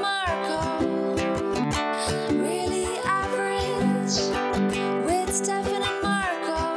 [0.00, 0.84] Marco.
[2.30, 4.16] Really average
[5.06, 6.76] with Stefan and Marco.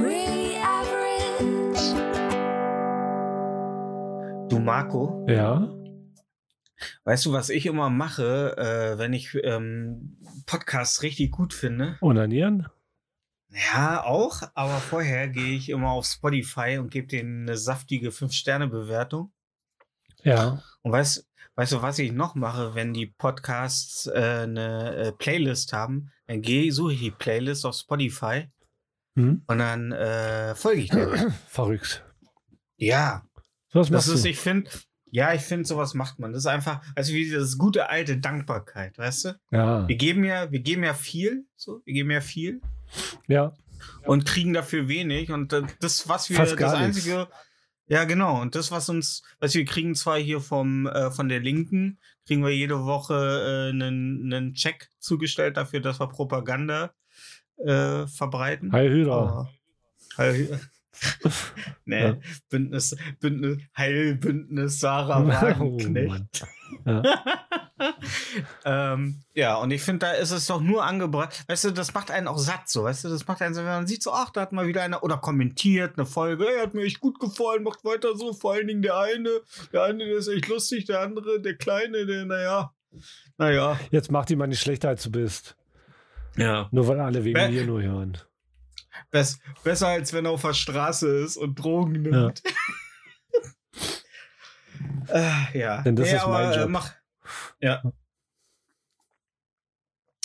[0.00, 1.94] Really average.
[4.48, 5.68] Du Marco, Ja.
[7.04, 11.96] weißt du, was ich immer mache, äh, wenn ich ähm, Podcasts richtig gut finde?
[12.00, 12.68] Onanieren?
[13.72, 19.32] Ja, auch, aber vorher gehe ich immer auf Spotify und gebe denen eine saftige 5-Sterne-Bewertung.
[20.22, 20.62] Ja.
[20.82, 25.72] Und weißt, weißt du, was ich noch mache, wenn die Podcasts äh, eine äh, Playlist
[25.72, 26.10] haben?
[26.26, 28.48] Dann gehe, suche ich die Playlist auf Spotify
[29.16, 29.42] Hm?
[29.46, 31.32] und dann äh, folge ich der.
[31.48, 32.04] Verrückt.
[32.76, 33.26] ja,
[33.72, 34.28] Was das ist, du?
[34.28, 34.70] ich finde,
[35.06, 36.34] ja, ich finde, sowas macht man.
[36.34, 39.40] Das ist einfach, also wie das gute alte Dankbarkeit, weißt du?
[39.52, 39.88] Ja.
[39.88, 42.60] Wir geben ja, wir geben ja viel, so, wir geben ja viel
[43.28, 43.52] Ja.
[44.04, 45.30] und kriegen dafür wenig.
[45.30, 46.64] Und äh, das, was wir, das nichts.
[46.74, 47.28] einzige,
[47.88, 51.40] ja genau, und das, was uns, was wir kriegen zwar hier vom, äh, von der
[51.40, 56.92] Linken, kriegen wir jede Woche äh, einen, einen Check zugestellt dafür, dass wir Propaganda
[57.58, 58.72] äh, verbreiten.
[58.72, 59.16] Hi Hydra.
[59.18, 59.50] Aber-
[60.18, 60.60] Heil,
[61.84, 62.16] nee, Ja.
[62.48, 65.76] Bündnis, Bündnis, Heilbündnis Sarah Oh,
[66.84, 67.04] Mann.
[68.64, 71.44] ähm, ja, und ich finde, da ist es doch nur angebracht.
[71.48, 73.66] Weißt du, das macht einen auch satt, so, weißt du, das macht einen so, wenn
[73.68, 76.74] man sieht, so, ach, da hat mal wieder einer oder kommentiert eine Folge, ey, hat
[76.74, 78.32] mir echt gut gefallen, macht weiter so.
[78.32, 79.28] Vor allen Dingen der eine,
[79.72, 82.72] der eine, der ist echt lustig, der andere, der Kleine, der, naja,
[83.36, 83.78] naja.
[83.90, 85.56] Jetzt mach die mal nicht schlechter, als du bist.
[86.36, 86.68] Ja.
[86.70, 88.18] Nur weil alle wegen Bä- mir nur hören.
[89.10, 92.42] Bess, besser als wenn er auf der Straße ist und Drogen nimmt.
[95.08, 95.82] äh, ja.
[95.82, 96.68] Denn das nee, ist aber, mein äh, Job.
[96.70, 96.92] Mach,
[97.60, 97.82] ja.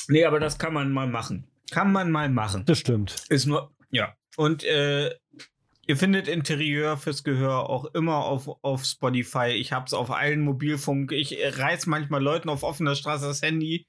[0.08, 1.48] Nee, aber das kann man mal machen.
[1.72, 2.66] Kann man mal machen.
[2.66, 3.24] Das stimmt.
[3.30, 4.14] Ist nur, ja.
[4.36, 5.16] Und äh,
[5.88, 9.50] ihr findet Interieur fürs Gehör auch immer auf, auf Spotify.
[9.50, 11.12] Ich hab's auf allen Mobilfunk.
[11.12, 13.88] Ich reiß manchmal Leuten auf offener Straße das Handy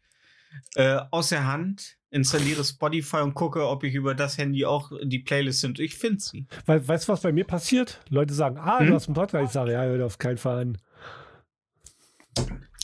[0.74, 5.18] äh, aus der Hand, installiere Spotify und gucke, ob ich über das Handy auch die
[5.18, 5.80] Playlist sind.
[5.80, 6.46] Ich finde sie.
[6.66, 8.00] Weil, weißt du, was bei mir passiert?
[8.08, 8.86] Leute sagen, ah, Hm?
[8.88, 9.46] du hast einen Podcast.
[9.46, 10.78] Ich sage, ja, hör auf keinen Fall an.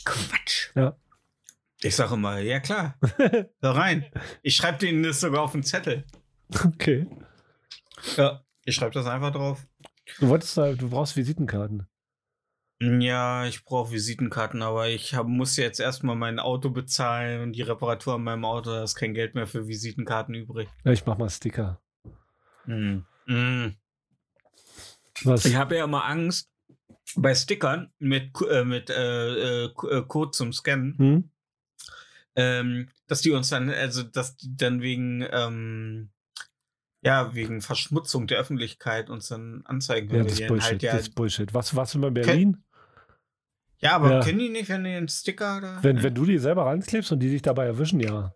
[0.03, 0.71] Quatsch.
[0.75, 0.97] Ja.
[1.81, 2.97] Ich sage immer, ja klar,
[3.61, 4.05] da rein.
[4.41, 6.03] Ich schreibe denen das sogar auf den Zettel.
[6.65, 7.07] Okay.
[8.17, 9.65] Ja, ich schreibe das einfach drauf.
[10.19, 11.87] Du wolltest, äh, du brauchst Visitenkarten.
[12.81, 17.61] Ja, ich brauche Visitenkarten, aber ich hab, muss jetzt erstmal mein Auto bezahlen und die
[17.61, 18.69] Reparatur an meinem Auto.
[18.71, 20.69] Da ist kein Geld mehr für Visitenkarten übrig.
[20.85, 21.81] Ja, ich mach mal Sticker.
[22.63, 23.05] Hm.
[23.25, 23.75] Hm.
[25.23, 25.43] Was?
[25.43, 26.49] Ich habe ja immer Angst
[27.15, 31.31] bei Stickern mit, äh, mit äh, äh, äh, Code zum Scannen, Hm?
[32.35, 36.11] ähm, dass die uns dann, also dass die dann wegen, ähm,
[37.01, 40.69] ja, wegen Verschmutzung der Öffentlichkeit uns dann anzeigen, Ja, wenn das wir ist Bullshit.
[40.69, 40.91] halt ja.
[40.93, 41.53] Das ist Bullshit.
[41.53, 42.63] Was, warst du mal in Berlin?
[43.81, 44.19] Ja, aber Ja.
[44.21, 45.79] kennen die nicht, wenn die einen Sticker da?
[45.83, 48.33] Wenn, wenn du die selber ranklebst und die dich dabei erwischen, ja.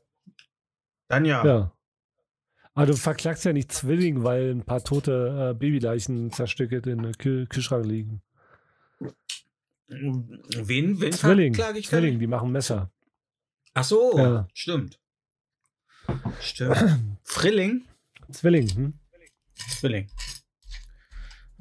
[1.09, 1.45] dann ja.
[1.45, 1.73] Ja.
[2.75, 7.11] Aber du verklagst ja nicht Zwilling, weil ein paar tote äh, Babyleichen zerstückelt in der
[7.13, 8.21] Kühl Kühlschrank liegen.
[9.87, 12.91] Wen, wen Zwilling, verklage ich Zwilling, die machen Messer.
[13.75, 14.47] Ach so, Ja.
[14.53, 14.99] stimmt.
[16.39, 16.77] Stimmt.
[17.23, 17.85] Frilling?
[18.31, 18.93] Zwilling, hm?
[19.69, 20.09] Zwilling.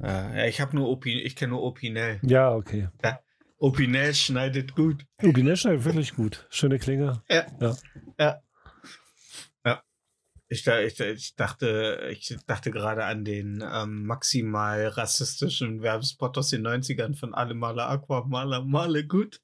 [0.01, 0.07] Äh,
[0.39, 2.21] ja, ich habe nur Opi, ich kenne nur Opinel.
[2.23, 2.89] Ja, okay.
[3.63, 5.07] Opinel schneidet gut.
[5.23, 6.47] Ubi schneidet wirklich gut.
[6.51, 7.23] Schöne Klinge.
[7.31, 7.47] Ja.
[7.61, 7.77] Ja.
[8.19, 8.43] Ja.
[9.65, 9.83] Ja.
[10.49, 16.67] Ich, ich, ich dachte, ich dachte gerade an den ähm, maximal rassistischen Werbespot aus den
[16.67, 19.41] 90ern von Alle Male Aqua, Male, Male gut.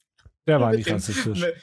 [0.49, 1.39] Der war Mit nicht rassistisch.
[1.39, 1.55] Ne-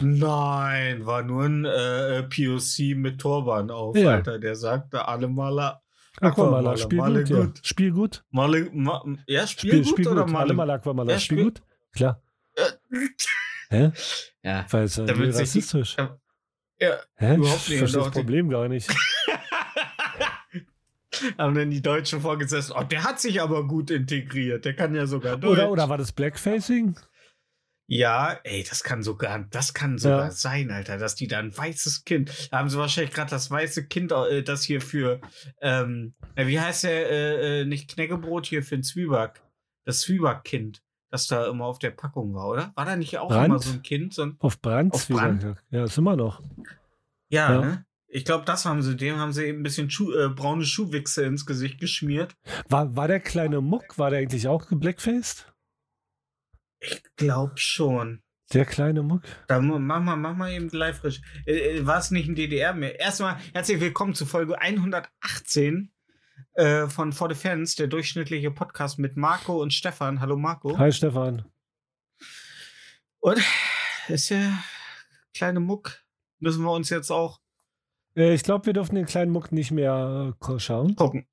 [0.00, 4.16] Nein, war nur ein äh, POC mit Turban auf, Ja.
[4.16, 4.38] Alter.
[4.38, 5.78] Der sagte alle Male
[6.20, 7.36] Aquamaler, Aquamaler, Spiel Male gut, ja.
[7.44, 7.60] gut.
[7.66, 8.24] Spiel gut.
[8.30, 10.32] Male, ma, ja, Spiel, Spiel, gut Spiel oder gut.
[10.32, 10.44] Male?
[10.44, 11.62] Alle mal Aquamaler, Ja, Spiel Spiel- gut.
[11.92, 12.22] Klar.
[12.56, 12.70] Äh,
[13.70, 13.92] Hä?
[14.42, 14.66] ja.
[14.70, 15.96] Weil es Da wird rassistisch.
[15.96, 16.16] ja.
[17.16, 17.36] Hä?
[17.36, 18.88] überhaupt Ich nicht verstehe das Problem gar nicht.
[21.38, 25.06] Haben dann die Deutschen vorgesetzt, oh, der hat sich aber gut integriert, der kann ja
[25.06, 25.52] sogar Deutsch.
[25.52, 26.96] Oder, oder war das Blackfacing?
[27.86, 30.30] Ja, ey, das kann sogar, das kann sogar Ja.
[30.30, 33.86] sein, Alter, dass die da ein weißes Kind, da haben sie wahrscheinlich gerade das weiße
[33.88, 35.20] Kind, äh, das hier für,
[35.60, 39.42] ähm, äh, wie heißt der, äh, äh, nicht Knäckebrot hier für ein Zwieback,
[39.84, 42.72] das Zwiebackkind, das da immer auf der Packung war, oder?
[42.74, 43.46] War da nicht auch Brand?
[43.46, 44.94] immer so ein Kind, so ein, Auf Brand?
[44.94, 45.56] Auf Brand?
[45.70, 46.40] Ja, ist immer noch.
[47.28, 47.60] ja, Ja.
[47.60, 47.86] ne?
[48.06, 51.24] Ich glaube, das haben sie, dem haben sie eben ein bisschen Schuh, äh, braune Schuhwichse
[51.24, 52.36] ins Gesicht geschmiert.
[52.68, 55.52] War, war der kleine Muck, war der eigentlich auch geblackfaced?
[56.86, 58.22] Ich glaube schon.
[58.52, 59.22] Der kleine Muck?
[59.48, 61.22] Da mach mal, mach mal eben live frisch.
[61.46, 63.00] Äh, äh, war es nicht ein DDR mehr?
[63.00, 65.90] Erstmal herzlich willkommen zu Folge 118
[66.54, 70.20] äh, von For the Fans, der durchschnittliche Podcast mit Marco und Stefan.
[70.20, 70.76] Hallo Marco.
[70.76, 71.46] Hi Stefan.
[73.20, 73.40] Und
[74.08, 74.58] ist ja
[75.32, 76.02] kleine Muck.
[76.38, 77.40] Müssen wir uns jetzt auch
[78.14, 80.94] Äh, ich glaube, wir dürfen den kleinen Muck nicht mehr äh, schauen.
[80.96, 81.26] gucken.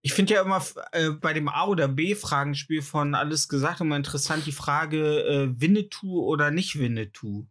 [0.00, 4.46] Ich finde ja immer äh, bei dem A- oder B-Fragenspiel von Alles gesagt immer interessant
[4.46, 7.46] die Frage äh, Winnetou oder nicht Winnetou.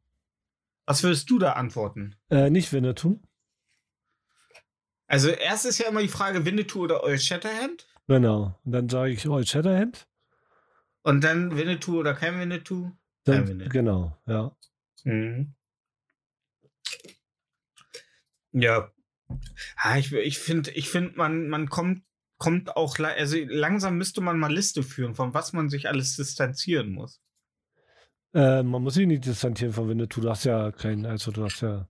[0.86, 2.16] Was würdest du da antworten?
[2.30, 3.20] Äh, nicht Winnetou.
[5.08, 8.58] Also erst ist ja immer die Frage Winnetou oder Old Shatterhand Genau.
[8.64, 10.08] Und dann sage ich Old Shatterhand.
[11.04, 12.92] und dann Winnetou oder kein Winnetou.
[13.26, 13.70] Dann, Kein Winnetou.
[13.72, 14.56] genau, ja.
[15.04, 15.54] Mhm.
[18.54, 18.92] Ja.
[19.76, 22.04] Ah, ich ich finde, ich find, man, man kommt,
[22.38, 26.92] kommt auch, also langsam müsste man mal Liste führen, von was man sich alles distanzieren
[26.92, 27.22] muss.
[28.34, 30.22] Äh, man muss sich nicht distanzieren von Winnetou.
[30.22, 31.88] Du hast ja keinen, also du hast ja.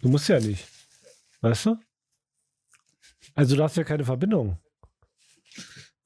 [0.00, 0.66] Du musst ja nicht.
[1.40, 1.76] Weißt du?
[3.34, 4.58] Also du hast ja keine Verbindung.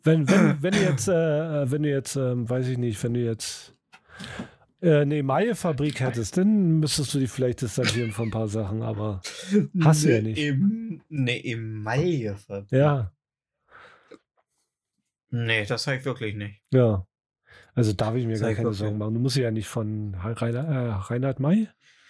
[0.03, 3.25] Wenn, wenn, wenn du jetzt, äh, wenn du jetzt, ähm, weiß ich nicht, wenn du
[3.25, 3.75] jetzt
[4.81, 9.21] äh, eine Emaille-Fabrik hättest, dann müsstest du dich vielleicht distanzieren von ein paar Sachen, aber
[9.83, 10.39] Hast du ja nicht.
[10.39, 12.37] Im, ne Emaille.
[12.71, 13.13] ja,
[15.31, 16.63] Nee, das ich wirklich nicht.
[16.73, 17.05] ja.
[17.75, 18.73] Also darf ich mir Sag gar keine.
[18.75, 19.15] Sorgen machen.
[19.15, 21.69] Du musst ja nicht von Rainer, äh, Reinhard May?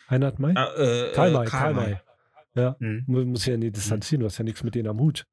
[0.09, 0.55] Reinhard May?
[0.57, 2.01] Ah, äh, Karl äh, May, Karl May.
[2.55, 2.77] Ja.
[2.81, 3.05] Hm.
[3.07, 5.27] Du musst ja nicht distanzieren, du hast ja nichts mit denen am Hut.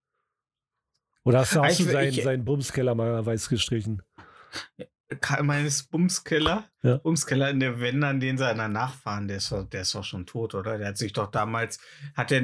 [1.23, 4.01] Oder hast du, Ah, hast ich- du seinen, ich- seinen Bumskeller mal weiß gestrichen?
[5.21, 6.65] Karl meines Bumskeller.
[6.83, 6.97] Ja.
[6.97, 10.25] Bumskeller in der Wende, an den seiner Nachfahren, der ist, doch- der ist doch schon
[10.25, 10.77] tot, oder?
[10.77, 11.79] Der hat sich doch damals,
[12.15, 12.41] hat er,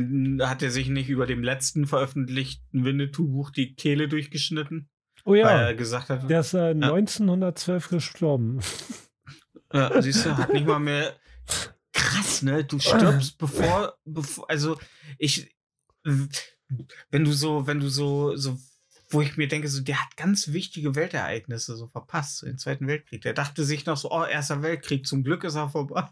[0.48, 4.88] hat er sich nicht über dem letzten veröffentlichten Winnetou-Buch die Kehle durchgeschnitten?
[5.26, 8.60] Oh Weil ja, er gesagt hat, der ist äh, 1912 gestorben.
[9.74, 11.16] Ja, siehst du, hat nicht mal mehr.
[11.94, 12.64] Krass, ne?
[12.64, 14.78] Du stirbst bevor, bevor, also
[15.18, 15.56] ich,
[16.04, 18.58] wenn du so, wenn du so, so,
[19.10, 22.88] wo ich mir denke, so, der hat ganz wichtige Weltereignisse so verpasst, so den Zweiten
[22.88, 23.22] Weltkrieg.
[23.22, 26.10] Der dachte sich noch so, oh, Erster Weltkrieg, zum Glück ist er vorbei.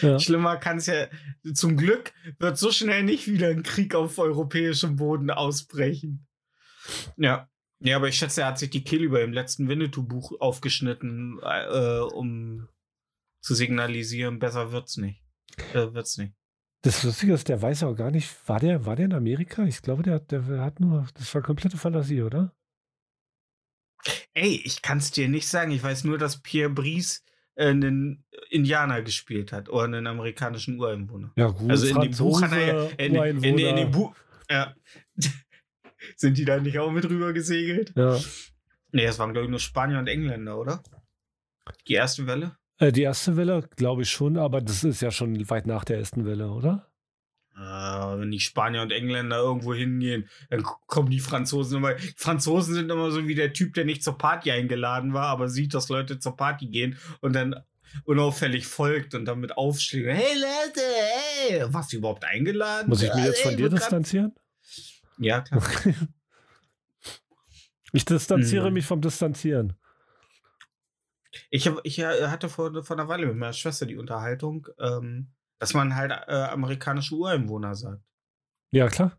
[0.00, 0.18] Ja.
[0.18, 1.06] Schlimmer kann es ja,
[1.52, 6.26] zum Glück wird so schnell nicht wieder ein Krieg auf europäischem Boden ausbrechen.
[7.16, 7.48] Ja.
[7.84, 11.98] Ja, aber ich schätze, er hat sich die Kehle über dem letzten Winnetou-Buch aufgeschnitten, äh,
[12.00, 12.68] um
[13.42, 15.20] zu signalisieren, besser wird's nicht.
[15.72, 16.32] Äh, wird's nicht.
[16.84, 19.64] Das Lustige ist, der weiß auch gar nicht, war der, war der in Amerika?
[19.64, 22.54] Ich glaube, der, hat- der hat nur, das war komplette Fantasie, oder?
[24.34, 25.70] Ey, ich kann's dir nicht sagen.
[25.72, 27.22] Ich weiß nur, dass Pierre Brice
[27.54, 31.32] äh, einen Indianer gespielt hat oder einen amerikanischen Ureinwohner.
[31.36, 31.70] Ja, gut.
[31.70, 34.14] Also in dem Buch hat er ja, in, in, in, in dem Buch,
[34.50, 34.74] ja.
[36.16, 37.92] Sind die da nicht auch mit rüber gesegelt?
[37.96, 38.18] Ja.
[38.92, 40.82] Nee, es waren, glaube ich, nur Spanier und Engländer, oder?
[41.88, 42.56] Die erste Welle?
[42.78, 45.98] Äh, die erste Welle, glaube ich schon, aber das ist ja schon weit nach der
[45.98, 46.88] ersten Welle, oder?
[47.54, 51.94] Äh, wenn die Spanier und Engländer irgendwo hingehen, dann kommen die Franzosen immer.
[51.94, 55.48] Die Franzosen sind immer so wie der Typ, der nicht zur Party eingeladen war, aber
[55.48, 57.54] sieht, dass Leute zur Party gehen und dann
[58.04, 60.08] unauffällig folgt und damit aufschlägt.
[60.08, 60.80] Hey Leute,
[61.48, 62.88] hey, warst du überhaupt eingeladen?
[62.88, 64.32] Muss ich mich Ja, jetzt von dir distanzieren?
[65.18, 65.62] Ja, klar.
[67.94, 68.74] Ich distanziere Mhm.
[68.74, 69.74] mich vom Distanzieren.
[71.50, 75.32] Ich, hab, ich äh, hatte vor, vor einer Weile mit meiner Schwester die Unterhaltung, ähm,
[75.58, 78.02] dass man halt äh, amerikanische Ureinwohner sagt.
[78.70, 79.18] Ja, klar.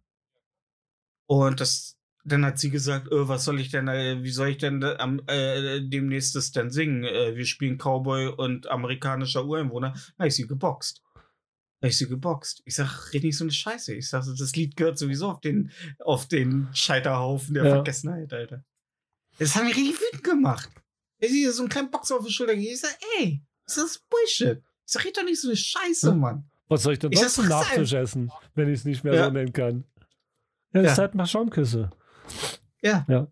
[1.28, 4.58] Und das, dann hat sie gesagt, äh, was soll ich denn, äh, wie soll ich
[4.58, 7.04] denn am, äh, demnächst das denn singen?
[7.04, 9.92] Äh, wir spielen Cowboy und amerikanischer Ureinwohner.
[9.94, 11.04] Da hab ich sie geboxt.
[11.84, 12.62] Da hab ich sie geboxt.
[12.64, 13.94] Ich sag, red nicht so eine Scheiße.
[13.94, 17.72] Ich sag, das Lied gehört sowieso auf den, auf den Scheiterhaufen der Ja.
[17.72, 18.64] Vergessenheit, Alter.
[19.38, 20.70] Das hat mich richtig wütend gemacht.
[21.20, 22.74] Ich sehe so einen kleinen Boxer auf die Schulter gegeben.
[22.74, 24.60] Ich sag, ey, das ist Bullshit.
[24.86, 26.14] Ich sag, red doch nicht so eine Scheiße, Ja.
[26.16, 26.50] Mann.
[26.70, 29.26] Was soll ich denn Ich sag, zum Nachtisch essen, wenn ich es nicht mehr Ja.
[29.26, 29.84] so nennen kann?
[30.74, 31.02] Ja, das ist Ja.
[31.04, 31.90] halt mal Schaumküsse.
[32.82, 33.06] Ja.
[33.10, 33.28] Ja.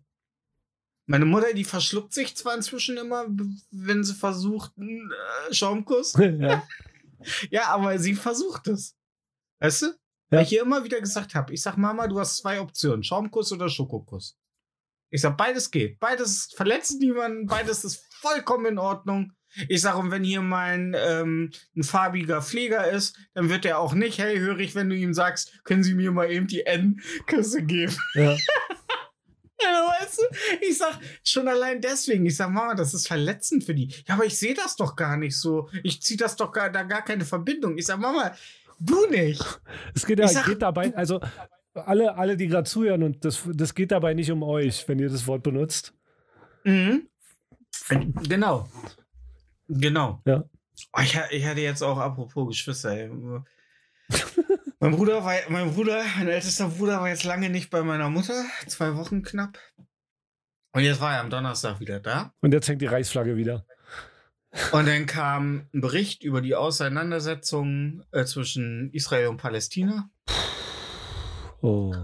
[1.06, 3.24] Meine Mutter, die verschluckt sich zwar inzwischen immer,
[3.70, 5.10] wenn sie versucht, einen
[5.48, 6.12] äh, Schaumkuss.
[6.18, 6.62] ja.
[7.50, 8.96] Ja, aber sie versucht es.
[9.60, 9.86] Weißt du?
[9.86, 9.92] Ja.
[10.30, 13.52] Weil ich ihr immer wieder gesagt habe, ich sag, Mama, du hast zwei Optionen, Schaumkuss
[13.52, 14.38] oder Schokokuss.
[15.10, 16.00] Ich sag, beides geht.
[16.00, 19.32] Beides verletzt niemanden, beides ist vollkommen in Ordnung.
[19.68, 23.78] Ich sag, und wenn hier mal ein, ähm, ein farbiger Pfleger ist, dann wird er
[23.78, 27.94] auch nicht hellhörig, wenn du ihm sagst, können Sie mir mal eben die N-Küsse geben.
[28.14, 28.34] ja.
[29.64, 30.22] Ja, weißt du?
[30.60, 33.88] Ich sag schon allein deswegen, ich sag, Mama, das ist verletzend für die.
[34.06, 35.68] Ja, aber ich sehe das doch gar nicht so.
[35.82, 37.78] Ich zieh das doch gar, da gar keine Verbindung.
[37.78, 38.34] Ich sag, Mama,
[38.78, 39.44] du nicht.
[39.94, 41.20] Es geht, ja, sag, geht dabei, also
[41.74, 45.08] alle, alle, die gerade zuhören, und das, das geht dabei nicht um euch, wenn ihr
[45.08, 45.94] das Wort benutzt.
[46.64, 47.08] Mhm.
[48.28, 48.68] Genau.
[49.68, 50.20] Genau.
[50.26, 50.44] Ja.
[50.92, 53.10] Oh, ich, ich hatte jetzt auch, apropos Geschwister, ey.
[54.82, 58.44] Mein Bruder war, mein Bruder, mein ältester Bruder war jetzt lange nicht bei meiner Mutter,
[58.66, 59.56] zwei Wochen knapp.
[60.72, 62.34] Und jetzt war er am Donnerstag wieder da.
[62.40, 63.64] Und jetzt hängt die Reichsflagge wieder.
[64.72, 70.10] Und dann kam ein Bericht über die Auseinandersetzungen äh, zwischen Israel und Palästina.
[71.60, 71.94] Oh.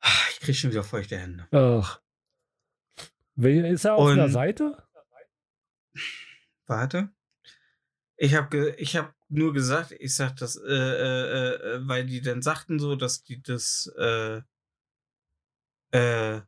[0.00, 1.48] Ah, Ich krieg schon wieder feuchte Hände.
[1.50, 2.00] Ach.
[3.36, 4.80] Ist er auf Und- der Seite?
[6.68, 7.08] Warte.
[8.18, 12.42] Ich habe ich hab nur gesagt, ich sag das, äh, äh, äh, weil die dann
[12.42, 14.42] sagten so, dass die das äh,
[15.92, 16.40] äh,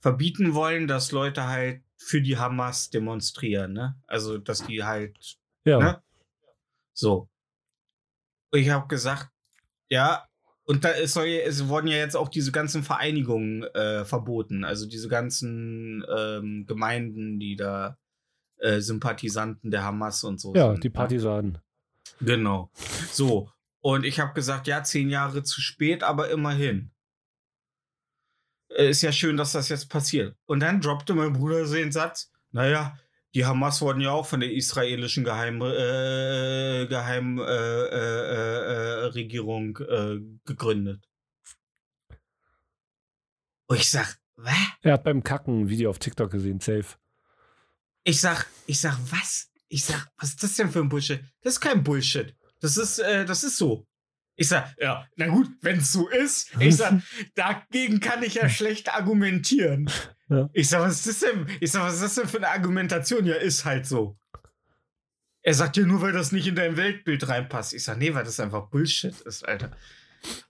[0.00, 3.96] verbieten wollen, dass Leute halt für die Hamas demonstrieren, ne?
[4.06, 5.78] Also, dass die halt Ja.
[5.78, 6.02] Ne?
[6.94, 7.28] So.
[8.52, 9.30] Ich habe gesagt,
[9.88, 10.26] ja,
[10.64, 14.86] und da ist soll, es wurden ja jetzt auch diese ganzen Vereinigungen äh, verboten, also
[14.86, 17.98] diese ganzen ähm, Gemeinden, die da
[18.62, 20.84] äh, Sympathisanten der Hamas und so Ja, sind.
[20.84, 20.92] die ne?
[20.94, 21.58] Partisanen.
[22.20, 22.70] Genau.
[23.10, 23.50] So.
[23.80, 26.92] Und ich habe gesagt, ja, zehn Jahre zu spät, aber immerhin.
[28.70, 30.36] Äh, Ist ja schön, dass das jetzt passiert.
[30.46, 32.96] Und dann droppte mein Bruder so den Satz, naja,
[33.34, 41.08] die Hamas wurden ja auch von der israelischen Geheim, äh, Geheim äh, äh, äh, gegründet.
[43.66, 44.54] Und ich sag, was?
[44.82, 46.96] Er hat beim Kacken ein Video auf TikTok gesehen, safe.
[48.04, 49.50] Ich sag, ich sag, was?
[49.68, 51.22] Ich sag, was ist das denn für ein Bullshit?
[51.42, 52.34] Das ist kein Bullshit.
[52.60, 53.86] Das ist, äh, das ist so.
[54.36, 56.50] Ich sag, ja, na gut, wenn es so ist.
[56.58, 57.00] Ich sag,
[57.34, 59.90] dagegen kann ich ja schlecht argumentieren.
[60.28, 60.48] Ja.
[60.52, 61.46] Ich sag, was ist das denn?
[61.60, 63.26] Ich sag, was ist das denn für eine Argumentation?
[63.26, 64.18] Ja, ist halt so.
[65.42, 67.74] Er sagt ja nur, weil das nicht in dein Weltbild reinpasst.
[67.74, 69.76] Ich sag, nee, weil das einfach Bullshit ist, Alter.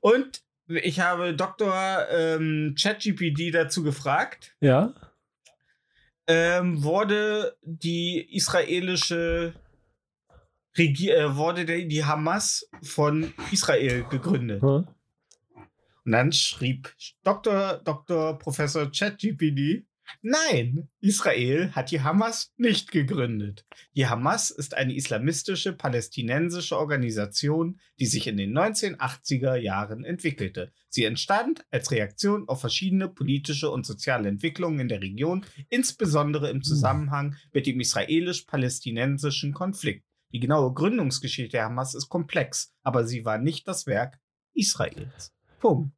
[0.01, 2.07] Und ich habe Dr.
[2.11, 4.95] Ähm, ChatGPT dazu gefragt Ja?
[6.26, 9.55] Ähm, wurde die israelische
[10.76, 14.62] Regi äh, wurde die, die Hamas von Israel gegründet.
[14.62, 14.87] Hm?
[16.05, 17.81] Und dann schrieb Dr.
[17.85, 18.38] Dr.
[18.38, 19.87] Professor ChatGPT,
[20.21, 23.65] nein, Israel hat die Hamas nicht gegründet.
[23.97, 30.73] Die Hamas ist eine islamistische palästinensische Organisation, die sich in den 1980er Jahren entwickelte.
[30.89, 36.63] Sie entstand als Reaktion auf verschiedene politische und soziale Entwicklungen in der Region, insbesondere im
[36.63, 40.05] Zusammenhang mit dem israelisch-palästinensischen Konflikt.
[40.33, 44.19] Die genaue Gründungsgeschichte der Hamas ist komplex, aber sie war nicht das Werk
[44.55, 45.33] Israels.
[45.61, 45.95] Punkt.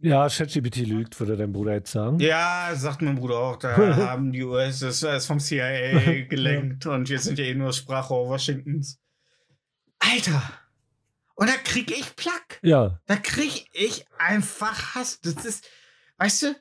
[0.00, 2.20] Ja, ChatGPT lügt, würde dein Bruder jetzt sagen.
[2.20, 7.08] Ja, sagt mein Bruder auch, da haben die US das ist vom CIA gelenkt und
[7.08, 8.98] wir sind ja eh nur Sprachrohr Washingtons.
[9.98, 10.42] Alter!
[11.34, 12.58] Und da krieg ich Plack.
[12.62, 13.00] Ja.
[13.06, 15.20] Da krieg ich einfach Hass.
[15.20, 15.64] Das ist,
[16.16, 16.56] weißt du?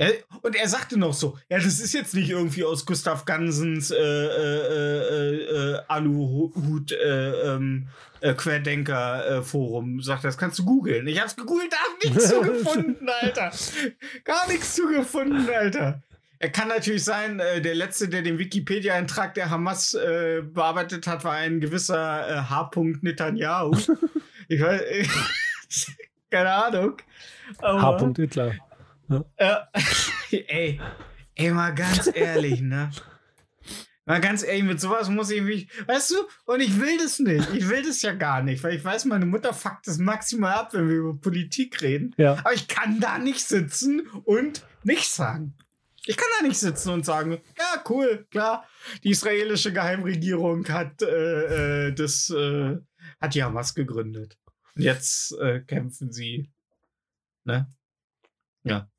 [0.00, 3.90] Er, und er sagte noch so, ja, das ist jetzt nicht irgendwie aus Gustav Gansens
[3.90, 7.86] äh, äh, äh, äh, Aluhut äh, ähm,
[8.22, 10.00] äh, Querdenker Forum.
[10.00, 11.06] Sagt, das kannst du googeln.
[11.06, 13.52] Ich hab's gegoogelt, da hab nichts zu gefunden, Alter.
[14.24, 16.02] Gar nichts zu gefunden, Alter.
[16.38, 21.60] Er kann natürlich sein, der letzte, der den Wikipedia-Eintrag der Hamas bearbeitet hat, war ein
[21.60, 22.70] gewisser H.
[23.02, 23.76] Netanyahu.
[24.48, 25.06] ich weiß,
[26.30, 26.96] keine Ahnung.
[27.58, 28.12] Aber- H.
[28.16, 28.54] Hitler.
[29.36, 29.56] Äh,
[30.30, 30.80] ey,
[31.34, 32.90] ey, mal ganz ehrlich, ne?
[34.06, 37.52] Mal ganz ehrlich, mit sowas muss ich mich, weißt du, und ich will das nicht.
[37.54, 40.74] Ich will das ja gar nicht, weil ich weiß, meine Mutter fuckt das maximal ab,
[40.74, 42.14] wenn wir über Politik reden.
[42.16, 42.32] Ja.
[42.38, 45.54] Aber ich kann da nicht sitzen und nichts sagen.
[46.06, 48.66] Ich kann da nicht sitzen und sagen, ja, cool, klar,
[49.04, 52.78] die israelische Geheimregierung hat äh, äh, das, äh,
[53.20, 54.38] hat die Hamas gegründet.
[54.74, 56.50] Und jetzt äh, kämpfen sie,
[57.44, 57.72] ne?
[58.64, 58.90] Ja.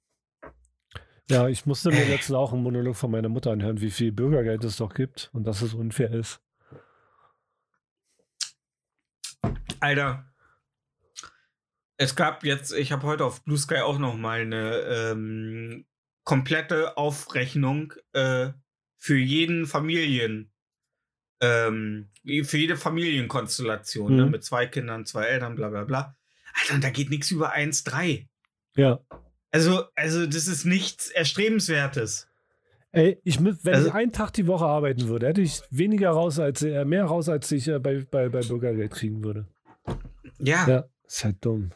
[1.30, 4.64] Ja, ich musste mir letztens auch einen Monolog von meiner Mutter anhören, wie viel Bürgergeld
[4.64, 6.42] es doch gibt und dass es unfair ist.
[9.80, 10.26] Alter.
[11.98, 15.86] Es gab jetzt, ich habe heute auf Blue Sky auch noch mal eine ähm,
[16.24, 18.50] komplette Aufrechnung äh,
[18.98, 20.52] für jeden Familien,
[21.42, 22.10] ähm,
[22.44, 24.32] für jede Familienkonstellation, ne, Mhm.
[24.32, 26.16] mit zwei Kindern, zwei Eltern, bla bla bla.
[26.54, 28.28] Alter, und da geht nichts über 1,3.
[28.76, 29.00] Ja.
[29.52, 32.28] Also, also, das ist nichts Erstrebenswertes.
[32.94, 36.40] Ey, ich wenn Also- ich einen Tag die Woche arbeiten würde, hätte ich weniger raus
[36.40, 39.48] als äh, mehr raus, als ich äh, bei, bei, bei Bürgergeld kriegen würde.
[40.40, 40.68] Ja.
[40.68, 41.72] Ja, ist halt dumm.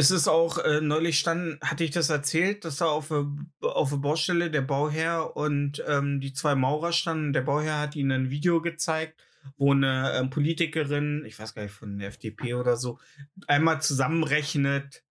[0.00, 3.26] Es ist auch, äh, neulich stand, hatte ich das erzählt, dass da auf der
[3.62, 7.32] auf der Baustelle der Bauherr und ähm, die zwei Maurer standen.
[7.32, 9.20] Der Bauherr hat ihnen ein Video gezeigt,
[9.56, 13.00] wo eine ähm, Politikerin, ich weiß gar nicht, von der FDP oder so,
[13.48, 15.02] einmal zusammenrechnet,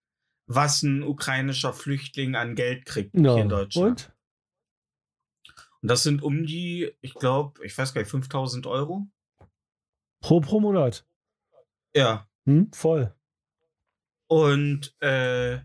[0.47, 3.33] was ein ukrainischer Flüchtling an Geld kriegt Ja.
[3.33, 3.87] hier in Deutschland.
[4.09, 4.13] Und?
[5.81, 9.07] Und das sind um die, ich glaube, ich weiß gar nicht, 5000 Euro.
[10.21, 11.05] Pro, pro Monat.
[11.95, 12.27] Ja.
[12.45, 12.71] Hm?
[12.73, 13.13] Voll.
[14.27, 15.59] Und äh,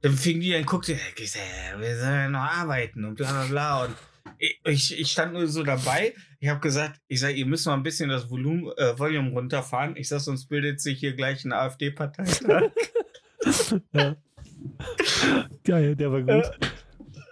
[0.00, 3.30] dann fing die an, guckte, ich sag, ja, wir sollen ja noch arbeiten und bla
[3.30, 3.84] bla bla.
[3.84, 3.96] Und
[4.64, 6.14] ich, ich stand nur so dabei.
[6.40, 9.96] Ich habe gesagt, ich sage, ihr müsst mal ein bisschen das Volumen, äh, Volume runterfahren.
[9.96, 12.70] Ich sag, sonst bildet sich hier gleich ein AfD-Parteitag.
[13.92, 14.16] Ja.
[15.64, 16.50] Geil, der war gut.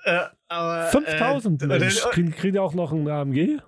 [0.05, 2.01] äh, aber, 5000 äh, Mensch.
[2.11, 3.61] Kriegen, die auch noch einen AMG?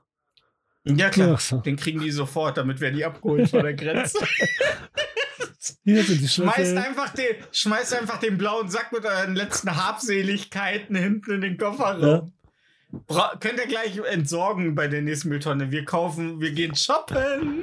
[0.84, 1.38] Ja, klar.
[1.38, 1.58] So.
[1.58, 4.18] Den kriegen die sofort, damit werden die abgeholt vor der Grenze.
[5.84, 10.94] Hier sind die schmeißt, einfach den, schmeißt einfach den blauen Sack mit euren letzten Habseligkeiten
[10.94, 12.32] hinten in den Kofferraum.
[13.06, 15.70] Bra könnt ihr gleich entsorgen bei der nächsten Mülltonne.
[15.70, 17.62] Wir kaufen, wir gehen shoppen.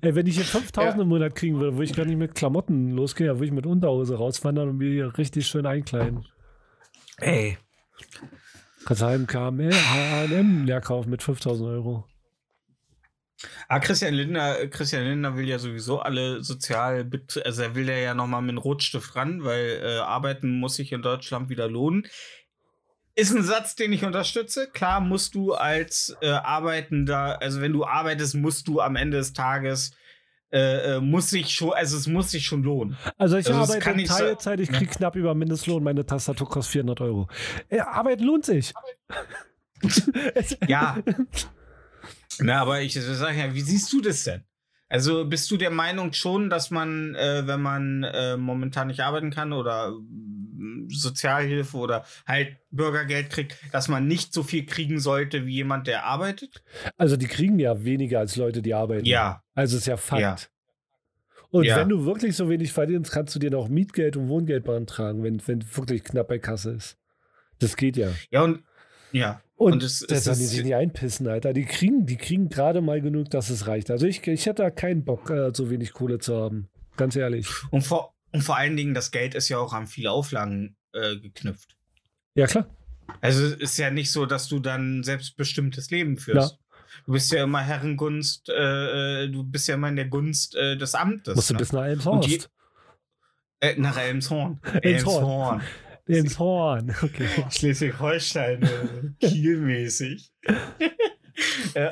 [0.00, 1.02] Ey, wenn ich hier 5000 Ja.
[1.02, 3.66] im Monat kriegen würde, würde ich gar nicht mit Klamotten losgehen, da würde ich mit
[3.66, 6.26] Unterhose rauswandern und mir hier richtig schön einkleiden.
[7.18, 7.58] Ey.
[8.84, 12.04] Kannst KML, H&M leer kaufen mit 5000 Euro.
[13.68, 17.10] Ah, Christian Lindner, Christian Lindner will ja sowieso alle sozial,
[17.44, 20.92] also er will ja ja nochmal mit einem Rotstift ran, weil äh, Arbeiten muss sich
[20.92, 22.06] in Deutschland wieder lohnen.
[23.14, 24.68] Ist ein Satz, den ich unterstütze.
[24.68, 29.34] Klar musst du als äh, Arbeitender, also wenn du arbeitest, musst du am Ende des
[29.34, 29.92] Tages,
[30.50, 32.96] äh, äh, muss sich schon, also es muss sich schon lohnen.
[33.18, 37.00] Also ich Also arbeite in Teilzeit, ich kriege knapp über Mindestlohn, meine Tastatur kostet 400
[37.02, 37.28] Euro.
[37.68, 38.72] Ey, Arbeit lohnt sich.
[40.68, 40.96] Ja.
[42.38, 44.44] Na, aber ich sage ja, wie siehst du das denn?
[44.88, 49.30] Also bist du der Meinung schon, dass man, äh, wenn man äh, momentan nicht arbeiten
[49.30, 49.92] kann oder
[50.88, 56.04] Sozialhilfe oder halt Bürgergeld kriegt, dass man nicht so viel kriegen sollte wie jemand, der
[56.04, 56.62] arbeitet?
[56.96, 59.04] Also die kriegen ja weniger als Leute, die arbeiten.
[59.06, 59.42] Ja.
[59.54, 60.20] Also ist ja Fakt.
[60.22, 60.36] Ja.
[61.50, 61.76] Und Ja.
[61.76, 65.40] wenn du wirklich so wenig verdienst, kannst du dir noch Mietgeld und Wohngeld beantragen, wenn,
[65.46, 66.96] wenn wirklich knapp bei Kasse ist.
[67.58, 68.08] Das geht ja.
[68.30, 68.62] Ja, und
[69.12, 69.42] ja.
[69.56, 71.52] Und, Und es- das sollen die sich nicht einpissen, Alter.
[71.52, 73.90] Die kriegen, die kriegen gerade mal genug, dass es reicht.
[73.90, 76.68] Also ich, ich hätte da keinen Bock, äh, so wenig Kohle zu haben.
[76.96, 77.46] Ganz ehrlich.
[77.70, 81.16] Und vor, und vor allen Dingen, das Geld ist ja auch an viele Auflagen äh,
[81.16, 81.76] geknüpft.
[82.34, 82.66] Ja, klar.
[83.20, 86.58] Also es ist ja nicht so, dass du dann selbstbestimmtes Leben führst.
[87.06, 90.76] Du bist ja immer Herrengunst, äh, äh, du bist ja immer in der Gunst äh,
[90.76, 91.34] des Amtes.
[91.34, 91.58] Musst du ne?
[91.58, 92.50] bis nach die- Elmshorst.
[93.60, 94.60] äh, nach Elmshorn.
[94.82, 95.62] Elmshorn.
[96.06, 96.94] Elmshorn.
[97.02, 97.28] Okay.
[97.50, 100.32] Schleswig-Holstein, äh, Kielmäßig.
[101.74, 101.90] ja.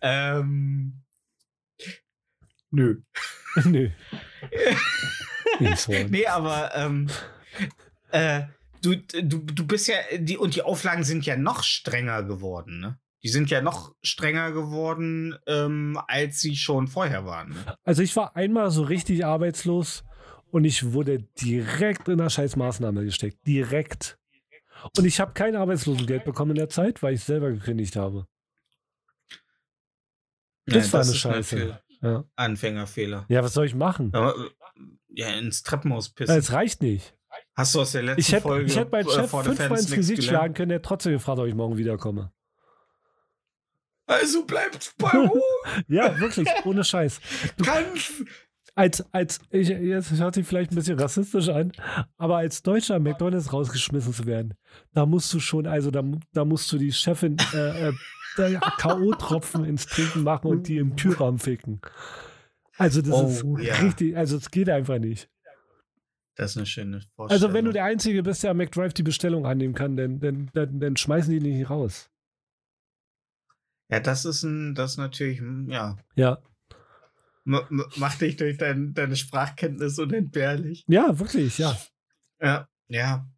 [0.00, 1.02] ähm,
[2.70, 3.00] nö.
[3.64, 3.90] Nö.
[6.10, 7.08] Nee, aber ähm,
[8.10, 8.42] äh,
[8.82, 12.98] du, du, du bist ja, die, und die Auflagen sind ja noch strenger geworden, ne?
[13.22, 17.50] Die sind ja noch strenger geworden, ähm, als sie schon vorher waren.
[17.50, 17.76] Ne?
[17.84, 20.04] Also ich war einmal so richtig arbeitslos
[20.50, 23.46] und ich wurde direkt in eine scheiß Maßnahme gesteckt.
[23.46, 24.18] Direkt.
[24.96, 28.26] Und ich habe kein Arbeitslosengeld bekommen in der Zeit, weil ich selber gekündigt habe.
[30.64, 31.80] Das war eine ist Scheiße.
[32.02, 32.24] Ja.
[32.36, 33.26] Anfängerfehler.
[33.28, 34.14] ja, was soll ich machen?
[34.14, 34.48] Aber, äh,
[35.08, 36.36] ja, ins Treppenhaus pissen.
[36.36, 37.14] Es reicht nicht.
[37.54, 40.20] Hast du aus der letzten Ich hätte Folge ich hätt meinen Chef fünfmal ins Gesicht
[40.20, 40.24] gelernt?
[40.24, 42.32] schlagen können, der hat trotzdem gefragt, ob ich morgen wiederkomme.
[44.06, 45.32] Also bleibt bei uns.
[45.88, 47.20] Ja, wirklich, ohne Scheiß.
[47.62, 48.24] Kampf.
[48.74, 51.72] Als, als, ich, jetzt hört sich vielleicht ein bisschen rassistisch an,
[52.16, 54.54] aber als Deutscher McDonalds rausgeschmissen zu werden,
[54.94, 57.92] da musst du schon, also da, da musst du die Chefin äh, äh,
[58.78, 61.80] K.O.-Tropfen ins Trinken machen und die im Türrahmen ficken.
[62.80, 63.74] Also das Oh, ist ja.
[63.76, 65.28] richtig, also es geht einfach nicht.
[66.34, 67.28] Das ist eine schöne Vorstellung.
[67.30, 70.50] Also wenn du der Einzige bist, der am McDrive die Bestellung annehmen kann, dann, dann,
[70.54, 72.10] dann, dann schmeißen die dich nicht raus.
[73.90, 76.38] Ja, das ist ein, das ist natürlich, hm, ja, Ja,
[77.44, 80.84] m- m- macht dich durch dein, deine Sprachkenntnis unentbehrlich.
[80.86, 81.76] ja, wirklich, ja.
[82.40, 83.28] Ja, ja.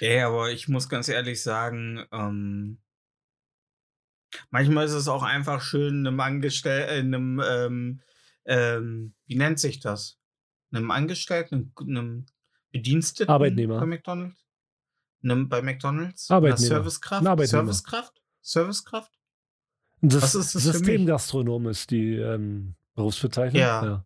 [0.00, 2.78] Ja, aber ich muss ganz ehrlich sagen, ähm,
[4.50, 8.00] manchmal ist es auch einfach schön, einem Angestellten, einem, ähm,
[8.44, 10.18] ähm, wie nennt sich das?
[10.72, 12.26] Einem Angestellten, einem
[12.70, 13.80] Bediensteten Arbeitnehmer.
[13.80, 14.46] bei McDonalds?
[15.22, 16.30] Einem, bei McDonalds?
[16.30, 16.68] Arbeitnehmer.
[16.68, 17.26] Servicekraft?
[17.26, 17.64] Arbeitnehmer.
[17.64, 18.22] Servicekraft?
[18.42, 19.12] Servicekraft?
[20.02, 20.62] Das Was ist das?
[20.64, 23.60] Systemgastronom ist die ähm, Berufsbezeichnung.
[23.60, 24.04] Ja.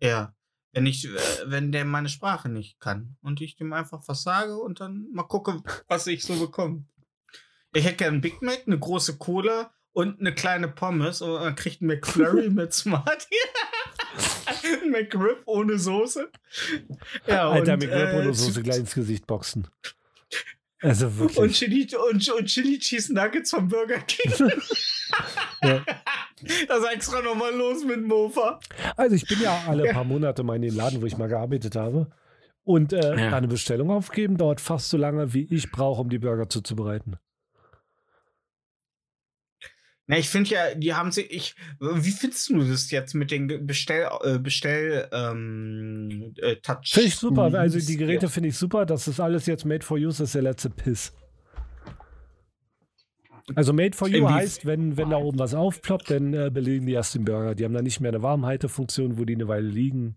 [0.00, 0.34] Ja.
[0.72, 4.56] Wenn ich, äh, wenn der meine Sprache nicht kann und ich dem einfach was sage
[4.56, 6.84] und dann mal gucke, was ich so bekomme.
[7.72, 11.54] Ich hätte gerne einen Big Mac, eine große Cola und eine kleine Pommes und dann
[11.54, 13.36] kriegt ein McFlurry mit Smarty.
[14.82, 16.30] ein McRib ohne Soße.
[17.26, 19.68] Ja, Alter, und, McRib äh, oder so zu- gleich ins Gesicht boxen.
[20.82, 21.58] Also Und wirklich.
[21.58, 24.50] Chili, und, und Chili Cheese Nuggets vom Burger King.
[25.62, 25.84] Ja.
[26.68, 28.60] Das extra nochmal los mit Mofa.
[28.96, 31.76] Also ich bin ja alle paar Monate mal in den Laden, wo ich mal gearbeitet
[31.76, 32.10] habe.
[32.62, 33.30] Und äh, Ja.
[33.30, 37.16] da eine Bestellung aufgeben dauert fast so lange, wie ich brauche, um die Burger zuzubereiten.
[40.10, 43.64] Na, ich finde ja, die haben sich, ich, wie findest du das jetzt mit den
[43.64, 46.90] Bestell, äh, Bestell, ähm, äh, Touch?
[46.94, 47.42] Finde ich super.
[47.54, 47.96] Also die?
[47.96, 48.84] Geräte finde ich super.
[48.86, 51.12] Das ist alles jetzt made for use, das ist der letzte Piss.
[53.54, 56.94] Also made for you heißt, wenn, wenn da oben was aufploppt, dann äh, belegen die
[56.94, 57.54] erst den Burger.
[57.54, 60.16] Die haben dann nicht mehr eine Warmhaltefunktion, wo die eine Weile liegen.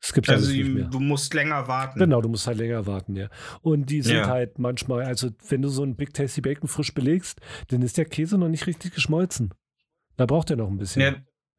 [0.00, 0.86] Das gibt Also die, mehr.
[0.88, 1.98] du musst länger warten.
[1.98, 3.28] Genau, du musst halt länger warten, ja.
[3.60, 4.26] Und die sind Ja.
[4.28, 8.06] halt manchmal, also wenn du so einen Big Tasty Bacon frisch belegst, dann ist der
[8.06, 9.52] Käse noch nicht richtig geschmolzen.
[10.16, 11.02] Da braucht er noch ein bisschen.
[11.02, 11.14] Ja,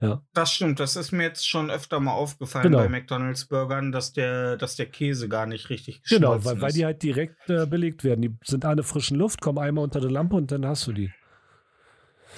[0.08, 0.24] Ja.
[0.34, 2.80] Das stimmt, das ist mir jetzt schon öfter mal aufgefallen Genau.
[2.80, 6.70] bei McDonalds Burgern, dass der, dass der Käse gar nicht richtig Genau, geschmolzen weil, weil
[6.70, 6.78] ist.
[6.78, 8.22] die halt direkt äh, belegt werden.
[8.24, 11.12] Die sind alle frischen Luft, kommen einmal unter die Lampe und dann hast du die.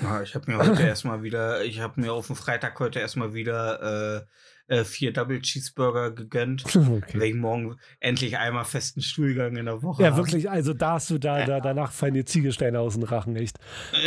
[0.02, 3.34] Ja, ich habe mir heute erstmal wieder, ich habe mir auf dem Freitag heute erstmal
[3.34, 4.26] wieder äh,
[4.68, 6.64] äh, vier Double Cheeseburger gegönnt.
[6.76, 7.20] okay.
[7.20, 10.18] Weil ich morgen endlich einmal festen Stuhlgang in der Woche Ja, habe.
[10.18, 13.58] wirklich, also da hast du da, da danach fallen dir Ziegelsteine aus dem Rachen, echt.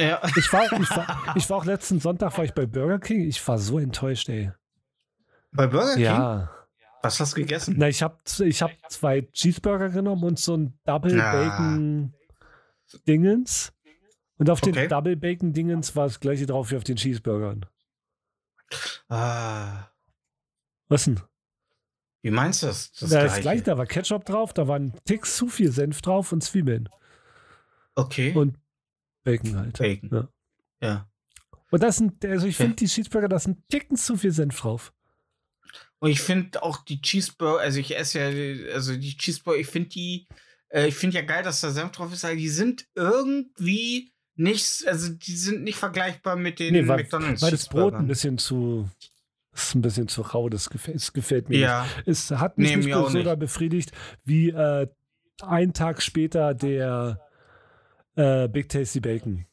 [0.01, 0.21] Ja.
[0.37, 3.47] Ich war, ich war, ich war auch letzten Sonntag war ich bei Burger King, ich
[3.47, 4.51] war so enttäuscht, ey.
[5.53, 6.05] Bei Burger King?
[6.05, 6.51] Ja.
[7.03, 7.75] Was hast du gegessen?
[7.79, 11.33] Na, ich habe ich hab zwei Cheeseburger genommen und so ein Double Ah.
[11.33, 12.13] Bacon
[13.07, 13.73] Dingens.
[14.39, 14.73] Und auf Okay.
[14.73, 17.65] den Double Bacon Dingens war das gleiche drauf wie auf den Cheeseburgern.
[19.09, 19.89] Ah,
[20.89, 21.21] Was denn?
[22.23, 22.91] wie meinst du das?
[22.93, 26.03] Das Da ist gleich, da war Ketchup drauf, da war ein Tick zu viel Senf
[26.03, 26.89] drauf und Zwiebeln.
[27.95, 28.33] Okay.
[28.35, 28.59] Und
[29.23, 29.79] Bacon halt.
[29.79, 30.11] Bacon.
[30.11, 30.29] Ja.
[30.81, 31.11] Ja.
[31.71, 32.65] Und das sind, also ich Ja.
[32.65, 34.93] finde die Cheeseburger, da ein Ticken zu viel Senf drauf.
[36.01, 39.89] Und ich finde auch die Cheeseburger, also ich esse ja, also die Cheeseburger, ich finde
[39.91, 40.27] die,
[40.69, 44.87] äh, ich finde ja geil, dass da Senf drauf ist, aber die sind irgendwie nicht,
[44.87, 48.37] also die sind nicht vergleichbar mit den Nee, weil, McDonalds weil das Brot ein bisschen
[48.37, 48.91] zu,
[49.63, 52.09] ist ein bisschen zu rau, das gefällt, das gefällt mir Ja, nicht.
[52.09, 53.39] Es hat mich Nee, nicht so nicht.
[53.39, 53.93] befriedigt,
[54.25, 54.87] wie äh,
[55.43, 57.21] ein Tag später der
[58.17, 59.47] äh, Big Tasty Bacon.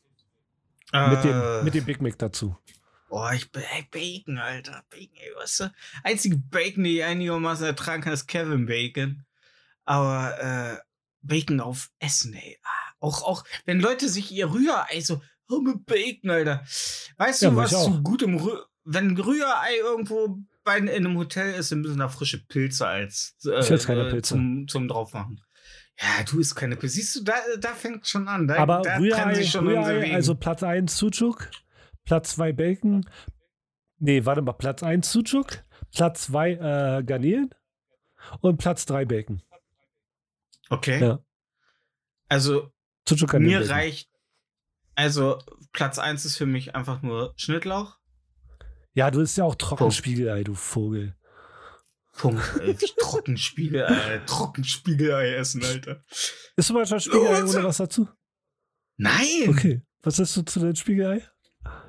[0.94, 2.56] Mit, äh, dem, mit dem Big Mac dazu.
[3.10, 4.84] Boah, ich bin, ey, Bacon, Alter.
[4.90, 5.72] Bacon, ey, weißt du?
[6.04, 9.24] Einzige Bacon, die ich einigermaßen ertragen kann, ist Kevin Bacon.
[9.86, 10.78] Aber, äh,
[11.22, 12.58] Bacon auf Essen, ey.
[12.64, 16.64] Ah, Auch, auch, wenn Leute sich ihr Rührei so, oh, mit Bacon, Alter.
[17.18, 21.72] Weißt Ja, du, was zu gutem Rü wenn Rührei irgendwo bei, in einem Hotel ist,
[21.72, 24.36] dann müssen da frische Pilze als äh, Ich esse keine äh, Pilze.
[24.36, 25.42] Zum, zum draufmachen.
[26.00, 26.96] Ja, du isst keine Pilze.
[26.96, 28.48] Siehst du, da, da fängt schon an.
[28.48, 31.50] Da, Aber da Rührei, sich schon Rührei also Platz 1 Sucuk,
[32.06, 33.06] Platz 2 Bacon.
[34.00, 37.54] Nee, warte mal, Platz 1 Sucuk, Platz 2 äh, Garnelen
[38.42, 39.42] und Platz 3 Bacon.
[40.70, 41.02] okay.
[41.02, 41.20] Ja.
[42.30, 42.72] Also,
[43.08, 43.54] Sucuk Garnelen.
[43.54, 43.76] Mir Bacon.
[43.76, 44.10] reicht.
[44.96, 45.42] Also,
[45.72, 47.98] Platz 1 ist für mich einfach nur Schnittlauch.
[48.94, 51.16] Ja, du isst ja auch Trockenspiegelei, du Vogel.
[52.16, 52.44] Punkt.
[53.00, 56.04] Trockenspiegelei, Trockenspiegelei essen, Alter.
[56.56, 58.08] Isst du manchmal Spiegelei Oh, ohne was dazu?
[58.98, 59.48] Nein!
[59.50, 59.82] Okay.
[60.04, 61.24] Was isst du zu den Spiegelei?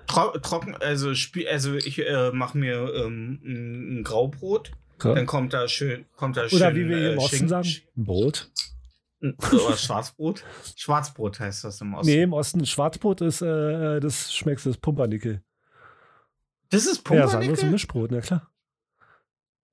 [0.07, 4.73] Tro trocken, also, Spie also ich äh, mache mir ähm, ein, ein Graubrot.
[4.99, 6.59] Dann kommt da schön, kommt da schön.
[6.59, 8.51] Oder wie wir hier im äh, Osten Schinken- sagen, Brot.
[9.21, 10.45] Oder Schwarzbrot.
[10.77, 12.07] Schwarzbrot heißt das im Osten.
[12.11, 15.43] Nee, im Osten Schwarzbrot ist, äh, das schmeckst du, das Pumpernickel.
[16.70, 17.70] Das ist Ja, sagen wir ein Pumpernickel?
[17.70, 18.50] Mischbrot, na klar.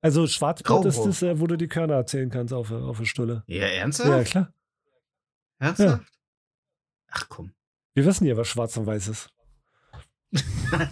[0.00, 3.44] Also Schwarzbrot ist das, äh, wo du die Körner erzählen kannst auf, auf der Stulle.
[3.46, 4.30] Ja, Ja, ernsthaft?
[4.30, 4.52] klar.
[5.60, 6.04] Ernsthaft?
[7.08, 7.52] Ach komm.
[7.94, 9.28] Wir wissen ja, was schwarz und weiß ist.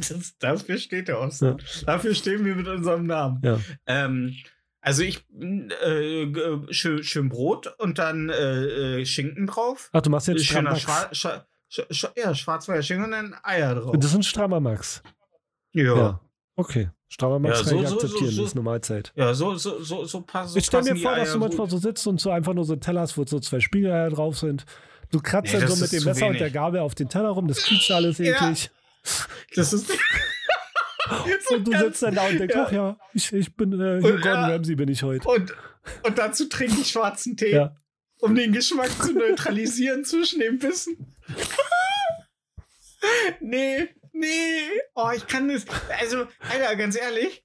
[0.09, 1.57] das, dafür steht der Osten.
[1.87, 3.41] Dafür stehen wir mit unserem Namen.
[3.43, 3.59] Ja.
[3.87, 4.37] Ähm,
[4.83, 9.89] also ich äh, g- schön, schön Brot und dann äh, äh, Schinken drauf.
[9.93, 11.17] Ach, du machst jetzt Schöner Strammax.
[11.19, 13.97] Schwa Schwa Schwa Schwa ja, schwarz-weißer Schinken und dann Eier drauf.
[13.99, 15.03] Das ist ein strammer Max.
[15.73, 15.97] Ja.
[15.97, 16.21] Ja.
[16.57, 16.91] Okay.
[17.09, 19.13] Strammer Max Ja, so- so- akzeptieren, so- ist Normalzeit.
[19.17, 22.07] Ja, so, so, so, so passt ich stell mir vor, dass du manchmal so sitzt
[22.07, 24.65] und so einfach nur so Teller hast, wo so zwei Spiegeleier drauf sind.
[25.11, 26.39] Du kratzt Nee, dann so mit dem Messer und wenig.
[26.39, 28.71] der Gabel auf den Teller rum, das quietscht alles eklig.
[29.57, 29.91] Das ist.
[31.55, 32.65] Und du sitzt dann da und denkst, Ja.
[32.67, 34.47] ach ja, ich, ich bin äh, hier Und, Gordon ja.
[34.49, 35.27] Ramsay bin ich heute.
[35.27, 35.53] Und,
[36.07, 37.75] und dazu trinke ich schwarzen Tee, Ja.
[38.21, 41.17] um den Geschmack zu neutralisieren zwischen den Bissen.
[43.41, 44.81] nee, nee.
[44.95, 45.65] Oh, ich kann das.
[45.99, 47.45] Also, Alter, ganz ehrlich.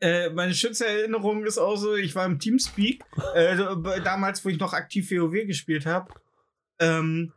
[0.00, 3.02] Äh, meine schönste Erinnerung ist auch so, ich war im Teamspeak,
[3.34, 3.56] äh,
[4.04, 6.12] damals, wo ich noch aktiv WoW gespielt habe.
[6.78, 7.32] Ähm,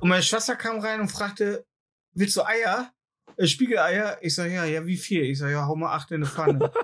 [0.00, 1.64] und meine Schwester kam rein und fragte,
[2.12, 2.92] willst du Eier?
[3.36, 4.18] Äh, Spiegeleier?
[4.20, 5.24] Ich sag, ja, ja, wie viel?
[5.24, 6.72] Ich sag, ja, hau mal acht in eine Pfanne.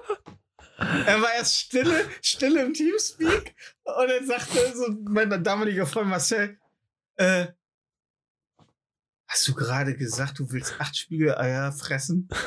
[0.76, 6.58] Er war erst stille, stille im Teamspeak und dann sagte so mein damaliger Freund Marcel,
[7.16, 7.46] äh,
[9.35, 12.29] hast du gerade gesagt, du willst acht Spiegeleier fressen?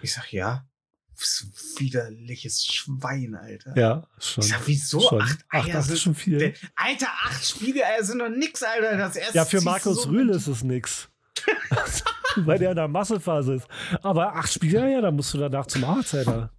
[0.00, 0.64] Ich sag, ja.
[1.10, 3.76] Ein widerliches Schwein, Alter.
[3.76, 4.44] Ja, schon.
[4.44, 5.20] Ich sag, wieso schon.
[5.20, 6.54] acht Ach, Eier das sind ist schon viel.
[6.76, 8.96] Alter, acht Spiegeleier sind doch nix, Alter.
[8.96, 11.08] Das erste Ja, für Markus so Rühl ist es nix.
[12.36, 13.66] Weil der in der Massephase ist.
[14.02, 16.52] Aber acht ja, dann musst du danach zum Arzt, Alter.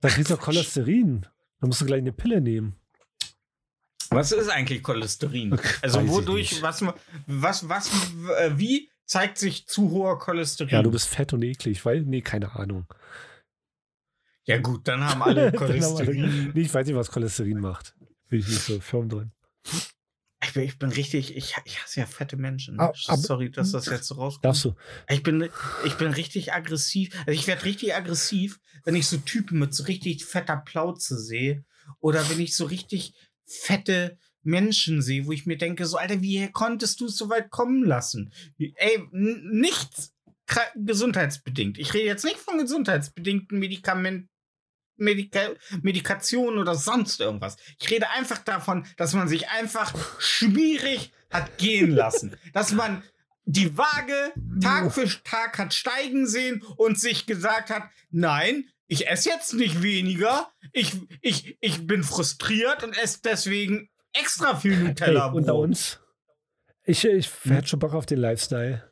[0.00, 1.24] Da kriegst du Cholesterin.
[1.60, 2.74] Da musst du gleich eine Pille nehmen.
[4.14, 5.58] Was ist eigentlich Cholesterin?
[5.82, 6.84] Also wodurch, was,
[7.26, 7.88] was, was,
[8.38, 10.70] äh, wie zeigt sich zu hoher Cholesterin?
[10.72, 12.86] Ja, du bist fett und eklig, weil, nee, keine Ahnung.
[14.44, 16.52] Ja gut, dann haben alle Dann haben alle- Cholesterin.
[16.54, 17.94] Nee, ich weiß nicht, was Cholesterin macht.
[18.28, 19.32] Bin ich nicht so firm drin.
[20.44, 22.80] Ich bin, ich bin richtig, ich, ich hasse ja fette Menschen.
[22.80, 24.44] Ah, Sorry, dass das jetzt so rauskommt.
[24.44, 24.74] Darfst du?
[25.08, 25.48] Ich bin,
[25.84, 27.14] ich bin richtig aggressiv.
[27.26, 31.64] Also ich werde richtig aggressiv, wenn ich so Typen mit so richtig fetter Plauze sehe.
[32.00, 33.14] Oder wenn ich so richtig
[33.52, 37.50] fette Menschen sehe, wo ich mir denke, so, Alter, wie konntest du es so weit
[37.50, 38.32] kommen lassen?
[38.58, 40.14] Ey, nichts
[40.74, 41.78] gesundheitsbedingt.
[41.78, 44.28] Ich rede jetzt nicht von gesundheitsbedingten Medikamenten.
[44.96, 45.40] Medika
[45.80, 47.56] Medikation oder sonst irgendwas.
[47.80, 52.36] Ich rede einfach davon, dass man sich einfach schwierig hat gehen lassen.
[52.52, 53.02] dass man
[53.44, 59.30] die Waage Tag für Tag hat steigen sehen und sich gesagt hat, nein, ich esse
[59.30, 60.48] jetzt nicht weniger.
[60.72, 65.26] Ich, ich, ich bin frustriert und esse deswegen extra viel Hey, Nutella.
[65.26, 65.98] unter uns.
[66.84, 68.90] Ich, ich hätte schon Bock auf den Lifestyle.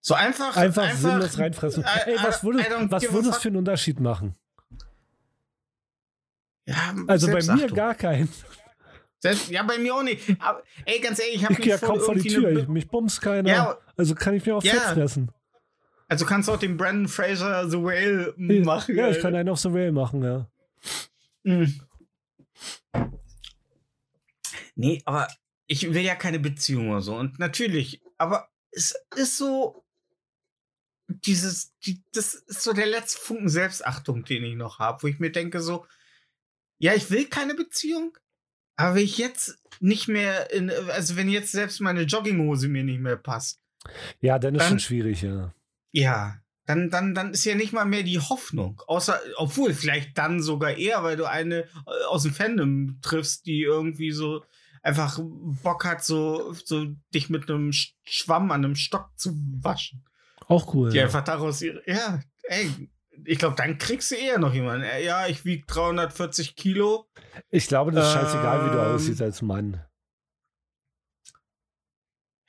[0.00, 0.56] So einfach.
[0.56, 1.82] Einfach, sinnlos reinfressen.
[1.82, 2.58] I- Ey, was würde
[2.90, 4.36] was würde es für einen Unterschied machen?
[6.66, 8.28] Ja, Also bei mir gar keinen.
[9.18, 10.36] Selbst, ja, bei mir auch nicht.
[10.40, 12.48] Aber, ey, ganz ehrlich, ich habe ja kaum vor die Tür.
[12.48, 13.48] eine Ich, mich bumst keiner.
[13.48, 13.78] Ja.
[13.96, 14.72] also kann ich mir auch Ja.
[14.74, 15.30] Fett fressen.
[16.14, 18.94] Also kannst du auch den Brandon Fraser The Whale machen.
[18.94, 19.20] Ja, ich Alter.
[19.22, 20.48] kann einen auf the Rail machen, ja.
[21.42, 21.80] Mhm.
[24.76, 25.26] Nee, aber
[25.66, 27.16] ich will ja keine Beziehung oder so.
[27.16, 29.84] Und natürlich, aber es ist so,
[31.08, 35.18] dieses, die, das ist so der letzte Funken Selbstachtung, den ich noch habe, wo ich
[35.18, 35.84] mir denke so,
[36.78, 38.16] ja, ich will keine Beziehung,
[38.76, 43.00] aber wenn ich jetzt nicht mehr, in, also wenn jetzt selbst meine Jogginghose mir nicht
[43.00, 43.60] mehr passt,
[44.20, 45.52] Ja, dann ist Dann- schon schwierig, ja.
[45.94, 46.34] Ja,
[46.66, 48.82] dann, dann, dann ist ja nicht mal mehr die Hoffnung.
[48.86, 53.60] Außer, obwohl, vielleicht dann sogar eher, weil du eine äh, aus dem Fandom triffst, die
[53.62, 54.42] irgendwie so
[54.82, 55.18] einfach
[55.62, 60.04] Bock hat, so, so dich mit einem Sch- Schwamm an einem Stock zu waschen.
[60.48, 60.90] Auch cool.
[60.90, 61.04] Die Ja.
[61.04, 61.82] einfach daraus ihre.
[61.86, 62.90] Ja, ey,
[63.24, 64.86] ich glaube, dann kriegst du eher noch jemanden.
[65.04, 67.06] Ja, ich wiege 340 Kilo.
[67.50, 69.84] Ich glaube, das ist scheißegal, wie du Ähm, aussiehst als Mann.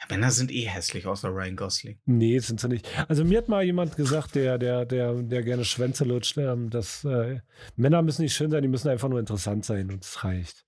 [0.09, 1.99] Männer sind eh hässlich, außer Ryan Gosling.
[2.05, 2.87] Nee, sind sie nicht.
[3.09, 7.03] Also mir hat mal jemand gesagt, der, der, der, der gerne Schwänze lutscht, ähm, dass
[7.03, 7.39] äh,
[7.75, 10.65] Männer müssen nicht schön sein, die müssen einfach nur interessant sein und es reicht.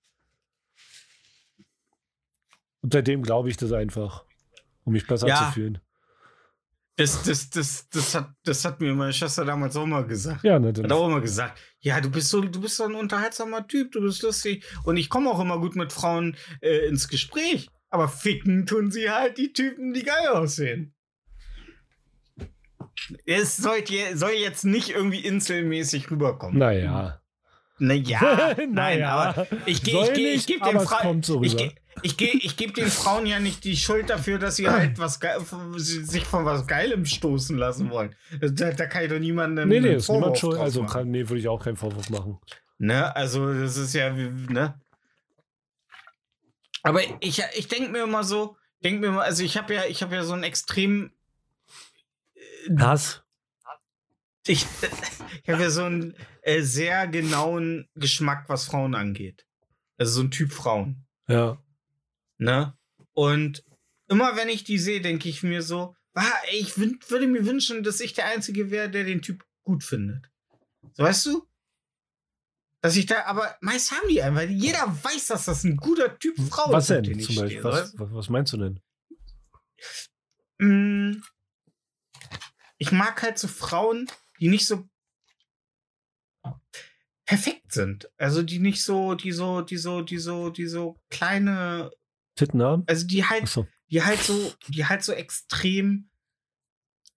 [2.80, 4.24] Und seitdem glaube ich das einfach,
[4.84, 5.36] um mich besser Ja.
[5.46, 5.78] zu fühlen.
[6.96, 10.42] Das, das, das, das, hat, das hat mir meine Schwester damals auch mal gesagt.
[10.42, 13.68] Ja, ne, Hat auch immer gesagt, ja, du bist so, du bist so ein unterhaltsamer
[13.68, 14.64] Typ, du bist lustig.
[14.82, 17.68] Und ich komme auch immer gut mit Frauen äh, ins Gespräch.
[17.90, 20.94] Aber ficken tun sie halt die Typen, die geil aussehen.
[23.26, 26.58] Es soll, je- soll jetzt nicht irgendwie inselmäßig rüberkommen.
[26.58, 27.20] naja.
[27.80, 28.20] Naja,
[28.58, 29.10] nein, Naja.
[29.10, 31.70] aber ich Soll ich geh, ich nicht, geb aber den kommt so ich geh,
[32.02, 35.20] ich geh, ich geb den Frauen ja nicht die Schuld dafür, dass sie halt was
[35.20, 35.38] Ge-
[35.76, 38.16] sich von was Geilem stoßen lassen wollen.
[38.40, 39.68] Da, da kann ich doch niemandem.
[39.68, 40.58] Nee, nee, ist niemand schuld.
[40.58, 42.38] Also kann, nee, würde ich auch keinen Vorwurf machen.
[42.78, 44.74] Ne, also das ist ja, wie- ne?
[46.82, 50.02] Aber ich, ich denke mir immer so, denk mir mal, also ich habe ja, ich
[50.02, 51.12] habe ja so ein extrem,
[52.78, 53.22] Hass?
[54.46, 54.64] ich,
[55.42, 59.46] ich habe ja so einen äh, sehr genauen Geschmack, was Frauen angeht.
[59.96, 61.62] Also so ein Typ Frauen, Ja.
[62.36, 62.76] ne?
[63.14, 63.64] Und
[64.08, 68.00] immer wenn ich die sehe, denke ich mir so, ah, ich würde mir wünschen, dass
[68.00, 70.30] ich der Einzige wäre, der den Typ gut findet.
[70.92, 71.47] So, weißt du?
[72.80, 76.16] Dass ich da, aber meist haben die einen, weil jeder weiß, dass das ein guter
[76.18, 76.90] Typ Frau Was ist.
[76.90, 77.58] denn den zum Beispiel?
[77.60, 78.14] stehe, Was, du?
[78.14, 78.80] was, meinst du denn?
[80.60, 81.20] Mm,
[82.78, 84.06] Ich mag halt so Frauen,
[84.38, 84.88] die nicht so
[87.26, 88.10] perfekt sind.
[88.16, 91.90] Also die nicht so, die so, die so, die so, die so kleine,
[92.36, 92.84] Tittenarm?
[92.86, 93.66] also die halt, Achso.
[93.90, 96.08] die halt so, die halt so extrem,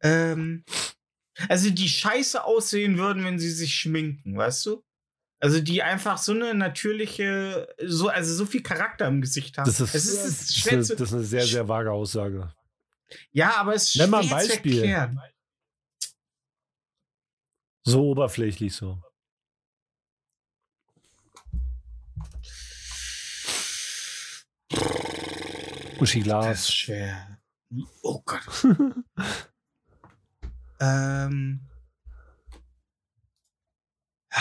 [0.01, 0.65] ähm,
[1.47, 4.83] also die scheiße aussehen würden, wenn sie sich schminken, weißt du?
[5.41, 9.65] Also die einfach so eine natürliche, so, also so viel Charakter im Gesicht haben.
[9.65, 11.91] Das ist, es ist, es das, ist eine, zu, das ist eine sehr, sehr vage
[11.91, 12.53] Aussage.
[13.31, 15.19] ja, aber es ist Nenn schwer mal ein Beispiel.
[17.83, 19.01] So oberflächlich so.
[25.99, 26.59] Uschi Das Glas.
[26.59, 27.41] ist schwer.
[28.03, 28.41] Oh Gott.
[30.79, 31.67] ähm.
[34.31, 34.39] ah,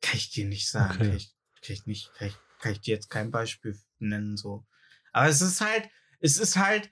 [0.00, 0.94] Kann ich dir nicht sagen.
[0.94, 1.08] Okay.
[1.08, 4.66] Kann, ich, kann ich nicht, kann ich, kann ich dir jetzt kein Beispiel nennen, so.
[5.12, 5.88] Aber es ist halt,
[6.20, 6.90] es ist halt,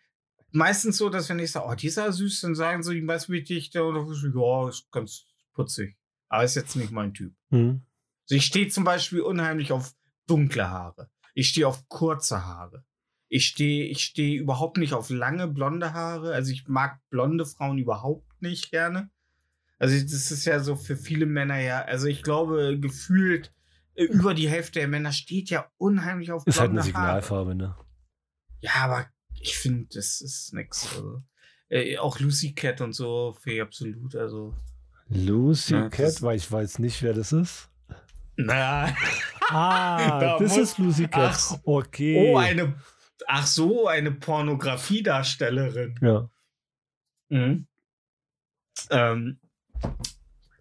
[0.53, 3.01] meistens so, dass wenn ich sage, oh, die ist ja süß, dann sagen so die
[3.01, 5.97] meisten Dichter oder so, ja, ist ganz putzig.
[6.29, 7.35] Aber ist jetzt nicht mein Typ.
[7.51, 7.83] Hm.
[8.25, 9.95] Also ich stehe zum Beispiel unheimlich auf
[10.27, 11.11] dunkle Haare.
[11.35, 12.85] Ich stehe auf kurze Haare.
[13.29, 16.35] Ich stehe ich stehe überhaupt nicht auf lange blonde Haare.
[16.35, 19.11] Also ich mag blonde Frauen überhaupt nicht gerne.
[19.79, 23.53] Also das ist ja so für viele Männer ja, also ich glaube gefühlt
[23.95, 26.83] äh, über die Hälfte der Männer steht ja unheimlich auf Ist halt eine.
[26.83, 27.77] Signalfarbe, ne?
[28.61, 29.07] Ja, aber
[29.41, 30.85] ich finde, das ist nix.
[30.97, 31.23] Also,
[31.69, 34.17] äh, auch Lucy Cat und so finde ich absolut.
[34.17, 34.53] Also,
[35.11, 37.69] Lucy das Cat, weil ich weiß nicht, wer das ist.
[38.37, 38.93] na,
[39.51, 41.35] Ah, Da das muss- ist Lucy Cat.
[41.35, 42.33] Ach, okay.
[42.33, 42.75] oh, eine,
[43.29, 45.95] ach so, eine Pornografiedarstellerin.
[46.03, 46.29] ja.
[47.31, 47.67] Mhm.
[48.91, 49.39] Ähm,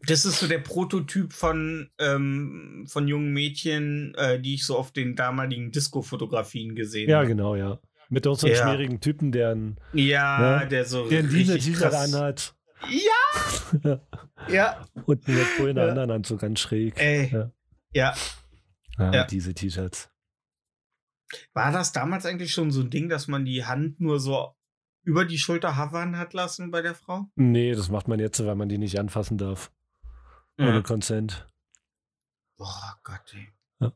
[0.07, 4.91] das ist so der Prototyp von, ähm, von jungen Mädchen, äh, die ich so auf
[4.91, 7.27] den damaligen Disco-Fotografien gesehen ja, habe.
[7.27, 7.79] genau, ja.
[8.09, 8.55] Mit unseren Ja.
[8.63, 10.65] schmierigen Typen, der ein, Ja, Ja.
[10.65, 11.09] der so.
[11.09, 12.55] der ein richtig Diesel-T-Shirt krass- anhat
[12.89, 13.99] Ja!
[14.49, 15.89] ja, und einen Red Bull in der Ja.
[15.91, 16.93] anderen Hand, so ganz schräg.
[16.97, 17.29] ey.
[17.33, 17.51] Ja.
[17.93, 18.15] Ja.
[18.99, 19.23] Ja, Ja.
[19.25, 20.09] diese T-Shirts.
[21.53, 24.55] War das damals eigentlich schon so ein Ding, dass man die Hand nur so
[25.07, 27.31] über die Schulter havern hat lassen bei der Frau?
[27.35, 29.71] Nee, das macht man jetzt, weil man die nicht anfassen darf.
[30.59, 31.47] Ohne Consent.
[32.57, 33.47] Boah, Gott, ey.
[33.79, 33.93] Ja.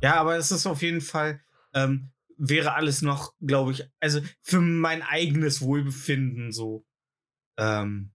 [0.00, 1.42] Ja, aber es ist auf jeden Fall,
[1.74, 6.86] ähm, wäre alles noch, glaube ich, also für mein eigenes Wohlbefinden so.
[7.58, 8.12] Ähm,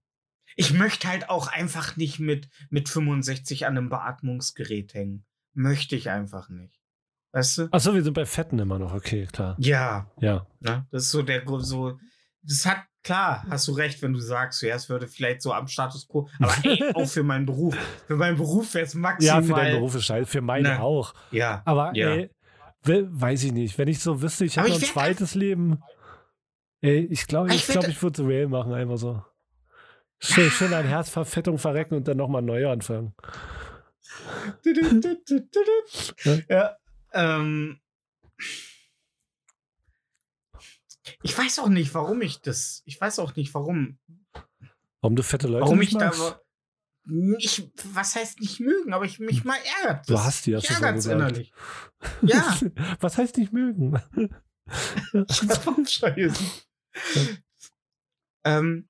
[0.56, 5.24] ich möchte halt auch einfach nicht mit, mit 65 an einem Beatmungsgerät hängen.
[5.52, 6.77] Möchte ich einfach nicht.
[7.32, 7.68] Weißt du?
[7.70, 8.94] Achso, wir sind bei Fetten immer noch.
[8.94, 9.54] Okay, klar.
[9.58, 10.46] Ja, Ja.
[10.60, 10.86] ne?
[10.90, 11.98] das ist so der Grund, so.
[12.42, 15.66] Das hat, klar, hast du recht, wenn du sagst, ja, es würde vielleicht so am
[15.68, 17.76] Status quo, aber ey, auch für meinen Beruf.
[18.06, 19.42] Für meinen Beruf wäre es Ja, maximal.
[19.44, 20.30] für deinen Beruf ist scheiße.
[20.30, 20.80] Für meinen Ne.
[20.80, 21.12] auch.
[21.30, 21.60] Ja.
[21.66, 22.08] Aber Ja.
[22.14, 22.30] ey,
[22.82, 23.76] we- weiß ich nicht.
[23.76, 25.82] Wenn ich so wüsste, ich habe ein zweites Leben.
[26.80, 29.22] Ey, ich glaube, ich, ich glaub, werd- ich würde Real machen, einfach so.
[30.20, 33.14] Schön, schön an Herzverfettung verrecken und dann nochmal neu anfangen.
[36.48, 36.76] ja.
[37.18, 37.80] Ähm,
[41.22, 42.82] ich weiß auch nicht, warum ich das.
[42.84, 43.98] Ich weiß auch nicht, warum.
[45.00, 46.06] Warum du fette Leute warum ich da.
[46.06, 46.38] magst?
[47.38, 50.08] Ich, was heißt nicht mögen, aber ich mich mal ärgert.
[50.08, 50.24] Du das.
[50.24, 51.20] hast die, hast mich du schon ärgert's gesagt.
[51.20, 51.52] innerlich.
[52.22, 52.58] Ja.
[53.00, 54.00] Was heißt nicht mögen?
[55.88, 56.44] Scheiße.
[58.44, 58.88] ähm,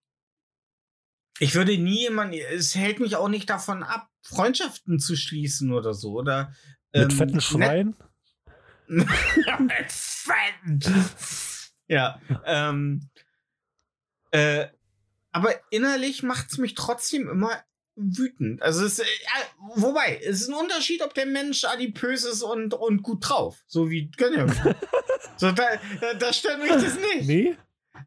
[1.38, 5.94] ich würde nie jemanden, es hält mich auch nicht davon ab, Freundschaften zu schließen oder
[5.94, 6.12] so.
[6.12, 6.52] Oder,
[6.92, 7.96] Mit ähm, fetten Schweinen?
[11.90, 12.20] Ja.
[12.44, 13.08] Ähm,
[14.30, 14.66] äh,
[15.32, 17.62] aber innerlich macht es mich trotzdem immer
[17.96, 18.62] wütend.
[18.62, 19.04] Also es, äh,
[19.74, 23.64] wobei, es ist ein Unterschied, ob der Mensch adipös ist und, und gut drauf.
[23.66, 24.46] So wie Gönner.
[25.36, 25.64] so, da,
[26.00, 27.26] da, da stört mich das nicht.
[27.26, 27.56] Nee?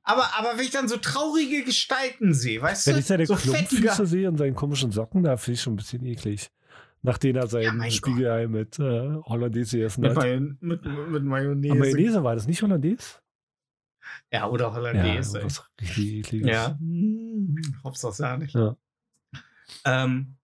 [0.04, 3.00] Aber, aber wenn ich dann so traurige Gestalten sehe, weißt Wenn du?
[3.00, 6.06] ich seine so Klumpfüße sehe und seine komischen Socken, da finde ich schon ein bisschen
[6.06, 6.50] eklig.
[7.04, 10.18] Nachdem er Ja, sein mein Spiegelei mit äh, Hollandaise gegessen Mit, hat.
[10.18, 11.72] Mayon mit, mit Mayonnaise.
[11.72, 13.20] Aber Mayonnaise war das nicht Hollandaise?
[14.32, 15.40] Ja, oder Hollandaise.
[15.40, 15.46] ey.
[15.46, 16.50] was richtig ekliges.
[16.52, 16.78] Ja.
[16.80, 18.54] Hm, Hops das ja nicht.
[18.54, 18.76] Ja.
[19.86, 20.36] Ähm,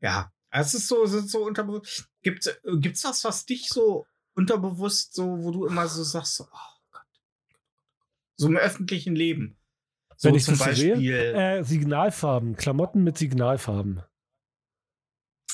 [0.00, 2.08] ja, es ist so, es ist so unterbewusst.
[2.22, 6.80] Gibt es was, was dich so unterbewusst, so, wo du immer so sagst, so, oh
[6.92, 7.06] Gott.
[8.36, 9.56] So im öffentlichen Leben.
[10.16, 10.96] So Wenn ich zum das Beispiel.
[10.96, 14.02] sehe, äh, Signalfarben, Klamotten mit Signalfarben.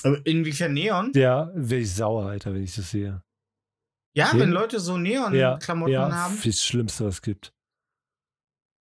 [0.04, 1.12] Äh, inwiefern Neon?
[1.14, 3.22] Ja, wäre ich sauer, Alter, wenn ich das sehe.
[4.14, 4.38] Ja, Ja.
[4.38, 6.38] wenn Leute so Ja, Neon-Klamotten ja, haben.
[6.44, 7.52] das Schlimmste, was es gibt.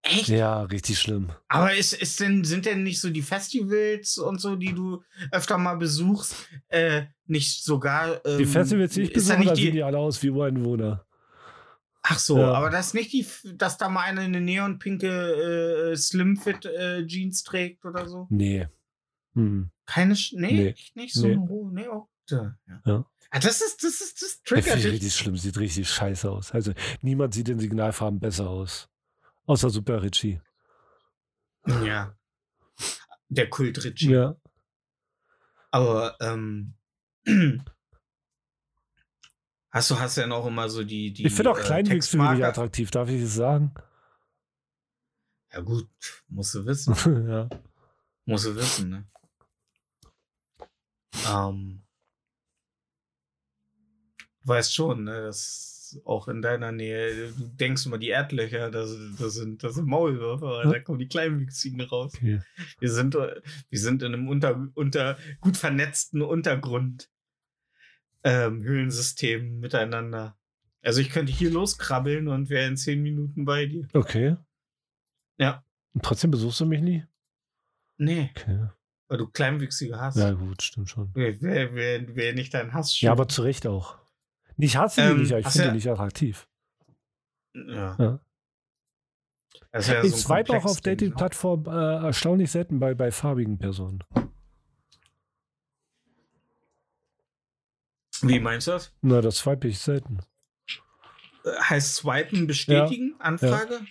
[0.03, 0.29] Echt?
[0.29, 1.31] Ja, richtig schlimm.
[1.47, 5.59] Aber ist, ist denn, sind denn nicht so die Festivals und so, die du öfter
[5.59, 6.35] mal besuchst,
[6.69, 8.19] äh, nicht sogar.
[8.25, 10.31] Ähm, Die Festivals, die ich ist besuche, nicht da die, sehen die alle aus wie
[10.31, 11.05] Ureinwohner.
[12.01, 12.53] Ach so, Ja.
[12.53, 17.43] aber das ist nicht die, dass da mal eine, eine neonpinke äh, Slimfit äh, Jeans
[17.43, 18.25] trägt oder so?
[18.31, 18.67] Nee.
[19.33, 19.71] Hm.
[19.85, 20.67] Keine, Sch nee, Nee.
[20.69, 21.27] echt nicht so.
[21.27, 21.37] Nee.
[21.49, 22.81] Oh, nee, oh, da, ja.
[22.85, 23.05] Ja.
[23.29, 24.87] Ah, das ist, das ist, das Das triggert dich.
[24.87, 26.51] richtig schlimm, sieht richtig scheiße aus.
[26.51, 28.89] Also niemand sieht in Signalfarben besser aus.
[29.45, 30.41] Außer Super Richie.
[31.83, 32.15] Ja.
[33.29, 34.11] Der Kult Richie.
[34.11, 34.35] Ja.
[35.71, 36.73] Aber, ähm,
[39.69, 42.47] hast du, hast ja noch immer so die, die Ich finde auch äh, Textmarker.
[42.49, 43.73] attraktiv, darf ich das sagen?
[45.53, 45.89] Ja gut,
[46.27, 46.93] musst du wissen.
[47.29, 47.49] ja.
[48.25, 49.07] Musst du wissen, ne?
[51.29, 51.81] Ähm,
[54.43, 58.95] du weißt schon, ne, dass auch in deiner Nähe, du denkst immer, die Erdlöcher, das,
[59.19, 60.71] das, sind, das sind Maulwürfe, aber Ja.
[60.71, 62.13] da kommen die Kleinwüchsigen raus.
[62.15, 62.41] Okay.
[62.79, 67.09] Wir sind, wir sind in einem unter, unter gut vernetzten Untergrund
[68.23, 70.37] ähm, Höhlensystem miteinander.
[70.81, 73.87] Also ich könnte hier loskrabbeln und wäre in zehn Minuten bei dir.
[73.93, 74.37] okay.
[75.37, 75.65] Ja.
[75.93, 77.03] Und trotzdem besuchst du mich nie?
[77.97, 78.69] Nee, Okay.
[79.11, 80.15] Weil du Kleinwüchsige hast.
[80.15, 81.11] Ja, gut, stimmt schon.
[81.13, 83.97] Wer, wer, wer, nicht dein Hass Ja, aber zu Recht auch.
[84.55, 86.47] Ich hasse Ähm, die nicht, aber ich finde ja- die nicht attraktiv.
[87.53, 87.97] Ja.
[87.99, 88.19] Ja.
[89.73, 90.81] Das ja ich so swipe auch auf ne?
[90.83, 94.01] Dating-Plattformen äh, erstaunlich selten bei, bei farbigen Personen.
[98.21, 98.93] Wie meinst du das?
[99.01, 100.19] Na, das swipe ich selten.
[101.43, 103.15] Äh, Heißt Swipen bestätigen?
[103.19, 103.81] Anfrage?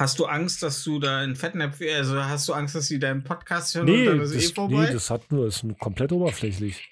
[0.00, 3.22] Hast du Angst, dass du da in Fettnäpfchen, also hast du Angst, dass sie deinen
[3.22, 4.86] Podcast hören Nee, und dann ist das, eh vorbei?
[4.86, 6.88] nee, das hat nur, ist komplett oberflächlich.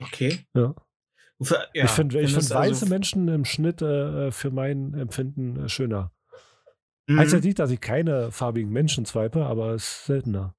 [0.00, 0.38] okay.
[0.54, 0.74] Ja.
[1.42, 5.66] Für, ja, ich finde ich find weiße also- Menschen im Schnitt äh, für mein Empfinden
[5.66, 6.10] äh, schöner.
[7.06, 7.18] Mhm.
[7.18, 10.55] Heißt jetzt nicht, dass ich keine farbigen Menschen swipe, aber es ist seltener.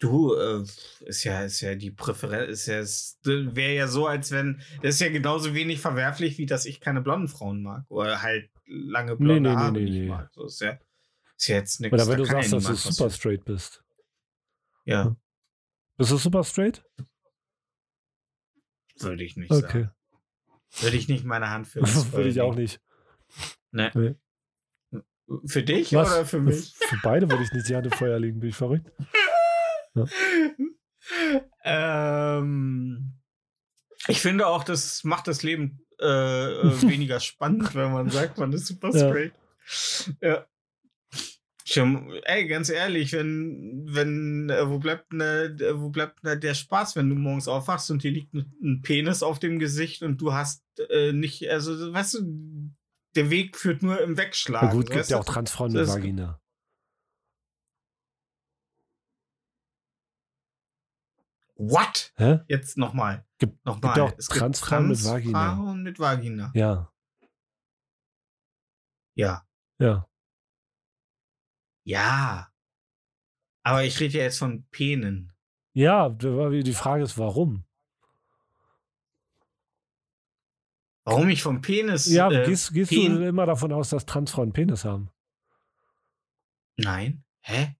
[0.00, 0.64] Du, äh,
[1.06, 5.00] ist ja, ist ja die Präferenz, ist ja, wäre ja so, als wenn, das ist
[5.00, 7.84] ja genauso wenig verwerflich, wie dass ich keine blonden Frauen mag.
[7.88, 10.08] Oder halt lange blonde nee, nee, Haare nee, nicht nee.
[10.08, 10.30] mag.
[10.32, 10.78] So ist ja,
[11.36, 11.94] ist ja jetzt nichts.
[11.94, 13.84] Oder da wenn du kann ja sagst, dass du was super straight bist.
[14.84, 15.16] Ja,
[15.96, 16.84] Bist du super straight?
[18.98, 19.82] würde ich nicht Okay.
[19.84, 19.90] sagen.
[20.80, 21.82] Würde ich nicht meine Hand für
[22.12, 22.80] Würde ich auch nicht.
[23.70, 23.90] Nee.
[23.94, 24.14] Nee.
[25.46, 26.12] Für dich Was?
[26.12, 26.74] oder für mich?
[26.76, 28.90] Für beide würde ich nicht die Hand im Feuer legen, bin ich verrückt.
[31.64, 33.12] ähm,
[34.08, 38.52] ich finde auch, das macht das Leben äh, äh, weniger spannend, wenn man sagt, man
[38.52, 39.32] ist super straight.
[40.20, 40.46] Ja.
[41.64, 46.96] Schon, ey, ganz ehrlich, wenn, wenn, äh, wo bleibt ne, wo bleibt ne, der Spaß,
[46.96, 50.32] wenn du morgens aufwachst und dir liegt ein, ein Penis auf dem Gesicht und du
[50.32, 52.72] hast äh, nicht, also, weißt du,
[53.14, 54.68] der Weg führt nur im Wegschlagen.
[54.70, 56.41] Na gut, gibt ja auch Transfrauen mit Vagina.
[61.64, 62.12] What?
[62.16, 62.40] Hä?
[62.48, 63.24] Jetzt nochmal.
[63.38, 63.94] Gibt, Nochmal.
[63.94, 65.46] gibt auch es gibt Transfrauen mit Vagina.
[65.54, 66.50] Transfrauen mit Vagina.
[66.54, 66.92] Ja,
[69.14, 69.46] Ja.
[69.78, 70.08] ja.
[71.84, 72.52] Ja.
[73.64, 75.32] Aber ich rede ja jetzt von Penen.
[75.74, 77.64] Ja, die Frage ist, warum?
[81.04, 82.06] Warum ich vom Penis.
[82.06, 85.10] Ja, äh, gehst, gehst Pen- du immer davon aus, dass Transfrauen Penis haben?
[86.76, 87.24] Nein.
[87.40, 87.76] Hä?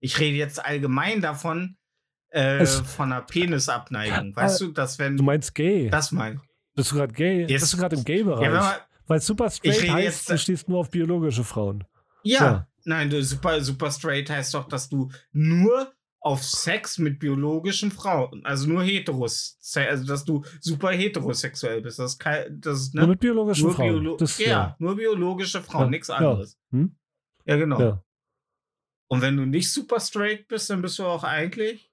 [0.00, 1.78] Ich rede jetzt allgemein davon,
[2.30, 4.34] äh, von einer Penisabneigung.
[4.36, 5.16] Weißt du, dass wenn.
[5.16, 5.88] Du meinst gay?
[5.90, 6.40] das mein.
[6.74, 7.40] Bist du gerade gay?
[7.46, 8.50] Jetzt- Bist du gerade im Ja, Gay-Bereich?
[8.50, 8.74] man,
[9.06, 11.84] Weil super straight heißt, jetzt- du stehst nur auf biologische Frauen.
[12.22, 12.66] ja, Ja.
[12.84, 18.42] Nein, du, super, super straight heißt doch, dass du nur auf Sex mit biologischen Frauen,
[18.44, 21.98] also nur heteros, also dass du super heterosexuell bist.
[21.98, 23.00] Das kein, das ne?
[23.00, 23.88] Nur mit biologischen Nur, Frauen.
[24.02, 26.14] Biolo das, ja, nur biologische Frauen, Ja, nichts ja.
[26.16, 26.58] anderes.
[26.70, 26.94] Hm?
[27.44, 27.80] Ja, genau.
[27.80, 28.04] ja.
[29.08, 31.89] Und wenn du nicht super straight bist, dann bist du auch eigentlich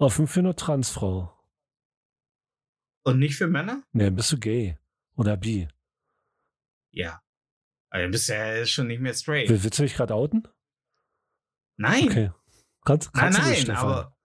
[0.00, 1.36] Offen für eine Transfrau.
[3.04, 3.82] und nicht für Männer?
[3.92, 4.78] Nee, dann bist du gay.
[5.16, 5.68] Oder bi.
[6.92, 7.20] Ja.
[7.90, 9.48] Dann bist du ja schon nicht mehr straight.
[9.48, 10.46] Will- Willst du dich gerade outen?
[11.76, 12.04] Nein.
[12.08, 12.30] Okay.
[12.84, 13.76] Kannst, Nein, kannst du das, nein, Stefan?
[13.76, 14.16] aber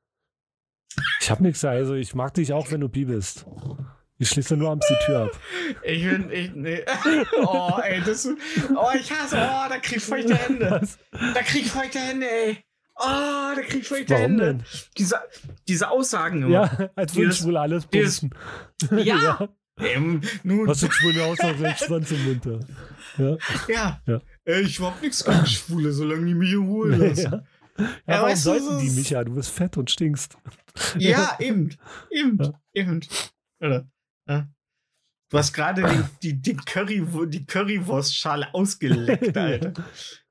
[1.22, 3.46] Ich hab nichts, also ich mag dich auch, wenn du bi bist.
[4.18, 5.40] Ich schließe nur abends die Tür ab.
[5.84, 6.86] ich bin, ich, nee.
[7.44, 10.82] Oh, ey, das, oh, ich hasse, oh, da krieg ich feuchte Hände.
[11.12, 12.64] Da krieg ich feuchte Hände, ey.
[12.98, 13.04] Oh,
[13.56, 14.46] da krieg ich feuchte Warum Hände.
[14.46, 14.64] denn?
[14.98, 15.16] Diese,
[15.68, 16.50] diese Aussagen immer.
[16.50, 18.34] Ja, als würden Dieses- Schwule alles bumsen.
[18.98, 19.50] Ja.
[19.78, 22.60] Ähm, nun, Was sind Schwule aus, als ein Schwanz im da.
[23.18, 23.38] Ja.
[23.68, 24.02] ja.
[24.08, 24.22] Ja.
[24.46, 27.24] Ey, ich hab nichts gegen Schwule, solange die mich in Ruhe lassen.
[27.24, 27.44] ja.
[27.78, 29.24] Ja, Ja, warum sollten so die, ist- Micha?
[29.26, 30.38] Du bist fett und stinkst.
[30.98, 31.76] Ja, eben.
[32.10, 32.38] Eben.
[32.42, 32.54] Ja.
[32.74, 33.02] Eben.
[33.60, 33.90] Oder?
[34.30, 34.48] Ja.
[35.30, 39.74] Du hast gerade den, die, den Curry, die Currywurstschale ausgeleckt, Alter.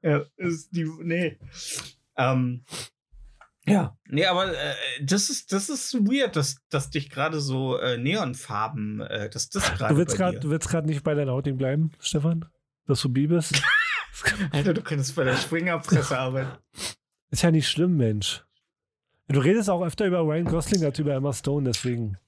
[0.00, 1.36] ja, ist die, nee.
[2.16, 2.64] Ähm,
[3.66, 3.96] ja.
[4.08, 9.00] Nee, aber äh, das ist, das ist weird, dass, dass dich gerade so äh, Neonfarben,
[9.00, 10.40] äh, dass das gerade Du willst gerade dir.
[10.40, 12.44] du willst gerade nicht bei deinem Outing bleiben, Stefan?
[12.86, 13.62] Dass du bi bist?
[14.52, 16.52] Alter, du könntest bei der Springerpresse arbeiten.
[17.30, 18.44] Ist ja nicht schlimm, Mensch.
[19.28, 22.18] Du redest auch öfter über Ryan Gosling als über Emma Stone, deswegen.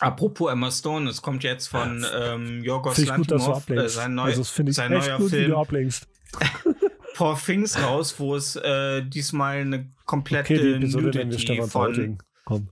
[0.00, 3.68] Apropos Emma Stone, es kommt jetzt von ähm, Yorgos Finde ich gut, dass du Lanthimos,
[3.68, 3.94] äh, ablenkst.
[3.94, 5.54] sein, neu, also, das finde ich sein neuer gut, Film
[7.16, 7.24] du.
[7.24, 11.68] Paul Things raus, wo es äh, diesmal eine komplette Okay, die Episode wir Nudity Stefan
[11.68, 12.18] von.
[12.44, 12.68] Komm.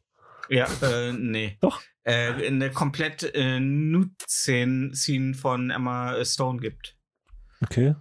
[0.49, 1.81] ja äh, nee Doch.
[2.05, 6.97] äh, eine komplett äh, Nude-Scene von Emma Stone gibt.
[7.63, 7.95] Okay.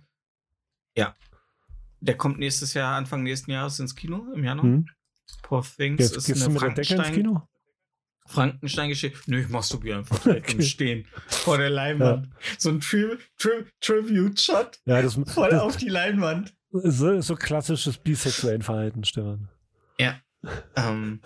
[2.04, 4.66] Der kommt nächstes Jahr Anfang nächsten Jahres ins Kino im Januar.
[4.66, 4.86] Hm.
[5.42, 7.48] Poor Things Jetzt ist gehst du eine mit der Decke ins Kino?
[8.28, 9.20] Frankenstein-Geschichte.
[9.28, 10.68] Nö, ich masturbiere einfach direkt im Okay.
[10.68, 12.30] Stehen vor der Leinwand.
[12.58, 16.56] So ein Tri Tri Tribute-Shot Ja, das, voll das auf die Leinwand.
[16.72, 19.50] so, so klassisches bisexuellen Verhalten, Stefan.
[20.76, 21.22] Ähm,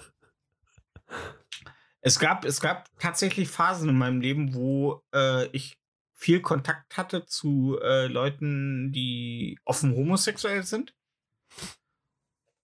[2.01, 5.77] es, gab, es gab tatsächlich Phasen in meinem Leben, wo äh, ich
[6.13, 10.93] viel Kontakt hatte zu äh, Leuten, die offen homosexuell sind.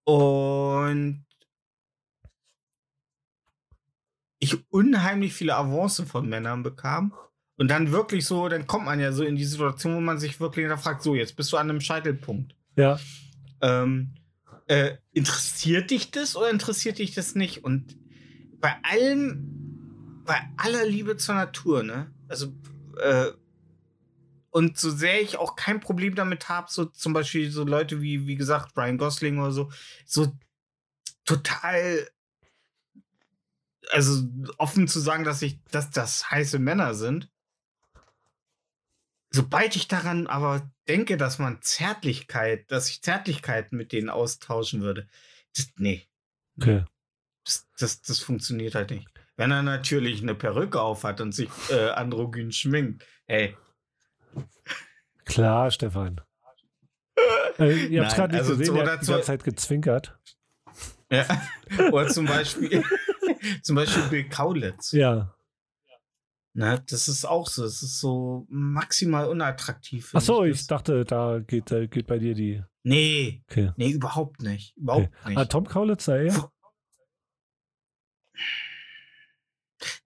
[0.05, 1.25] Und
[4.39, 7.13] ich unheimlich viele Avancen von Männern bekam.
[7.57, 10.39] Und dann wirklich so, dann kommt man ja so in die Situation, wo man sich
[10.39, 12.55] wirklich fragt, so, jetzt bist du an einem Scheitelpunkt.
[12.75, 12.99] Ja.
[13.61, 14.15] Ähm,
[14.65, 17.63] äh, interessiert dich das oder interessiert dich das nicht?
[17.63, 17.95] Und
[18.59, 22.11] bei allem, bei aller Liebe zur Natur, ne?
[22.27, 22.53] Also,
[22.99, 23.27] äh,
[24.49, 28.25] und so sehr ich auch kein Problem damit habe, so zum Beispiel so Leute wie,
[28.25, 29.71] wie gesagt, Brian Gosling oder so,
[30.05, 30.31] so
[31.25, 32.07] total,
[33.91, 34.23] also
[34.57, 37.29] offen zu sagen, dass ich, dass das heiße Männer sind.
[39.29, 45.07] Sobald ich daran aber denke, dass man Zärtlichkeit, dass ich Zärtlichkeiten mit denen austauschen würde,
[45.55, 46.07] das, nee,
[46.59, 46.85] Okay.
[47.45, 49.07] das, das, das funktioniert halt nicht.
[49.35, 53.57] Wenn er natürlich eine Perücke aufhat und sich äh, androgyn schminkt, hey,
[55.25, 56.21] Klar, Stefan.
[57.57, 60.17] Äh, ihr habt gerade nicht also gesehen, so er hat die ganze Zeit gezwinkert.
[61.09, 61.25] Ja.
[61.91, 62.83] Oder zum Beispiel,
[63.63, 64.91] zum Beispiel Bill Kaulitz.
[64.91, 65.35] Ja.
[66.55, 67.65] Ne, das ist auch so.
[67.65, 70.11] Es ist so maximal unattraktiv.
[70.13, 70.61] Ach so, das.
[70.61, 72.61] ich dachte, da geht, da geht bei dir die.
[72.83, 73.71] Nee, Okay.
[73.77, 74.75] nee, überhaupt nicht.
[74.77, 75.29] Überhaupt okay.
[75.29, 75.37] nicht.
[75.37, 76.49] Ah, Tom Kaulitz, ja, ja.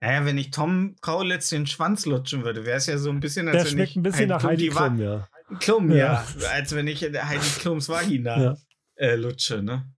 [0.02, 3.48] Naja, wenn ich Tom Kaulitz den Schwanz lutschen würde, wäre es ja so ein bisschen,
[3.48, 5.28] als Der wenn schmeckt ich ein bisschen nach Heidi Klum, ja.
[5.60, 6.26] Klum, ja.
[6.40, 6.48] Ja.
[6.52, 8.58] Als wenn ich Heidi Klums Vagina Ja.
[8.96, 9.92] äh, lutsche, ne?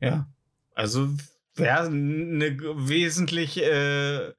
[0.00, 0.28] Ja.
[0.74, 1.08] Also
[1.56, 4.32] wäre eine wesentlich äh,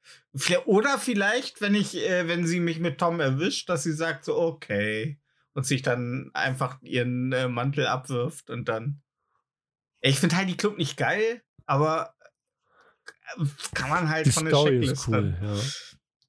[0.65, 4.38] oder vielleicht, wenn ich, äh, wenn sie mich mit Tom erwischt, dass sie sagt so,
[4.38, 5.20] okay.
[5.53, 9.01] Und sich dann einfach ihren äh, Mantel abwirft und dann.
[10.01, 12.13] Ich finde Heidi Klum nicht geil, aber
[13.38, 15.49] äh, kann man halt Die von der Story Checklist ist cool, dann.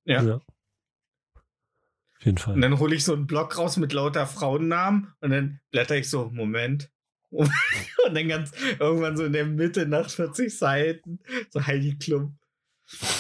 [0.06, 0.22] ja.
[0.22, 0.34] Ja.
[0.36, 2.54] Auf jeden Fall.
[2.54, 6.08] Und dann hole ich so einen Block raus mit lauter Frauennamen und dann blätter ich
[6.08, 6.90] so, Moment.
[7.30, 11.20] und dann ganz irgendwann so in der Mitte nach 40 Seiten,
[11.50, 12.38] so Heidi Klum.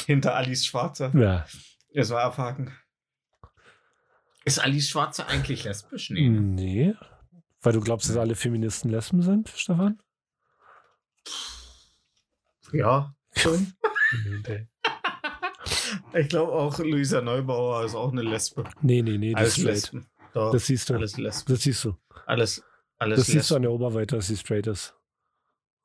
[0.06, 1.12] Hinter Alice Schwarzer.
[1.14, 1.46] Ja.
[1.92, 2.72] Das war abhaken.
[4.44, 6.08] Ist Alice Schwarzer eigentlich lesbisch?
[6.10, 6.28] Nee.
[6.28, 6.40] ne?
[6.40, 6.94] Nee.
[7.60, 10.00] Weil du glaubst, dass alle Feministen Lesben sind, Stefan?
[12.72, 13.72] Ja, schon.
[14.46, 14.66] Nee,
[16.14, 18.64] Ich glaube auch, Luisa Neubauer ist auch eine Lesbe.
[18.80, 19.64] nee, nee, nee das Alles ist.
[19.64, 20.06] Lesben.
[20.32, 20.94] Doch, Das siehst du.
[20.94, 21.52] alles Lesben.
[21.52, 21.94] Das siehst du.
[22.24, 22.62] Alles,
[22.98, 23.62] alles Das du an Lesben.
[23.62, 24.94] der Oberweite, dass sie straight ist.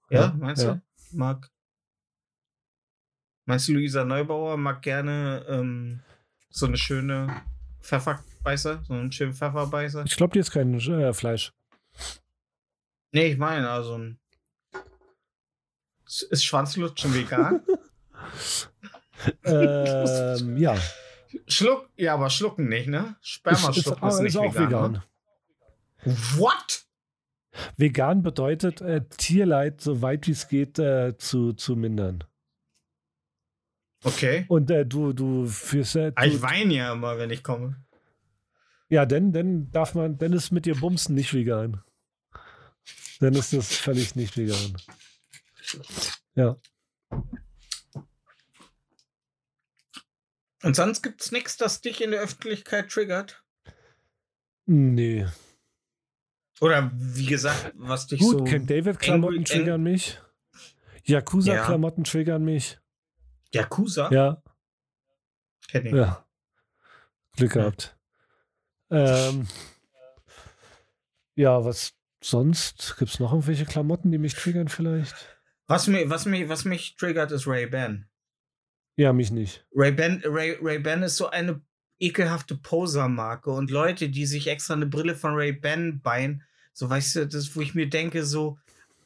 [0.09, 0.73] Ja, Ja, meinst ja.
[0.75, 0.81] du?
[1.17, 1.49] Mag.
[3.45, 6.01] Meinst du, Luisa Neubauer mag gerne ähm,
[6.49, 7.41] so eine schöne
[7.81, 8.83] Pfefferbeißer?
[8.87, 10.05] So einen schönen Pfefferbeißer?
[10.05, 11.53] Ich glaube, die ist kein äh, Fleisch.
[13.11, 14.19] Nee, ich meine, also ein.
[16.05, 17.61] Ist Schwanzlutschen vegan?
[19.45, 20.77] ähm, ja.
[21.47, 23.15] Schluck, ja, aber schlucken nicht, ne?
[23.21, 24.67] Ist, ist, Spermaschlucken ist, ist, nicht auch vegan.
[24.67, 24.91] vegan.
[26.05, 26.17] Ne?
[26.37, 26.85] What?
[27.77, 32.23] Vegan bedeutet, äh, Tierleid so weit wie es geht äh, zu, zu mindern.
[34.03, 34.45] Okay.
[34.49, 35.95] Und äh, du, du führst.
[35.95, 37.83] Äh, Ah, Ich du, weine ja immer, wenn ich komme.
[38.89, 41.81] ja, denn, denn darf man, dann ist mit dir Bumsen nicht vegan.
[43.19, 44.75] Dann ist das völlig nicht vegan.
[46.35, 46.57] Ja.
[50.63, 53.43] Und sonst gibt's nichts, das dich in der Öffentlichkeit triggert?
[54.65, 55.27] Nee.
[56.61, 58.43] Oder wie gesagt, was dich Gut, so.
[58.43, 60.19] Camp David-Klamotten triggern mich.
[61.05, 62.79] Yakuza-Klamotten triggern mich.
[63.53, 64.09] Yakuza?
[64.11, 64.41] Ja,
[65.69, 65.93] Kenn ich.
[65.93, 66.25] ja.
[67.35, 67.97] Glück gehabt.
[68.91, 69.47] Ähm,
[71.35, 71.93] ja, was
[72.23, 72.95] sonst?
[72.97, 75.15] Gibt es noch irgendwelche Klamotten, die mich triggern vielleicht?
[75.67, 78.07] Was, mich, was, mich, was mich triggert, ist Ray-Ban.
[78.95, 79.65] Ja, mich nicht.
[79.73, 81.61] Ray-Ban Ray, Ray-Ban ist so eine
[81.99, 87.27] ekelhafte Poser-Marke und Leute, die sich extra eine Brille von Ray-Ban beien, so weißt du,
[87.27, 88.57] das, wo ich mir denke, so,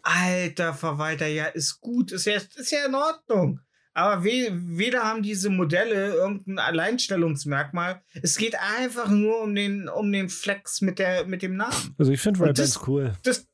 [0.03, 3.59] alter Verwalter, ja, ist gut, ist ja, ist ja in Ordnung.
[3.93, 8.01] Aber we, weder haben diese Modelle irgendein Alleinstellungsmerkmal.
[8.21, 11.95] Es geht einfach nur um den, um den Flex mit, der, mit dem Namen.
[11.97, 13.17] Also ich finde das- cool.
[13.23, 13.47] Das,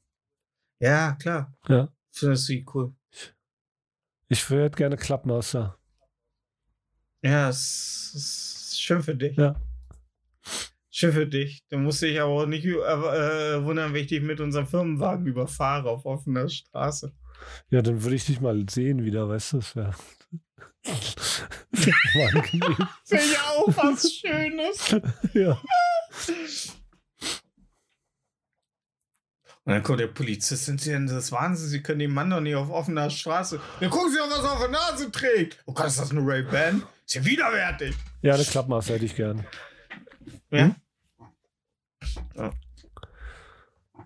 [0.79, 1.55] ja, klar.
[1.69, 1.87] Ja.
[2.11, 2.93] Findest du cool.
[4.27, 5.79] Ich würde gerne Klappmaster.
[7.21, 8.52] Ja, es ist
[8.83, 9.37] schön für dich.
[9.37, 9.55] Ja.
[10.89, 11.63] Schön für dich.
[11.69, 15.25] Da musst dich aber auch nicht äh, äh, wundern, wenn ich dich mit unserem Firmenwagen
[15.25, 17.11] überfahre auf offener Straße.
[17.69, 19.57] Ja, dann würde ich dich mal sehen wieder, weißt du?
[19.57, 19.95] Das wäre.
[21.73, 24.95] Wäre ja auch was Schönes.
[25.33, 25.59] ja.
[29.65, 31.69] Und dann kommt der Polizist, sind Sie denn das Wahnsinn?
[31.69, 33.59] Sie können den Mann doch nicht auf offener Straße.
[33.79, 35.63] Dann gucken Sie doch, was er auf der Nase trägt.
[35.65, 36.83] Oh Gott, ist das eine Ray-Ban?
[37.05, 37.95] Ist ja widerwärtig.
[38.23, 39.45] Ja, eine Klappmaster hätte ich gern.
[40.49, 40.75] Ja?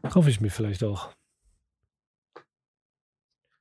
[0.09, 1.13] Kaufe ich mir vielleicht auch.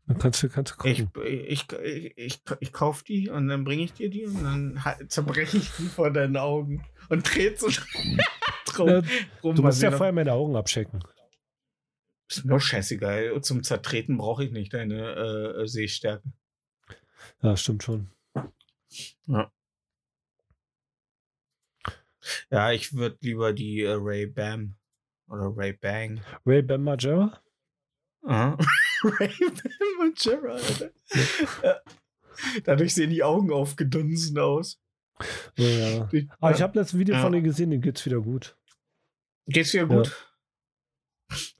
[0.06, 1.22] Dann kannst du, kannst du Ich, gucken.
[1.26, 4.98] ich, ich, ich, ich kaufe die und dann bringe ich dir die und dann ha-
[5.08, 7.68] zerbreche ich die vor deinen Augen und drehe so
[8.66, 8.88] drum.
[8.88, 9.02] Ja,
[9.42, 9.56] rum.
[9.56, 11.02] du musst ja vorher meine Augen abchecken.
[12.28, 13.40] Ist mir scheißegal.
[13.42, 15.14] Zum Zertreten brauche ich nicht deine
[15.62, 16.28] äh, Sehstärke.
[17.42, 18.10] Ja, stimmt schon.
[19.26, 19.50] Ja,
[22.72, 24.76] ich würde lieber die äh, Ray Bam
[25.28, 26.20] oder Ray Bang.
[26.44, 27.40] Ray Ben Margera?
[28.24, 28.56] Aha.
[29.04, 30.50] Ray Bam.
[30.50, 30.90] Alter.
[31.62, 31.80] Ja.
[32.64, 34.80] Dadurch sehen die Augen aufgedunsen aus.
[35.56, 36.08] Ja, ja.
[36.40, 37.22] Aber ich habe letztes Video Ja.
[37.22, 38.56] von denen gesehen, dem geht's wieder gut.
[39.46, 40.26] Geht's dir gut?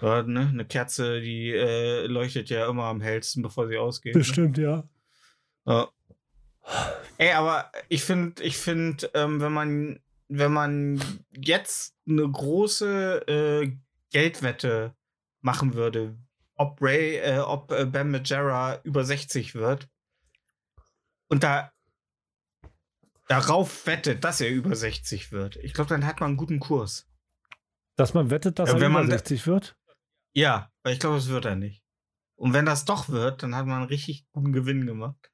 [0.01, 0.49] Ja, ne?
[0.49, 4.15] Eine Kerze, die äh, leuchtet ja immer am hellsten, bevor sie ausgeht.
[4.15, 4.21] Ne?
[4.21, 4.89] Bestimmt, ja.
[5.67, 5.89] Ja.
[7.19, 11.01] Ey, aber ich finde, ich finde, ähm, wenn man, wenn man
[11.31, 13.77] jetzt eine große äh,
[14.11, 14.95] Geldwette
[15.41, 16.19] machen würde,
[16.55, 19.89] ob Ray, äh, ob äh, Bam Majera über 60 wird
[21.29, 21.73] und da
[23.29, 27.09] darauf wettet, dass er über 60 wird, ich glaube, dann hat man einen guten Kurs.
[27.97, 29.77] Dass man wettet, dass Ja, er über man- 60 wird?
[30.35, 31.83] Ja, weil ich glaube, das wird er nicht.
[32.37, 35.31] Und wenn das doch wird, dann hat man einen richtig guten Gewinn gemacht.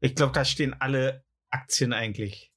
[0.00, 2.52] Ich glaube, da stehen alle Aktien eigentlich.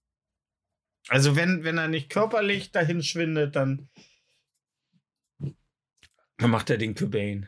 [1.10, 3.90] Also wenn, wenn er nicht körperlich dahin schwindet, dann,
[6.38, 7.48] dann macht er den Cobain.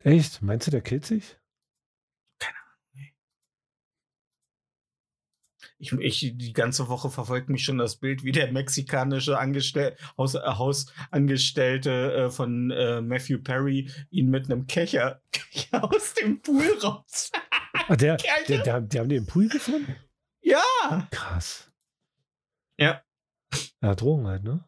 [0.00, 0.42] Echt?
[0.42, 1.36] Meinst du, der killt sich?
[5.80, 10.34] Ich, ich, die ganze Woche verfolgt mich schon das Bild, wie der mexikanische Angestell Haus,
[10.34, 16.70] äh, Hausangestellte äh, von äh, Matthew Perry ihn mit einem Kecher, Kecher aus dem Pool
[16.82, 17.30] raus.
[17.88, 19.96] Ah, der, der, der, die haben den im Pool gefunden?
[20.42, 21.08] Ja!
[21.10, 21.69] Krass.
[22.80, 23.02] Ja.
[23.82, 24.64] Ja, Drogen halt, ne?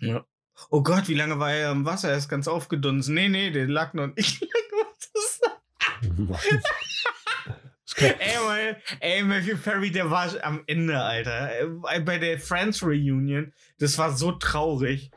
[0.00, 0.26] Ja.
[0.70, 2.10] Oh Gott, wie lange war er im Wasser?
[2.10, 3.14] Er ist ganz aufgedunsen.
[3.14, 4.46] Nee, nee, der lag noch nicht.
[7.96, 11.60] Ey, mal, ey, Matthew Perry, der war am Ende, Alter.
[11.60, 15.12] Äh, Bei der Friends Reunion, das war so traurig.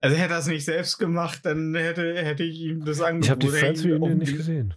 [0.00, 3.22] Also hätte er es nicht selbst gemacht, dann hätte, hätte ich ihm das angeboten.
[3.24, 4.74] ich habe die Friends Reunion nicht gesehen.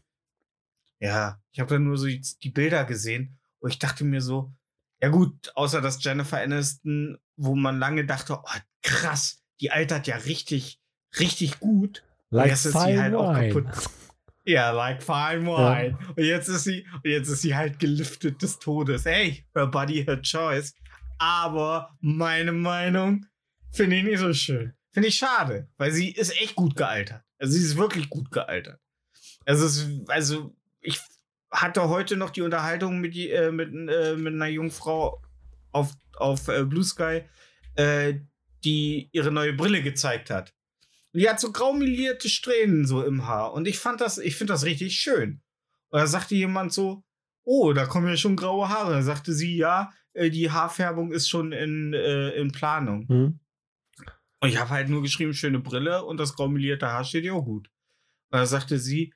[1.00, 4.54] Ja, ich habe dann nur so die, die Bilder gesehen, wo ich dachte mir so,
[5.02, 10.18] ja gut, außer dass Jennifer Aniston, wo man lange dachte, oh krass, die altert ja
[10.18, 10.80] richtig,
[11.20, 12.04] richtig gut.
[12.30, 13.50] Like jetzt ist sie halt auch wine.
[13.50, 13.90] kaputt.
[14.48, 15.98] Ja, like fine wine.
[16.16, 19.04] Und jetzt ist sie, und jetzt ist sie halt geliftet des Todes.
[19.04, 20.76] Hey, her body, her choice.
[21.18, 23.26] Aber meine Meinung
[23.72, 24.74] finde ich nicht so schön.
[24.92, 27.24] Finde ich schade, weil sie ist echt gut gealtert.
[27.40, 28.80] Also sie ist wirklich gut gealtert.
[29.46, 31.00] Also, es, also ich
[31.56, 35.22] hatte heute noch die Unterhaltung mit, äh, mit, äh, mit einer jungen Frau
[35.72, 37.24] auf, auf äh, Blue Sky,
[37.76, 38.16] äh,
[38.64, 40.54] die ihre neue Brille gezeigt hat.
[41.14, 43.54] Und die hat so graumelierte Strähnen so im Haar.
[43.54, 45.42] Und ich fand das, ich finde das richtig schön.
[45.90, 47.04] Und da sagte jemand so,
[47.44, 48.94] oh, da kommen ja schon graue Haare.
[48.94, 53.08] Da sagte sie, ja, äh, die Haarfärbung ist schon in, äh, in Planung.
[53.08, 53.40] Hm?
[54.42, 57.46] Und ich habe halt nur geschrieben, schöne Brille und das graumelierte Haar steht ja auch
[57.46, 57.70] gut.
[58.32, 59.14] Und da sagte sie,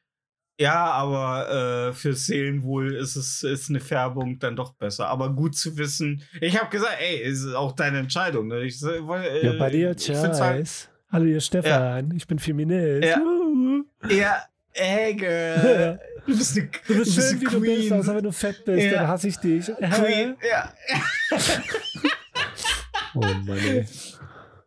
[0.59, 5.07] ja, aber äh, fürs Seelenwohl ist es ist eine Färbung dann doch besser.
[5.07, 6.21] Aber gut zu wissen.
[6.41, 8.47] Ich habe gesagt, ey, ist auch deine Entscheidung.
[8.47, 8.61] Ne?
[8.63, 8.99] Ich, äh,
[9.45, 10.89] Ja, bei dir, find's halt.
[11.11, 12.11] Hallo, ihr Stefan.
[12.15, 13.07] Ich bin Feminist.
[13.07, 13.21] Ja.
[14.09, 14.43] Ja,
[14.73, 15.99] ey, girl.
[16.27, 18.83] Du bist eine, Du bist schön, eine wie du bist, außer wenn du fett bist,
[18.85, 18.91] Ja.
[18.91, 19.65] dann hasse ich dich.
[19.65, 20.35] Queen.
[20.47, 20.71] Ja,
[23.15, 23.85] Oh Mann, ey.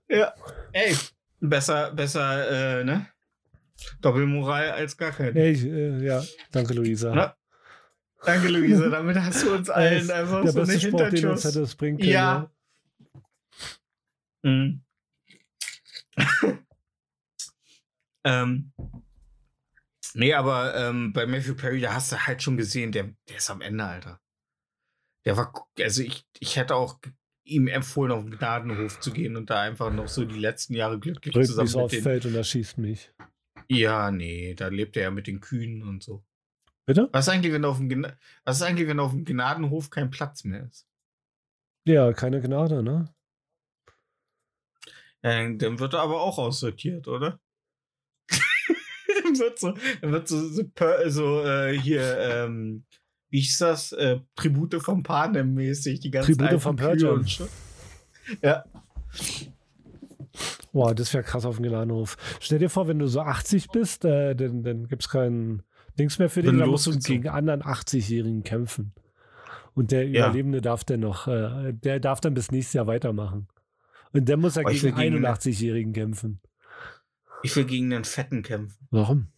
[0.08, 0.32] ja.
[0.72, 0.96] Ey,
[1.40, 3.06] besser, besser, äh, ne?
[4.00, 5.38] Doppelmoral als gar keine.
[5.38, 7.14] Ey, ich, äh, ja, danke, Luisa.
[7.14, 7.36] Na,
[8.24, 8.88] Danke, Luisa.
[8.88, 11.98] Damit hast du uns allen einfach der so eine beste Sport, den uns hätte bringen
[11.98, 12.10] können.
[12.10, 12.50] Ja.
[14.42, 14.82] Mhm.
[18.24, 18.72] ähm,
[20.14, 23.50] nee, aber ähm, bei Matthew Perry, da hast du halt schon gesehen, der, der ist
[23.50, 24.20] am Ende, Alter.
[25.24, 26.98] Der war, also ich, ich hätte auch
[27.44, 30.98] ihm empfohlen, auf den Gnadenhof zu gehen und da einfach noch so die letzten Jahre
[30.98, 31.96] glücklich Drückt zusammen mich aufs.
[31.96, 33.12] Feld und er schießt mich.
[33.68, 36.24] Ja, nee, da lebt er ja mit den Kühen und so.
[36.84, 37.08] Bitte?
[37.12, 40.10] Was ist eigentlich, wenn auf dem, Gna was ist eigentlich, wenn auf dem Gnadenhof kein
[40.10, 40.88] Platz mehr ist?
[41.84, 43.12] Ja, keine Gnade, ne?
[45.22, 47.40] Ja, dann- wird er aber auch aussortiert, oder?
[49.24, 50.64] dann wird so, dann wird so, so,
[51.06, 52.84] so äh, hier, ähm,
[53.30, 53.92] wie hieß das?
[53.92, 57.48] Äh, Tribute vom Panem mäßig, die ganzen Tribute vom und so.
[58.42, 58.64] Ja.
[60.72, 62.16] Boah, das wäre krass auf dem Gnadenhof.
[62.40, 65.62] Stell dir vor, wenn du so 80 bist, äh, dann, dann gibt es kein
[65.98, 68.94] Dings mehr für dich, dann musst du gegen anderen 80-Jährigen kämpfen.
[69.74, 70.26] Und der Ja.
[70.26, 73.48] Überlebende darf dann noch, äh, der darf dann bis nächstes Jahr weitermachen.
[74.12, 74.96] Und der muss ja Aber gegen gegen-
[75.26, 76.40] 81-Jährigen kämpfen.
[77.42, 79.28] Ich will gegen den Fetten kämpfen, Warum?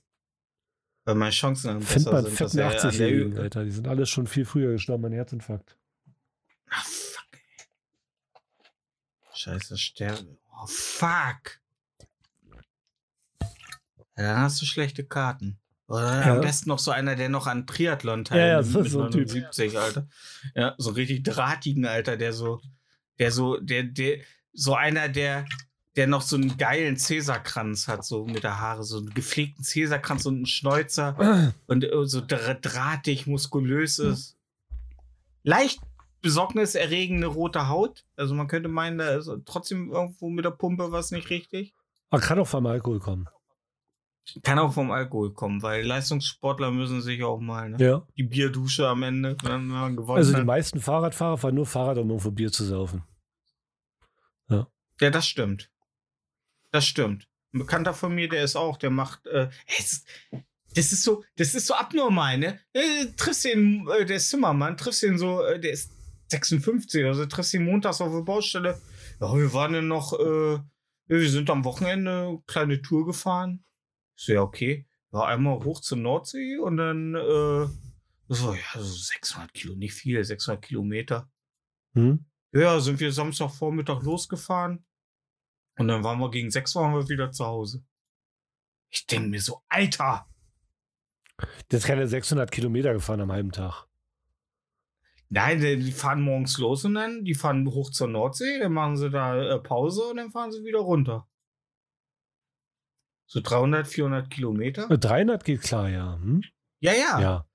[1.04, 2.36] weil meine Chancen dann Find besser man sind.
[2.36, 3.64] fetten er an der 80-Jährigen, Ü- Alter.
[3.64, 5.76] Die sind alle schon viel früher gestorben an Herzinfarkt.
[6.68, 7.26] Ah, fuck.
[7.32, 7.40] ey.
[9.32, 10.38] Scheiße, sterben.
[10.62, 11.60] Oh, fuck.
[14.16, 15.58] Ja, dann hast du schlechte Karten.
[15.88, 16.34] Oder Ja.
[16.34, 19.08] am besten noch so einer, der noch an Triathlon Ja, ja, teilnimmt so- mit so
[19.08, 19.28] Typ.
[19.28, 20.08] 79, Alter.
[20.54, 22.60] Ja, so richtig drahtigen, Alter, der so,
[23.18, 24.18] der so, der, der,
[24.52, 25.44] so einer, der,
[25.96, 30.24] der noch so einen geilen Cäsarkranz hat, so mit der Haare, so einen gepflegten Cäsarkranz
[30.26, 34.36] und einen Schnäuzer und äh, so dra- drahtig, muskulös ist.
[35.42, 35.80] Leicht
[36.24, 38.06] besorgniserregende rote Haut.
[38.16, 41.74] Also man könnte meinen, da ist trotzdem irgendwo mit der Pumpe was nicht richtig.
[42.08, 43.28] Aber kann auch vom Alkohol kommen.
[44.42, 47.76] Kann auch vom Alkohol kommen, weil Leistungssportler müssen sich auch mal, ne?
[47.78, 48.06] Ja.
[48.16, 50.46] Die Bierdusche am Ende, wenn man gewonnen Also die hat.
[50.46, 53.04] meisten Fahrradfahrer fahren nur Fahrrad, um irgendwo Bier zu saufen.
[54.48, 55.70] Ja, das stimmt.
[56.70, 57.28] Das stimmt.
[57.52, 59.48] Ein Bekannter von mir, der ist auch, der macht, äh,
[59.78, 60.04] es
[60.74, 62.58] das ist so, das ist so abnormal, ne?
[62.72, 65.93] Äh, triffst den, äh, der ist Zimmermann, triffst den so, äh, der ist
[66.28, 68.80] 56, also triffst ihn montags auf der Baustelle.
[69.20, 70.58] Ja, wir waren dann noch, äh,
[71.06, 73.64] wir sind am Wochenende eine kleine Tour gefahren.
[74.16, 74.86] Ich so, ja, okay.
[75.12, 77.68] Ja, einmal hoch zur Nordsee und dann, äh,
[78.28, 81.30] so, ja, so 600 Kilo, nicht viel, 600 Kilometer.
[81.94, 82.24] Hm?
[82.52, 84.84] Ja, sind wir Samstagvormittag losgefahren.
[85.76, 87.84] Und dann waren wir gegen sechs waren wir wieder zu Hause.
[88.90, 90.26] Ich denke mir so, Alter!
[91.70, 93.86] Der ist keine 600 Kilometer gefahren am halben Tag.
[95.34, 99.10] Nein, die fahren morgens los und dann, die fahren hoch zur Nordsee, dann machen sie
[99.10, 101.26] da äh, Pause und dann fahren sie wieder runter.
[103.26, 104.88] So 300, 400 Kilometer?
[104.88, 106.14] Äh, 300 geht klar, ja.
[106.22, 106.42] Hm?
[106.78, 107.20] Ja, ja.
[107.20, 107.20] Ja.
[107.20, 107.46] Ja,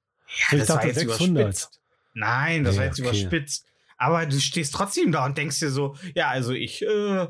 [0.51, 1.29] Ich das war dachte jetzt 600.
[1.29, 1.81] überspitzt.
[2.13, 3.07] Nein, das Nee, war jetzt okay.
[3.09, 3.65] überspitzt.
[3.95, 7.27] Aber du stehst trotzdem da und denkst dir so, ja, also ich äh,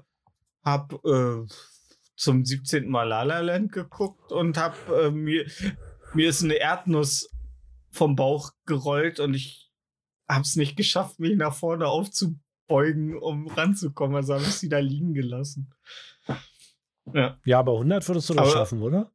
[0.63, 1.45] hab äh,
[2.15, 2.89] zum 17.
[2.89, 5.45] Mal La La Land geguckt und hab äh, mir,
[6.15, 7.29] mir ist eine Erdnuss
[7.91, 9.68] vom Bauch gerollt und ich
[10.29, 14.15] hab's nicht geschafft, mich nach vorne aufzubeugen, um ranzukommen.
[14.15, 15.73] Also habe ich sie da liegen gelassen.
[17.13, 17.39] Ja.
[17.43, 19.11] Ja, aber 100 würdest du doch Aber- schaffen, oder?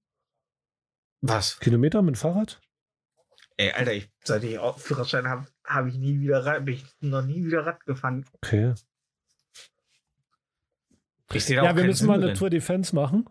[1.20, 1.58] Was?
[1.60, 2.60] Kilometer mit dem Fahrrad?
[3.56, 6.84] Ey, Alter, ich, seit ich auch Führerschein habe, habe ich nie wieder Rad, bin ich
[7.00, 8.26] noch nie wieder Rad gefahren.
[8.34, 8.74] Okay.
[11.32, 12.34] Ich sehe da Ja, wir müssen Sinn mal eine drin.
[12.36, 13.28] Tour Defense machen.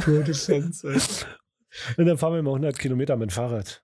[0.00, 1.26] Tour de France.
[1.96, 3.82] Und dann fahren wir mal 100 Kilometer mit dem Fahrrad.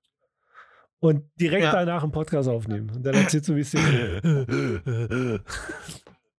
[1.04, 1.72] Und direkt Ja.
[1.72, 2.88] danach einen Podcast aufnehmen.
[2.88, 5.40] Und dann erzählst du, wie es dir.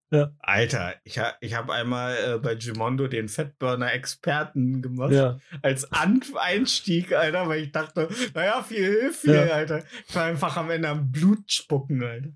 [0.40, 5.12] Alter, ich, ha, ich habe einmal äh, bei Gimondo den Fettburner-Experten gemacht.
[5.12, 5.40] ja.
[5.62, 9.42] Als An Einstieg, Alter, weil ich dachte, naja, viel hilft viel, Ja.
[9.54, 9.84] Alter.
[10.08, 12.30] Ich war einfach am Ende am Blut spucken, Alter.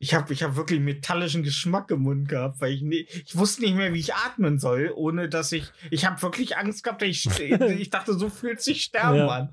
[0.00, 3.62] Ich habe ich hab wirklich metallischen Geschmack im Mund gehabt, weil ich, nie, ich wusste
[3.62, 5.70] nicht mehr, wie ich atmen soll, ohne dass ich.
[5.90, 9.26] Ich habe wirklich Angst gehabt, ich, ich dachte, so fühlt sich Sterben Ja.
[9.28, 9.52] an.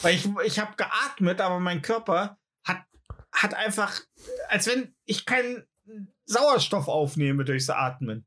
[0.00, 2.82] Weil ich, ich habe geatmet, aber mein Körper hat,
[3.32, 4.00] hat einfach,
[4.48, 5.64] als wenn ich keinen
[6.26, 8.26] Sauerstoff aufnehme durchs Atmen.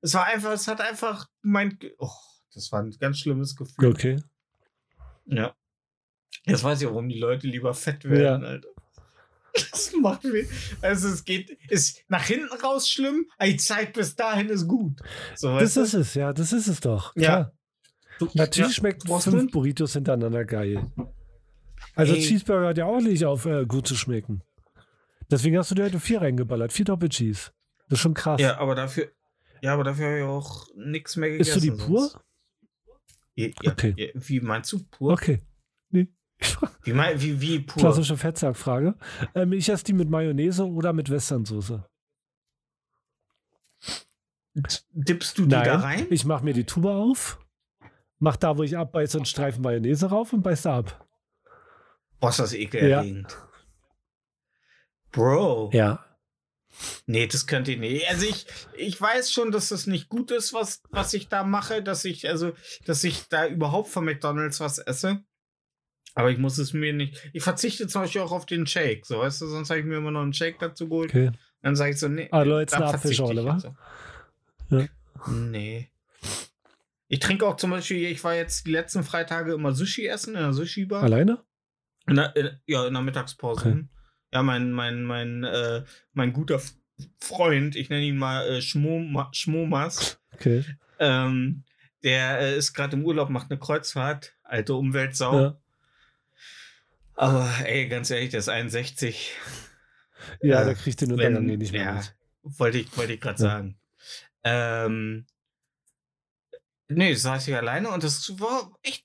[0.00, 1.78] Es war einfach, es hat einfach mein.
[1.98, 2.10] Oh,
[2.54, 3.86] das war ein ganz schlimmes Gefühl.
[3.88, 4.22] Okay.
[5.26, 5.54] Ja.
[6.44, 8.48] Jetzt weiß ich, warum die Leute lieber fett werden, Ja.
[8.48, 8.68] Alter.
[9.72, 10.46] Das macht weh.
[10.82, 15.00] Also es geht, ist nach hinten raus schlimm, aber die Zeit bis dahin ist gut.
[15.34, 15.80] So, Das du?
[15.82, 17.14] ist es, ja, das ist es doch.
[17.16, 17.22] Ja.
[17.22, 17.52] Klar.
[18.18, 19.52] Du- Natürlich ja, schmeckt brauchst fünf?
[19.52, 20.90] Burritos hintereinander geil.
[21.94, 22.20] Also Ey.
[22.20, 24.42] Cheeseburger hat ja auch nicht auf äh, gut zu schmecken.
[25.30, 26.72] Deswegen hast du dir heute vier reingeballert.
[26.72, 27.50] Vier Doppelcheese.
[27.88, 28.40] Das ist schon krass.
[28.40, 29.10] Ja, aber dafür,
[29.62, 31.48] ja, aber dafür habe ich auch nichts mehr gegessen.
[31.50, 32.10] Isst du die pur?
[33.34, 33.94] Ja, ja, Okay.
[33.96, 35.12] ja, wie meinst du pur?
[35.12, 35.40] Okay.
[35.90, 36.08] Nee.
[36.84, 37.80] Wie, mein, wie, wie pur?
[37.80, 38.94] Klassische Fettsackfrage.
[39.34, 41.84] Ähm, ich esse die mit Mayonnaise oder mit Westernsoße.
[44.92, 46.06] Dippst du die da rein?
[46.10, 47.38] Ich mache mir die Tube auf,
[48.18, 51.06] mach da, wo ich abbeiße, einen Streifen Mayonnaise rauf und beiß da ab.
[52.20, 53.36] Boah, ist das ekelerregend.
[55.12, 55.70] Bro.
[55.72, 56.04] Ja.
[57.06, 58.08] Nee, das könnt ihr nicht.
[58.08, 58.46] Also ich,
[58.76, 62.28] ich weiß schon, dass das nicht gut ist, was, was ich da mache, dass ich,
[62.28, 62.52] also,
[62.84, 65.22] dass ich da überhaupt von McDonalds was esse.
[66.14, 67.30] Aber ich muss es mir nicht.
[67.32, 69.98] Ich verzichte zum Beispiel auch auf den Shake, so weißt du, sonst habe ich mir
[69.98, 71.10] immer noch einen Shake dazu geholt.
[71.10, 71.30] Okay.
[71.62, 72.28] Dann sage ich so, nee.
[72.30, 73.54] Ah, Leute, da eine Apfelschorle, wa?
[73.54, 73.68] jetzt.
[74.70, 74.86] Ja.
[75.28, 75.90] Nee.
[77.08, 80.40] Ich trinke auch zum Beispiel, ich war jetzt die letzten Freitage immer Sushi essen in
[80.40, 81.02] der Sushi-Bar.
[81.02, 81.42] Alleine?
[82.06, 83.68] In der, in, ja, in der Mittagspause.
[83.68, 83.84] Okay.
[84.32, 86.60] Ja, mein, mein, mein, äh, mein guter
[87.18, 90.64] Freund, ich nenne ihn mal äh, Schmoma, Schmomas, Okay.
[90.98, 91.64] ähm,
[92.04, 95.40] der äh, ist gerade im Urlaub, macht eine Kreuzfahrt, alte Umweltsau.
[95.40, 95.60] Ja.
[97.14, 99.32] Aber ey, ganz ehrlich, der ist 61.
[100.42, 101.94] Ja, Ja, da kriegt den Untergang eh nicht mehr ja.
[101.94, 102.14] mit.
[102.42, 103.48] wollte ich, wollte ich gerade Ja.
[103.50, 103.78] sagen.
[104.44, 105.26] Ähm,
[106.88, 109.04] nee, saß ich alleine und das war echt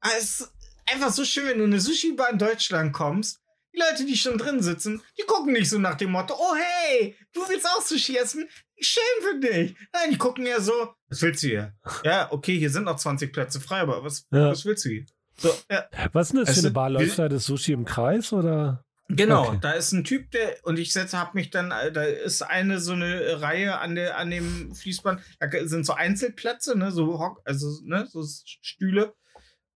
[0.00, 0.52] ah, es ist
[0.90, 3.38] einfach so schön, wenn du in eine Sushi-Bar in Deutschland kommst.
[3.74, 7.16] Die Leute, die schon drin sitzen, die gucken nicht so nach dem Motto, oh hey,
[7.32, 8.46] du willst auch Sushi essen?
[8.78, 9.74] Schön für dich.
[9.94, 11.74] Nein, die gucken ja so, was willst du hier?
[12.04, 14.50] Ja, okay, hier sind noch 20 Plätze frei, aber was, Ja.
[14.50, 15.06] was willst du hier?
[15.38, 15.86] So, ja.
[16.12, 16.90] Was ist denn das für Also, eine Bar?
[16.90, 18.84] Läuft da das Sushi im Kreis oder?
[19.16, 19.58] Genau, Okay.
[19.60, 22.80] da ist ein Typ, der und ich setze, hab mich dann, äh, da ist eine
[22.80, 27.42] so eine Reihe an der an dem Fließband, da sind so Einzelplätze, ne, so Hock,
[27.44, 29.14] also ne, so Stühle.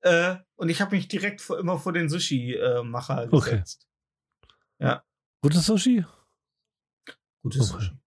[0.00, 3.50] Äh, und ich habe mich direkt vor, immer vor den Sushi-Macher Okay.
[3.50, 3.86] gesetzt.
[5.42, 6.04] Gutes Sushi?
[7.42, 7.84] Gutes Okay.
[7.84, 7.98] Sushi.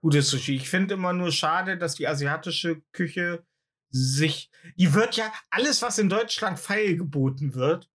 [0.00, 0.56] Gutes Sushi.
[0.56, 3.44] Ich finde immer nur schade, dass die asiatische Küche
[3.90, 4.50] sich.
[4.76, 7.88] Die wird ja, alles, was in Deutschland feil geboten wird,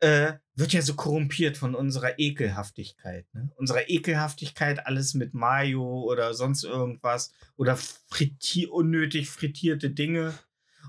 [0.00, 3.26] äh, wird ja so korrumpiert von unserer Ekelhaftigkeit.
[3.32, 3.50] Ne?
[3.56, 10.34] Unserer Ekelhaftigkeit, alles mit Mayo oder sonst irgendwas oder frittier, unnötig frittierte Dinge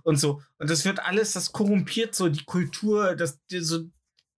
[0.03, 0.41] und so.
[0.57, 3.81] Und das wird alles, das korrumpiert so die Kultur, das, die, so,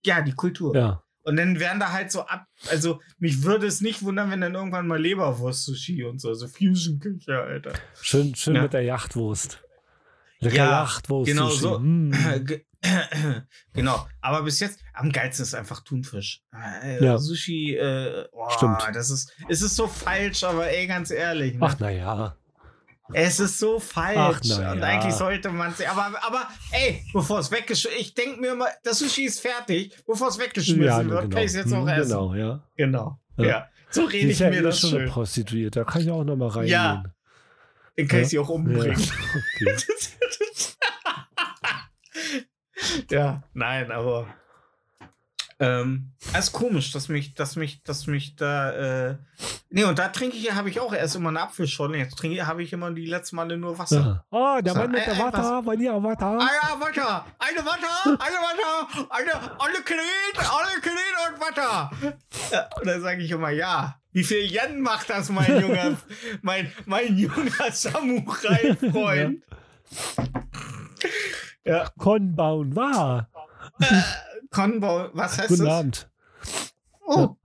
[0.05, 0.75] ja, die Kultur.
[0.75, 1.03] Ja.
[1.23, 4.55] Und dann werden da halt so ab, also mich würde es nicht wundern, wenn dann
[4.55, 7.73] irgendwann mal Leberwurst-Sushi und so, so Fusion-Küche, Alter.
[8.01, 8.63] Schön, schön Ja.
[8.63, 9.61] mit der Yachtwurst.
[10.41, 11.31] Lecker Ja, Yachtwurst.
[11.31, 11.61] genau Sushi.
[11.61, 11.79] so.
[11.79, 12.11] Mm.
[12.45, 12.65] Ge-
[13.73, 16.41] genau, aber bis jetzt am geilsten ist einfach Thunfisch.
[16.83, 17.17] Äh, Ja.
[17.17, 18.81] Sushi, äh, oh, Stimmt.
[18.93, 21.59] das ist, es ist so falsch, aber ey, ganz ehrlich, ne?
[21.61, 22.35] Ach, naja.
[23.13, 24.17] es ist so falsch.
[24.17, 24.83] Ach, na und ja.
[24.85, 28.97] eigentlich sollte man es, aber, aber ey, bevor es weggeschmissen, ich denke mir immer, das
[28.99, 31.35] Sushi ist fertig, bevor es weggeschmissen Ja, wird, genau.
[31.35, 32.09] kann ich es jetzt auch Mm, essen.
[32.09, 32.63] Genau, ja.
[32.77, 33.19] Genau.
[33.37, 33.45] Ja.
[33.45, 33.67] Ja.
[33.91, 35.79] So rede ich ja mir eh das schon eine Prostituierte.
[35.81, 36.71] Da kann ich auch noch mal reingehen.
[36.71, 37.03] Ja,
[37.97, 38.23] Den kann Ja.
[38.23, 38.55] ich sie auch Ja.
[38.55, 38.97] umbringen.
[39.55, 39.75] Okay.
[43.09, 44.27] Ja, nein, aber.
[45.61, 48.71] Ähm, es ist komisch, dass mich, dass mich, dass mich da.
[49.11, 49.17] Äh,
[49.69, 51.99] nee, und da trinke ich, habe ich auch erst immer eine Apfelschorle.
[51.99, 53.99] Jetzt trinke ich, habe ich immer die letzten Male nur Wasser.
[53.99, 54.25] Ja.
[54.31, 56.25] Oh, der So, Mann mit der äh, äh, Watte, Vanilla Watte.
[56.25, 57.25] Ah ja, Wasser!
[57.37, 58.05] Eine Wasser!
[58.05, 59.07] Eine Wasser!
[59.11, 60.37] Eine, alle Kredit!
[60.37, 61.91] Alle Kredit und Wasser!
[62.51, 63.99] Ja, und dann sage ich immer, ja.
[64.13, 65.95] Wie viel Yen macht das, mein junger,
[66.41, 69.43] mein, mein junger Samurai-Freund?
[71.63, 71.87] Ja.
[71.99, 73.29] Konbauen war.
[74.51, 75.73] Konbau, was heißt Guten das?
[75.73, 76.09] Abend.
[77.05, 77.35] Oh.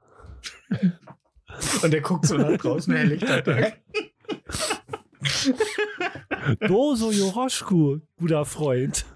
[1.82, 3.80] Und der guckt so nach draußen, helllichter Tag.
[6.60, 9.06] Doso Joroschku, guter Freund.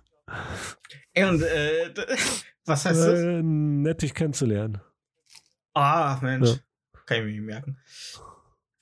[1.12, 1.92] Ey, und äh,
[2.64, 3.20] was heißt das?
[3.20, 4.80] Äh, nett, dich kennenzulernen.
[5.74, 6.48] Ah, Mensch.
[6.48, 6.56] Ja.
[7.04, 7.78] Kann ich mir nicht merken.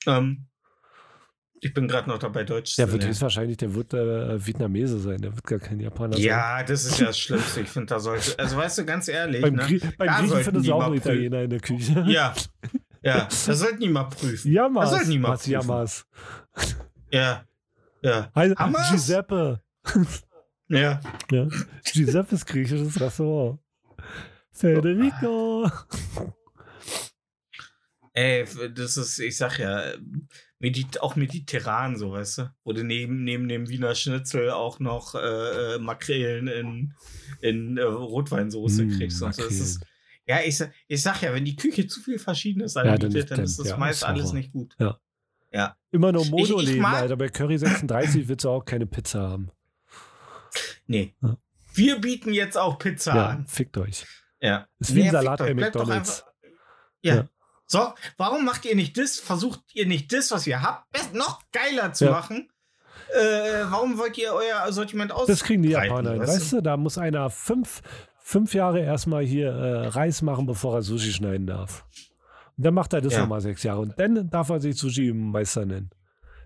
[0.05, 0.47] Ähm,
[1.61, 3.11] ich bin gerade noch dabei, Deutsch Der zu wird lernen.
[3.11, 6.23] höchstwahrscheinlich, der wird äh, Vietnamese sein, der wird gar kein Japaner sein.
[6.23, 7.61] Ja, das ist ja das Schlimmste.
[7.61, 8.37] Ich finde, da sollte.
[8.39, 9.41] Also, weißt du, ganz ehrlich.
[9.41, 9.63] Beim, ne?
[9.63, 10.95] Grie beim Da Griechen die du auch einen.
[10.95, 12.03] Italiener in der Küche.
[12.07, 12.33] Ja.
[13.01, 14.51] Ja, das sollten die mal prüfen.
[14.51, 14.89] Jammers.
[14.89, 15.51] Das sollten die mal Was prüfen.
[15.53, 16.05] Jammers.
[17.11, 17.45] Ja.
[18.01, 18.31] Ja.
[18.35, 18.89] Heißt, Hammers?
[18.91, 19.61] Giuseppe.
[20.67, 20.99] Ja.
[21.31, 21.47] Ja.
[21.93, 23.59] Giuseppes griechisches Restaurant.
[24.51, 25.69] Federico.
[28.13, 28.45] Ey,
[28.75, 29.93] das ist, ich sag ja,
[30.59, 32.53] medit auch mediterran, so, weißt du?
[32.63, 36.93] Wo du neben, neben dem Wiener Schnitzel auch noch äh, äh, Makrelen in,
[37.41, 39.21] in äh, Rotweinsoße Mm, kriegst.
[39.21, 39.43] Und so.
[39.43, 39.85] das ist,
[40.25, 43.45] ja, ich, ich sag ja, wenn die Küche zu viel Verschiedenes anbietet, ist- dann, dann-
[43.45, 44.35] ist das ja, meist ist alles Horror.
[44.35, 44.75] nicht gut.
[45.91, 47.15] Immer nur Ich- Mono ich leben, mag- Alter.
[47.15, 49.49] Bei Curry 36 willst du auch keine Pizza haben.
[50.85, 51.15] Nee.
[51.21, 51.37] Ja.
[51.73, 53.47] Wir bieten jetzt auch Pizza Ja, an.
[53.47, 54.05] fickt euch.
[54.41, 54.67] Ja.
[54.79, 56.23] Ist wie ein fickt Salat bei McDonald's.
[57.01, 57.15] Ja.
[57.15, 57.29] Ja.
[57.71, 59.19] So, warum macht ihr nicht das?
[59.19, 62.11] Versucht ihr nicht das, was ihr habt, best noch geiler zu Ja.
[62.11, 62.49] machen?
[63.13, 65.27] Äh, warum wollt ihr euer Sortiment aus?
[65.27, 67.81] Das kriegen die Japaner weißt Weißt du, da muss einer fünf,
[68.21, 71.85] fünf Jahre erstmal hier äh, Reis machen, bevor er Sushi schneiden darf.
[72.57, 73.21] Und dann macht er das Ja.
[73.21, 73.81] nochmal sechs Jahre.
[73.81, 75.91] Und dann darf er sich Sushi-Meister nennen.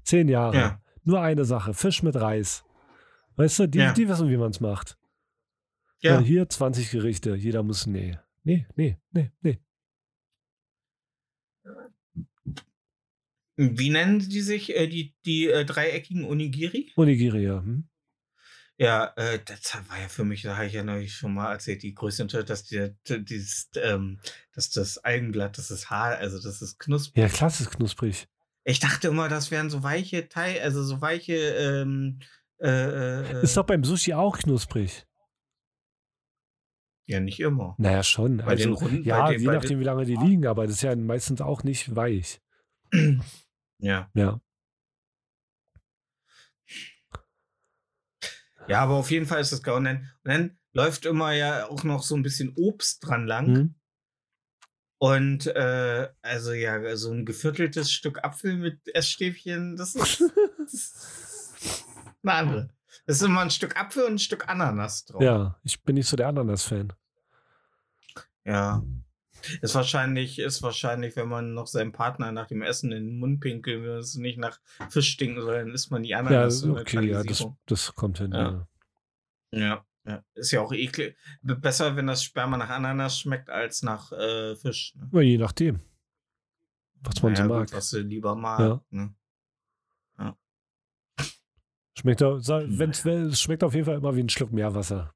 [0.03, 0.55] Zehn Jahre.
[0.57, 0.81] Ja.
[1.05, 2.63] Nur eine Sache: Fisch mit Reis.
[3.37, 3.93] Weißt du, die, Ja.
[3.93, 4.97] die wissen, wie man es macht.
[6.01, 6.15] Ja.
[6.15, 7.33] Ja, hier 20 Gerichte.
[7.35, 7.87] Jeder muss.
[7.87, 8.17] Nee.
[8.43, 9.59] Nee, nee, nee, nee.
[13.55, 16.91] Wie nennen die sich, äh, die, die äh, dreieckigen Onigiri?
[16.95, 17.59] Onigiri, ja.
[17.61, 17.87] Hm?
[18.77, 21.83] Ja, äh, das war ja für mich, da habe ich ja neulich schon mal erzählt,
[21.83, 24.19] die größte Enttäuschung, dass, die, dieses, ähm,
[24.55, 27.21] dass das Algenblatt, das ist Haar, also das ist knusprig.
[27.21, 28.27] Ja, klasse ist knusprig.
[28.63, 32.19] Ich dachte immer, das wären so weiche Teil, also so weiche, ähm,
[32.59, 35.05] äh, äh, Ist doch beim Sushi auch knusprig.
[37.05, 37.75] ja nicht immer.
[37.77, 38.37] Naja, schon.
[38.37, 40.81] Bei den Also, Runden- ja, den- je nachdem, wie lange die liegen, aber das ist
[40.83, 42.41] ja meistens auch nicht weich.
[43.83, 44.09] Ja.
[44.13, 44.39] Ja.
[48.69, 49.75] Ja, aber auf jeden Fall ist das geil.
[49.75, 53.47] Und dann, und dann läuft immer ja auch noch so ein bisschen Obst dran lang.
[53.47, 53.75] Hm?
[54.99, 60.23] Und äh, also ja, so ein gevierteltes Stück Apfel mit Essstäbchen, das ist,
[60.59, 61.85] das ist
[62.23, 62.69] eine andere.
[63.05, 65.21] Das ist immer ein Stück Apfel und ein Stück Ananas drauf.
[65.21, 66.93] Ja, ich bin nicht so der Ananas-Fan.
[68.45, 68.81] Ja.
[69.61, 73.39] Ist wahrscheinlich, ist wahrscheinlich, wenn man noch seinem Partner nach dem Essen in den Mund
[73.41, 76.63] pinkelt, wenn es nicht nach Fisch stinken soll, dann isst man die Ja, Ananas.
[76.63, 78.31] okay, ja, das, das kommt hin.
[78.31, 78.67] Ja.
[79.51, 79.59] Ja.
[79.59, 80.23] ja, ja.
[80.33, 81.15] Ist ja auch eklig.
[81.41, 84.93] Besser, wenn das Sperma nach Ananas schmeckt, als nach äh, Fisch.
[84.95, 85.07] Ne?
[85.11, 85.79] Aber je nachdem,
[87.01, 87.67] was man so Naja, mag.
[87.67, 88.59] Gut, was du lieber mag.
[88.59, 88.81] Ja.
[88.91, 89.13] Ne?
[91.95, 92.79] Schmeckt, auch- sa- Hm.
[92.79, 95.13] wenn's, wenn- es schmeckt auf jeden Fall immer wie ein Schluck Meerwasser.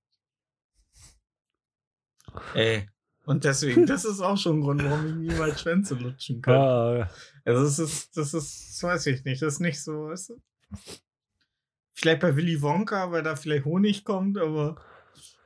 [2.54, 2.88] Ey.
[3.28, 6.54] Und deswegen, das ist auch schon ein Grund, warum ich niemals Schwänze lutschen kann.
[6.54, 7.10] Ja,
[7.44, 9.42] Also das ist, das ist, das weiß ich nicht.
[9.42, 10.36] Das ist nicht so, weißt du?
[11.94, 14.78] Vielleicht bei Willy Wonka, weil da vielleicht Honig kommt, aber.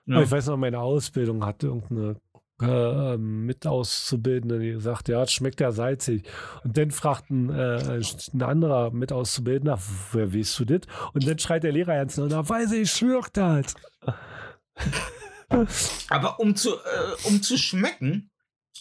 [0.07, 2.17] Aber Ich weiß noch, meine Ausbildung hatte irgendeine
[2.61, 6.29] äh, Mitauszubildende, die gesagt, ja, es schmeckt ja salzig.
[6.63, 7.99] Und dann fragt ein, äh,
[8.34, 9.79] ein anderer Mitauszubildender,
[10.11, 10.82] wer weißt du das?
[11.13, 13.73] Und dann schreit der Lehrer ernst, na weiß ich, schluckt halt.
[16.10, 18.32] Aber um zu, äh, um zu schmecken,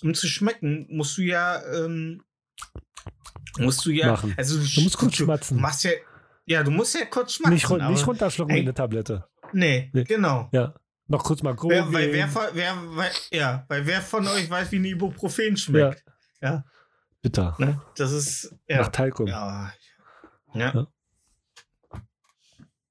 [0.03, 2.23] um zu schmecken, musst du ja, ähm,
[3.59, 4.35] musst du ja, Machen.
[4.37, 5.57] also Du musst kurz schmatzen.
[5.57, 5.91] Du machst ja,
[6.47, 7.55] ja, du musst ja kurz schmatzen.
[7.55, 9.27] Nicht, run- nicht runterschlucken wie eine Tablette.
[9.53, 10.05] Nee, Nee.
[10.05, 10.49] genau.
[10.53, 10.75] Ja.
[11.09, 11.73] Noch kurz mal grob.
[11.73, 15.57] Wer, weil wer, von- wer, weil, ja, weil wer von euch weiß, wie ein Ibuprofen
[15.57, 16.05] schmeckt?
[16.41, 16.65] Ja.
[17.21, 17.57] Bitter.
[17.59, 17.83] Ne?
[17.97, 18.89] Das ist, Nach ja.
[18.89, 19.27] Talkum.
[19.27, 19.73] Ja.
[20.55, 20.73] Ja.
[20.73, 20.87] Ja.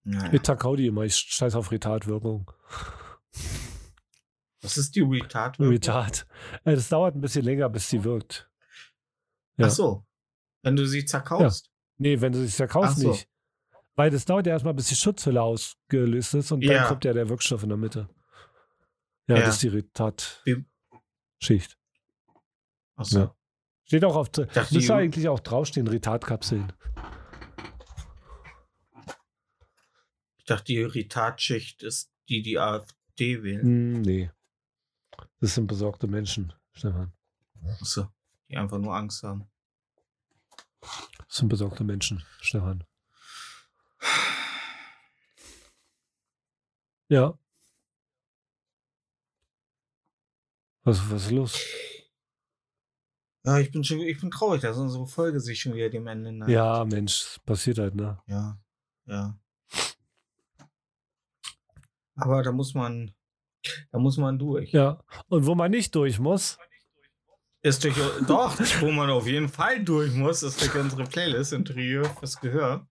[0.04, 0.30] ja.
[0.32, 1.04] Mit Takaudi immer.
[1.04, 2.52] Ich scheiß auf Retardwirkung.
[4.62, 5.60] Was ist die Retard?
[5.60, 6.28] Retard.
[6.66, 8.50] Äh, Das dauert ein bisschen länger, bis sie wirkt.
[9.58, 9.68] Ja.
[9.68, 10.06] Ach so.
[10.64, 11.72] Wenn du sie zerkaust.
[11.98, 13.12] Nee, wenn du sich Ach zerkaust, so.
[13.12, 13.28] nicht.
[13.96, 16.88] Weil das dauert ja erstmal, bis die Schutzhülle ausgelöst ist und dann Ja.
[16.88, 18.10] kommt ja der Wirkstoff in der Mitte.
[19.28, 19.46] Ja, Ja.
[19.46, 21.78] das ist die Retard-Schicht.
[21.78, 21.80] Wie-
[22.96, 23.20] Ach so.
[23.20, 23.36] Ja.
[23.86, 24.30] Steht auch auf.
[24.30, 26.72] dachte, Müsste eigentlich auch draufstehen, Retardkapseln.
[30.38, 33.62] Ich dachte, die Retard-Schicht ist die, die AfD wählen.
[33.62, 34.32] Hm, nee.
[35.40, 37.14] Das sind besorgte Menschen, Stefan.
[37.82, 38.08] Achso.
[38.50, 39.50] Die einfach nur Angst haben.
[40.82, 42.84] Das sind besorgte Menschen, Stefan.
[47.10, 47.38] Ja.
[50.84, 51.60] Was, was ist los?
[53.46, 56.32] Ja, ich bin schon, ich bin traurig, dass unsere Folge sich schon wieder dem Ende
[56.32, 56.52] neigt.
[56.52, 58.22] Ja, Mensch, passiert halt, ne?
[58.28, 58.60] Ja.
[59.06, 59.40] Ja.
[62.16, 63.14] Aber da muss man,
[63.92, 64.72] da muss man durch.
[64.72, 65.04] Ja.
[65.28, 66.58] Und wo man nicht durch muss,
[67.62, 67.96] Ist durch,
[68.28, 72.88] doch, wo man auf jeden Fall durch muss, ist durch unsere Playlist Interieur fürs Gehör.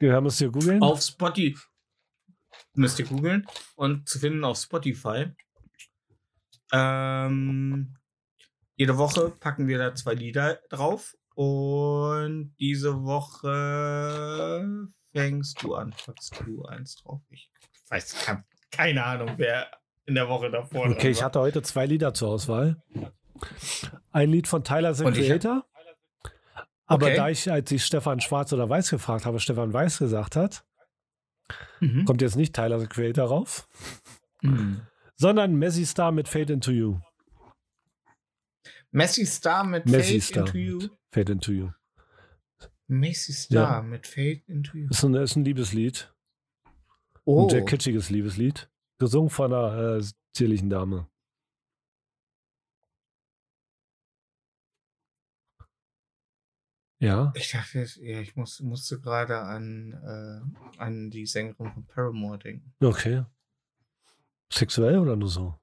[0.00, 0.82] Gehör müsst ihr googeln.
[0.82, 1.60] Auf Spotify.
[2.74, 3.46] Müsst ihr googeln.
[3.76, 5.26] Und zu finden auf Spotify.
[6.72, 7.96] Ähm,
[8.76, 11.16] jede Woche packen wir da zwei Lieder drauf.
[11.34, 14.66] Und diese Woche
[15.12, 15.94] fängst du an.
[16.04, 17.20] Packst du eins drauf.
[17.30, 17.50] Ich
[17.88, 18.16] weiß,
[18.70, 19.70] keine Ahnung, wer
[20.08, 21.26] in der Woche davor Okay, ich war.
[21.26, 22.82] hatte heute zwei Lieder zur Auswahl.
[24.10, 25.64] Ein Lied von Tyler the Creator.
[26.86, 27.16] Aber Okay.
[27.16, 30.64] da ich, als ich Stefan Schwarz oder Weiß gefragt habe, Stefan Weiß gesagt hat,
[31.80, 32.04] Mhm.
[32.06, 33.68] kommt jetzt nicht Tyler the Creator rauf,
[34.42, 34.80] Mhm.
[35.16, 36.98] sondern Messi Star mit Fade Into You.
[38.90, 40.46] Messi Star mit Messi Fade Star.
[40.46, 40.78] into You.
[40.78, 41.70] mit Fade Into You.
[42.86, 44.88] Messi Star mit Fade into You.
[44.90, 46.10] Ist ein, ist ein Liebeslied.
[47.24, 48.70] Oh, Ein sehr kitschiges Liebeslied.
[48.98, 51.08] Gesungen von einer äh, zierlichen Dame.
[57.00, 57.32] Ja.
[57.36, 62.74] ich dachte, ja, ich muss, musste gerade an, äh, an die Sängerin von Paramore denken.
[62.80, 63.24] Okay.
[64.52, 65.60] Sexuell oder nur so?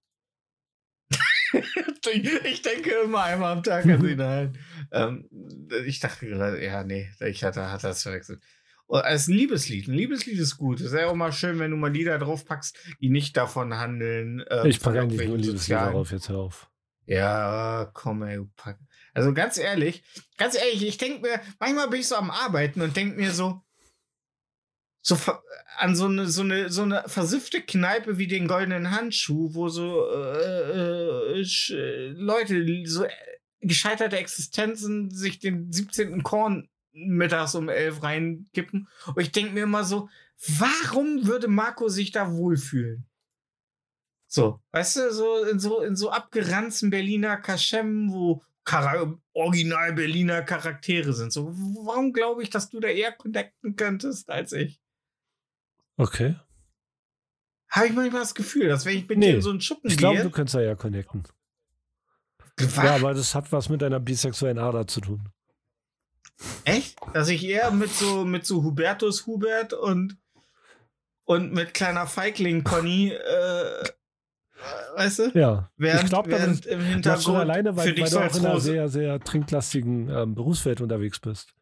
[2.14, 4.58] ich denke immer einmal am Tag an sie nein.
[4.92, 5.28] Ähm,
[5.86, 8.42] ich dachte gerade, ja, nee, ich hatte, hatte das verwechselt.
[8.88, 9.88] Oh, Es ist ein Liebeslied.
[9.88, 10.80] Ein Liebeslied ist gut.
[10.80, 14.44] Es ist ja auch mal schön, wenn du mal Lieder draufpackst, die nicht davon handeln.
[14.50, 16.70] ähm, ich packe eigentlich nur Liebeslieder drauf, jetzt hör auf.
[17.08, 18.80] Ja, komm, ey, pack.
[19.14, 20.04] Also ganz ehrlich,
[20.38, 23.62] ganz ehrlich, ich denke mir, manchmal bin ich so am Arbeiten und denke mir so,
[25.02, 25.18] so
[25.78, 30.10] an so eine, so eine, so eine versiffte Kneipe wie den goldenen Handschuh, wo so
[30.12, 33.10] äh, äh, äh, Leute, so äh,
[33.62, 36.24] gescheiterte Existenzen sich den 17.
[36.24, 38.88] Korn mittags um 11 reinkippen.
[39.08, 40.10] Und ich denke mir immer so,
[40.58, 43.06] warum würde Marco sich da wohlfühlen?
[44.28, 50.42] So, weißt du, so in so, in so abgeranzten Berliner Kaschem, wo Chara original Berliner
[50.42, 51.32] Charaktere sind.
[51.32, 51.54] So,
[51.86, 54.82] warum glaube ich, dass du da eher connecten könntest als ich?
[55.98, 56.36] Okay.
[57.70, 59.98] Habe ich manchmal das Gefühl, dass wenn ich mit Nee, in so einen Schuppen Ich
[59.98, 61.24] glaube, du könntest da ja connecten.
[62.60, 65.30] Ja, aber das hat was mit einer bisexuellen Ader zu tun.
[66.66, 66.98] Echt?
[67.14, 70.18] Dass ich eher mit so, mit so Hubertus Hubert und,
[71.24, 73.84] und mit kleiner Feigling Conny, äh,
[74.96, 75.32] weißt du?
[75.34, 75.72] Ja.
[75.78, 78.60] Während, ich glaube, während im das schon Hintergrund alleine, weil, weil du auch in einer
[78.60, 81.54] sehr, sehr trinklastigen ähm, Berufswelt unterwegs bist.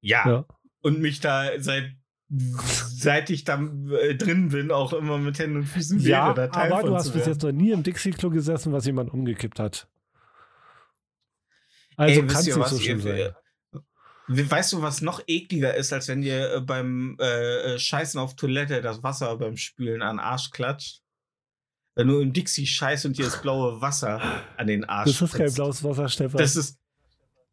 [0.00, 0.44] Ja, Ja.
[0.82, 1.92] und mich da seit
[2.34, 3.62] seit ich da
[4.00, 7.10] äh, drin bin, auch immer mit Händen und Füßen Ja, da Teil aber du hast
[7.12, 9.86] bis jetzt noch nie im Dixie-Klo gesessen, was jemand umgekippt hat.
[11.96, 13.34] Also Ey, kann wisst es ihr nicht was, so schlimm ihr- sein.
[14.28, 18.20] We- Weißt du, was noch ekliger ist, als wenn dir äh, beim äh, äh, Scheißen
[18.20, 21.00] auf Toilette das Wasser beim Spülen an den Arsch klatscht?
[21.94, 24.20] Wenn du im Dixie scheißt und dir das blaue Wasser
[24.56, 26.38] an den Arsch Das ist kein blaues Wasser, Stefan.
[26.38, 26.78] Das ist.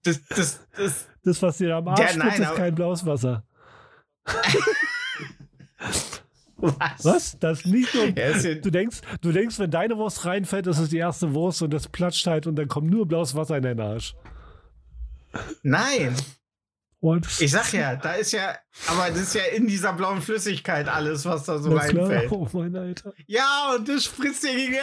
[0.04, 3.44] Das, das, das, Das, was dir am Arsch Der- spritzt, nein, ist kein blaues Wasser.
[6.58, 7.06] was?
[7.06, 7.40] Was?
[7.40, 8.06] Das nicht nur.
[8.18, 11.62] Ja, ja, Du denkst, du denkst, wenn deine Wurst reinfällt, das ist die erste Wurst
[11.62, 14.14] und das platscht halt und dann kommt nur blaues Wasser in deinen Arsch.
[15.64, 16.16] nein,
[17.02, 20.88] Und ich sag ja, da ist ja, aber das ist ja in dieser blauen Flüssigkeit
[20.90, 22.10] alles, was da so Na klar.
[22.10, 22.32] reinfällt.
[22.32, 23.14] Oh mein Alter.
[23.26, 24.76] Ja, und das spritzt dir gegen.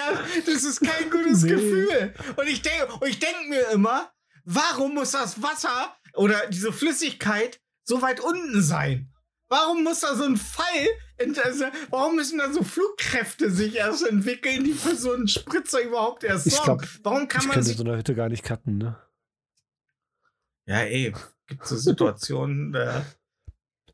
[0.47, 1.51] Das ist kein gutes Nee.
[1.51, 2.15] Gefühl.
[2.37, 4.11] Und ich denke, und ich denke mir immer,
[4.45, 9.13] warum muss das Wasser oder diese Flüssigkeit so weit unten sein?
[9.49, 10.65] Warum muss da so ein Fall,
[11.45, 16.25] also, warum müssen da so Flugkräfte sich erst entwickeln, die für so einen Spritzer überhaupt
[16.25, 16.79] erst Ich sorgen?
[16.79, 18.97] glaub, warum kann Ich man könnte sich so eine Hütte gar nicht cutten, ne?
[20.67, 21.15] Ja, ey,
[21.47, 23.05] gibt so Situationen, da.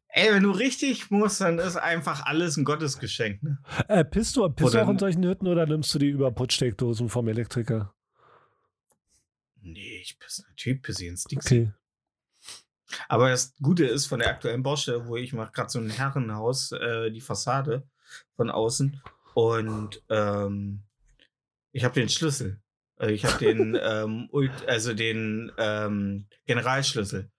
[0.09, 3.59] Ey, wenn du richtig musst, dann ist einfach alles ein Gottesgeschenk, ne?
[3.89, 7.29] Äh, pisst du, pisst du auch in solchen Hütten oder nimmst du die Überputzsteckdosen vom
[7.29, 7.95] Elektriker?
[9.63, 11.61] Nee, ich bin natürlich piss ins Dixie.
[11.61, 11.73] Okay.
[13.09, 16.73] Aber das Gute ist von der aktuellen Baustelle, wo ich mache gerade so ein Herrenhaus,
[16.73, 17.87] äh, die Fassade
[18.37, 19.01] von außen.
[19.35, 20.83] Und ähm,
[21.73, 22.62] ich habe den Schlüssel.
[23.03, 24.29] Äh, Ich habe den, ähm,
[24.67, 27.31] also den ähm, Generalschlüssel.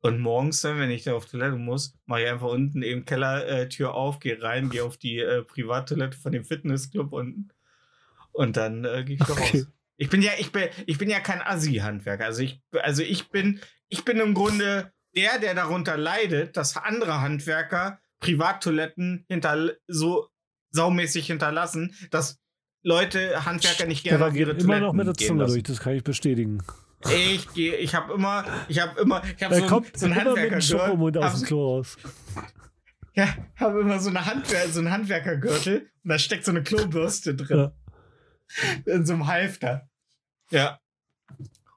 [0.00, 3.48] Und morgens dann, wenn ich da auf Toilette muss, mache ich einfach unten eben Kellertür
[3.48, 7.50] äh, Tür auf, gehe rein, gehe auf die äh, Privattoilette von dem Fitnessclub unten.
[8.32, 9.58] Und dann äh, gehe ich da Okay.
[9.58, 9.66] raus.
[9.96, 12.24] Ich bin ja, ich bin, ich bin ja kein Assi-Handwerker.
[12.24, 17.20] Also ich, also ich bin, ich bin im Grunde der, der darunter leidet, dass andere
[17.20, 20.28] Handwerker Privattoiletten hinter so
[20.70, 22.40] saumäßig hinterlassen, dass
[22.82, 25.80] Leute, Handwerker nicht gerne Der auf ihre immer Toiletten noch mit der Zunge durch, das
[25.80, 26.62] kann ich bestätigen.
[27.10, 30.34] Ich gehe, ich habe immer, ich habe immer, ich habe so, kommt so ein immer
[30.34, 31.46] mit dem Schokomund aus dem Handwerkergürtel.
[31.46, 31.96] Klo raus.
[33.14, 37.34] Ja, habe immer so eine Handwer so einen Handwerkergürtel und da steckt so eine Klobürste
[37.34, 37.58] drin.
[37.58, 37.72] Ja.
[38.86, 39.88] in so einem Halfter.
[40.50, 40.80] Ja.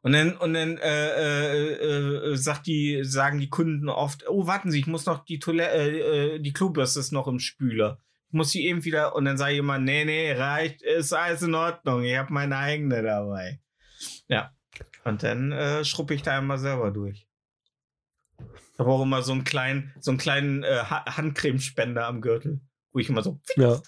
[0.01, 4.71] Und dann, und dann äh, äh, äh, sagt die, sagen die Kunden oft, oh, warten
[4.71, 7.99] Sie, ich muss noch die Toilette, äh, äh, die Klobürste ist noch im Spüler.
[8.27, 11.55] Ich muss sie eben wieder, und dann sagt jemand, nee, nee, reicht, ist alles in
[11.55, 13.59] Ordnung, ich habe meine eigene dabei.
[14.27, 14.53] Ja.
[15.03, 17.27] Und dann äh, schruppe ich da immer selber durch.
[18.73, 22.59] Ich habe auch immer so einen kleinen, so einen kleinen äh, Ha- Handcremespender am Gürtel,
[22.91, 23.81] wo ich immer so Ja.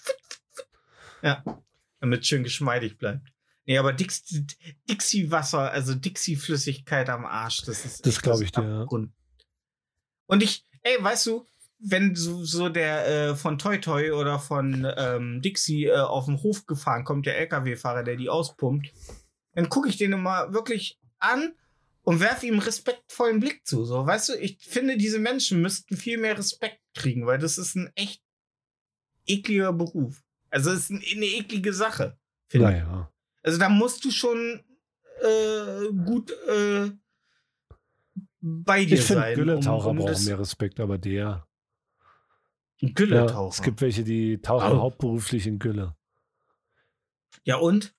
[1.99, 3.27] damit es schön geschmeidig bleibt.
[3.65, 4.23] Nee, aber Dix,
[4.89, 8.05] Dixie-Wasser, also Dixie-Flüssigkeit am Arsch, das ist.
[8.05, 8.81] Das echt glaub ich dir, ja.
[10.27, 11.45] Und ich, ey, weißt du,
[11.79, 16.41] wenn so, so der äh, von Toy Toy oder von ähm, Dixie äh, auf dem
[16.41, 18.91] Hof gefahren kommt, der LKW-Fahrer, der die auspumpt,
[19.53, 21.53] dann gucke ich den immer wirklich an
[22.03, 23.85] und werfe ihm respektvollen Blick zu.
[23.85, 27.75] So, weißt du, ich finde, diese Menschen müssten viel mehr Respekt kriegen, weil das ist
[27.75, 28.21] ein echt
[29.25, 30.23] ekliger Beruf.
[30.49, 32.73] Also es ist ein, eine eklige Sache, finde ich.
[32.73, 33.11] Naja.
[33.43, 34.63] Also da musst du schon
[35.21, 36.91] äh, gut äh,
[38.41, 39.35] bei dir Ich finde, sein.
[39.35, 41.46] Gülletaucher um, um brauchen mehr Respekt, aber der.
[42.79, 43.49] Ja, Gülletaucher.
[43.57, 44.81] es gibt welche, die tauchen Oh.
[44.81, 45.95] hauptberuflich in Gülle.
[47.43, 47.93] ja und?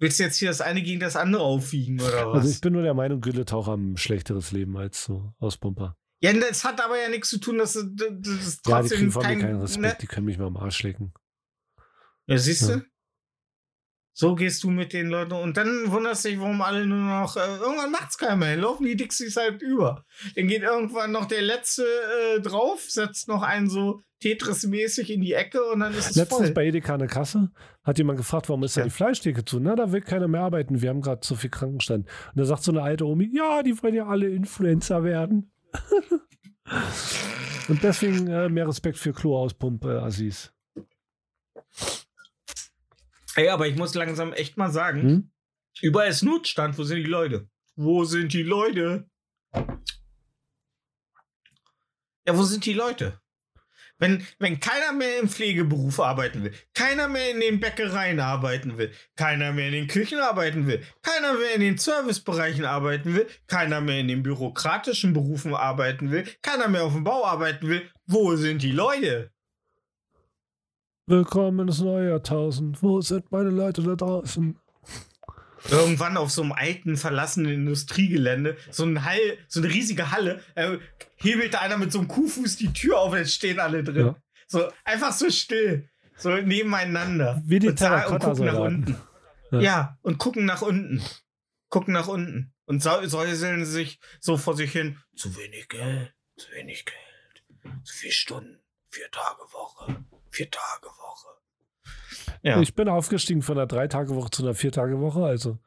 [0.00, 2.36] Willst du jetzt hier das eine gegen das andere aufwiegen oder was?
[2.36, 5.96] Also ich bin nur der Meinung, Gülletaucher haben ein schlechteres Leben als so Auspumper.
[6.20, 8.98] ja, das hat aber ja nichts zu tun, dass das, das ist Ja, die trotzdem
[8.98, 9.40] kriegen von mir kein.
[9.40, 9.96] keinen Respekt, Ne?
[10.02, 11.12] die können mich mal am Arsch lecken.
[12.26, 12.80] Ja, siehst Ja.
[14.20, 14.26] Du?
[14.28, 17.36] So gehst du mit den Leuten und dann wunderst dich, warum alle nur noch.
[17.36, 18.56] Äh, irgendwann macht's keiner mehr.
[18.56, 20.04] Laufen die Dixies halt über.
[20.36, 21.84] Dann geht irgendwann noch der letzte
[22.36, 26.46] äh, drauf, setzt noch einen so Tetris-mäßig in die Ecke und dann ist es Letztens
[26.46, 26.50] voll.
[26.52, 27.52] bei Edeka der Kasse
[27.84, 28.84] hat jemand gefragt, warum ist da Ja.
[28.86, 29.60] die Fleischtheke zu?
[29.60, 32.06] Na, da will keiner mehr arbeiten, wir haben gerade zu viel Krankenstand.
[32.08, 35.52] Und da sagt so eine alte Omi, ja, die wollen ja alle Influencer werden.
[37.68, 40.52] Und deswegen äh, mehr Respekt für Klo-Auspump-Assis.
[43.38, 45.30] Ey, aber ich muss langsam echt mal sagen, Hm?
[45.80, 46.76] überall ist Notstand.
[46.76, 47.48] Wo sind die Leute?
[47.76, 49.08] Wo sind die Leute?
[52.26, 53.20] Ja, wo sind die Leute?
[54.00, 58.92] Wenn, wenn keiner mehr im Pflegeberuf arbeiten will, keiner mehr in den Bäckereien arbeiten will,
[59.14, 63.80] keiner mehr in den Küchen arbeiten will, keiner mehr in den Servicebereichen arbeiten will, keiner
[63.80, 68.34] mehr in den bürokratischen Berufen arbeiten will, keiner mehr auf dem Bau arbeiten will, wo
[68.34, 69.30] sind die Leute?
[71.08, 72.82] Willkommen ins neue Jahrtausend.
[72.82, 74.58] Wo sind meine Leute da draußen?
[75.70, 80.76] Irgendwann auf so einem alten, verlassenen Industriegelände, so, ein Hall, so eine riesige Halle, äh,
[81.16, 84.08] hebelt da einer mit so einem Kuhfuß die Tür auf jetzt stehen alle drin.
[84.08, 84.16] Ja.
[84.48, 87.40] So einfach so still, so nebeneinander.
[87.46, 88.96] Wie die und, und gucken nach unten.
[89.50, 89.60] Ja.
[89.60, 89.98] Ja.
[90.02, 91.02] und gucken nach unten.
[91.70, 92.52] Gucken nach unten.
[92.66, 94.98] Und säuseln sich so vor sich hin.
[95.16, 97.78] Zu wenig Geld, zu wenig Geld.
[97.82, 98.58] Zu viel Stunden.
[98.90, 100.04] Vier Tage Woche.
[100.30, 101.28] Vier Tage Woche.
[102.42, 105.24] Ja, Ich bin aufgestiegen von einer Drei-Tage-Woche zu einer Vier-Tage-Woche.
[105.24, 105.58] Also,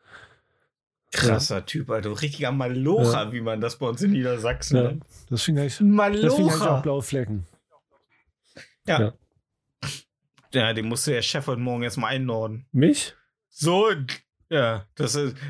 [1.12, 2.22] krasser Typ, Alter.
[2.22, 4.84] Richtiger Malocher, wie man das bei uns in Niedersachsen ja.
[4.84, 5.06] nennt.
[5.30, 6.82] deswegen habe ich, deswegen hab ich auch Malocher.
[6.82, 7.46] blaue Flecken.
[8.88, 9.00] Ja.
[9.00, 9.14] Ja.
[10.54, 12.66] ja, den musste der Chef heute Morgen jetzt mal einnorden.
[12.72, 13.16] Mich?
[13.50, 13.92] So,
[14.50, 15.36] ja, das ist.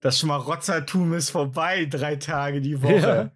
[0.00, 3.32] Das Schmarotzertum ist vorbei, drei Tage die Woche.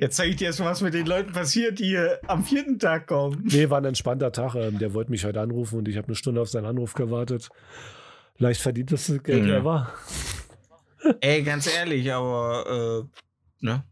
[0.00, 3.06] Jetzt zeige ich dir erstmal, was mit den Leuten passiert, die hier am vierten Tag
[3.06, 3.42] kommen.
[3.50, 4.54] Nee, war ein entspannter Tag.
[4.54, 7.48] Ähm, Der wollte mich heute anrufen und ich habe eine Stunde auf seinen Anruf gewartet.
[8.38, 9.56] Leicht verdienteste Geld Ja.
[9.56, 9.92] ever.
[11.20, 13.84] Ey, ganz ehrlich, aber, äh, ne?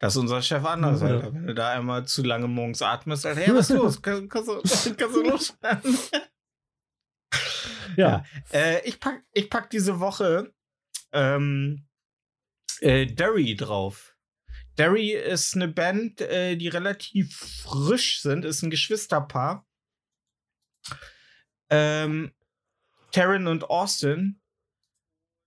[0.00, 1.08] Das ist unser Chef anders, Ja.
[1.08, 1.34] Alter.
[1.34, 4.02] Wenn du da einmal zu lange morgens atmest, Alter, hey, was ist los?
[4.02, 4.54] Kann, kannst, du,
[4.96, 5.96] kannst du loswerden?
[7.96, 8.24] Ja.
[8.52, 10.52] Äh, ich, pack, ich pack diese Woche
[11.12, 11.86] ähm,
[12.80, 14.09] äh, Derry drauf.
[14.78, 19.66] Derry ist eine Band, äh, die relativ frisch sind, ist ein Geschwisterpaar.
[21.68, 22.32] Ähm,
[23.12, 24.40] Taryn und Austin.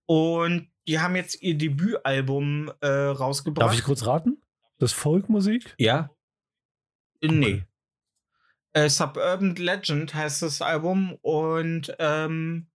[0.06, 3.68] Und die haben jetzt ihr Debütalbum äh, rausgebracht.
[3.68, 4.42] Darf ich kurz raten?
[4.78, 5.74] Das ist Folkmusik?
[5.78, 6.10] Ja.
[7.22, 7.64] Nee.
[8.74, 12.68] Äh, Suburban Legend heißt das Album und ähm,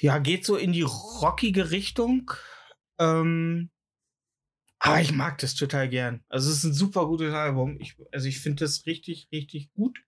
[0.00, 2.30] ja, geht so in die rockige Richtung.
[2.98, 3.70] Ähm,
[4.80, 6.24] aber ich mag das total gern.
[6.28, 7.78] Also es ist ein super gutes Album.
[7.80, 10.02] Ich, also ich finde das richtig, richtig gut.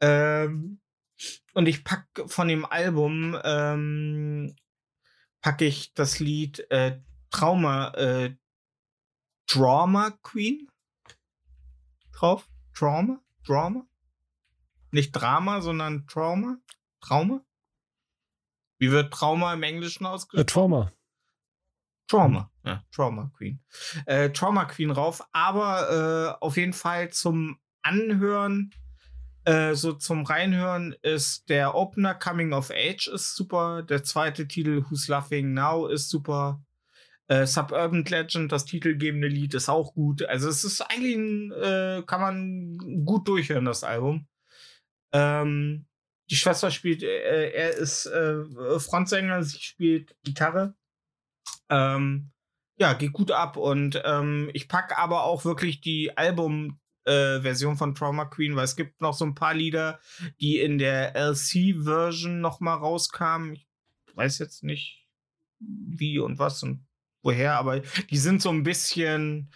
[0.00, 0.80] Ähm,
[1.52, 4.56] und ich pack von dem Album ähm,
[5.42, 7.00] packe ich das Lied äh,
[7.30, 8.34] Trauma, äh,
[9.46, 10.66] Drama Queen
[12.12, 12.48] drauf.
[12.74, 13.20] Trauma?
[13.44, 13.86] Drama?
[14.90, 16.58] Nicht Drama, sondern Trauma?
[17.00, 17.44] Trauma?
[18.78, 20.46] Wie wird Trauma im Englischen Äh, ausgesprochen?
[20.46, 20.92] Trauma.
[22.06, 22.49] Trauma.
[22.64, 23.60] Ja, Trauma Queen.
[24.06, 28.70] Äh, Trauma Queen rauf, aber äh, auf jeden Fall zum Anhören,
[29.44, 33.82] äh, so zum Reinhören ist der Opener Coming of Age ist super.
[33.82, 36.62] Der zweite Titel Who's Laughing Now ist super.
[37.28, 40.22] Äh, Suburban Legend, das titelgebende Lied, ist auch gut.
[40.24, 44.26] Also es ist eigentlich ein, äh, kann man gut durchhören, das Album.
[45.12, 45.86] Ähm,
[46.28, 48.08] die Schwester spielt, äh, er ist
[48.78, 50.74] Frontsänger, sie spielt Gitarre.
[51.70, 52.30] Ähm,
[52.80, 57.94] ja, geht gut ab und ähm, ich packe aber auch wirklich die Album äh, von
[57.94, 60.00] Trauma Queen, weil es gibt noch so ein paar Lieder,
[60.40, 63.52] die in der LC-Version noch mal rauskamen.
[63.54, 63.66] Ich
[64.14, 65.06] weiß jetzt nicht,
[65.58, 66.86] wie und was und
[67.22, 69.50] woher, aber die sind so ein bisschen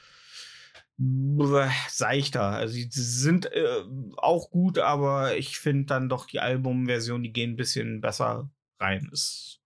[0.98, 2.50] bäh, seichter.
[2.50, 3.84] Also die sind äh,
[4.18, 9.08] auch gut, aber ich finde dann doch die Albumversion, die gehen ein bisschen besser rein.
[9.10, 9.62] Ist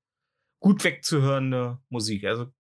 [0.61, 2.25] gut wegzuhörende Musik.
[2.25, 2.53] Also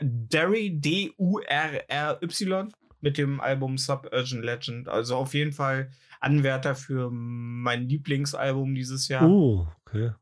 [0.00, 2.68] Derry, D-U-R-R-Y
[3.00, 4.88] mit dem Album Suburban Legend.
[4.88, 5.90] Also auf jeden Fall
[6.20, 9.28] Anwärter für mein Lieblingsalbum dieses Jahr.
[9.28, 10.12] Oh, okay.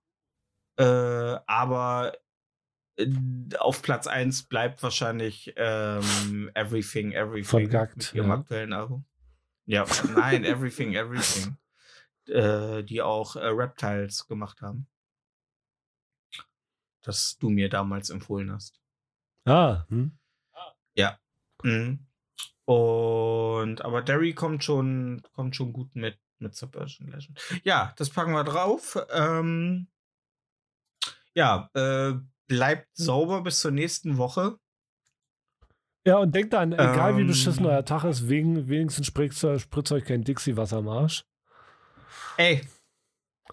[0.78, 0.84] Äh,
[1.46, 2.12] aber
[2.96, 3.06] äh,
[3.58, 8.34] auf Platz 1 bleibt wahrscheinlich ähm, Everything, Everything Von Gackt, mit ihrem ja.
[8.34, 9.04] aktuellen Album.
[9.64, 9.84] Ja,
[10.14, 11.56] nein, Everything, Everything.
[12.28, 14.86] Äh, die auch äh, Reptiles gemacht haben.
[17.02, 18.80] Das du mir damals empfohlen hast.
[19.46, 20.12] Ah, hm.
[21.62, 22.06] Mhm.
[22.66, 27.40] Und aber Derry kommt schon, kommt schon gut mit, mit Subversion Legend.
[27.64, 28.98] Ja, das packen wir drauf.
[29.10, 29.88] Ähm,
[31.34, 32.14] ja, äh,
[32.46, 34.58] bleibt sauber bis zur nächsten Woche.
[36.06, 37.26] Ja, und denkt an, egal wie Ähm.
[37.28, 41.24] beschissen euer Tag ist, wegen, wenigstens spritzt, spritzt euch kein Dixie-Wasser am Arsch.
[42.36, 42.62] Ey,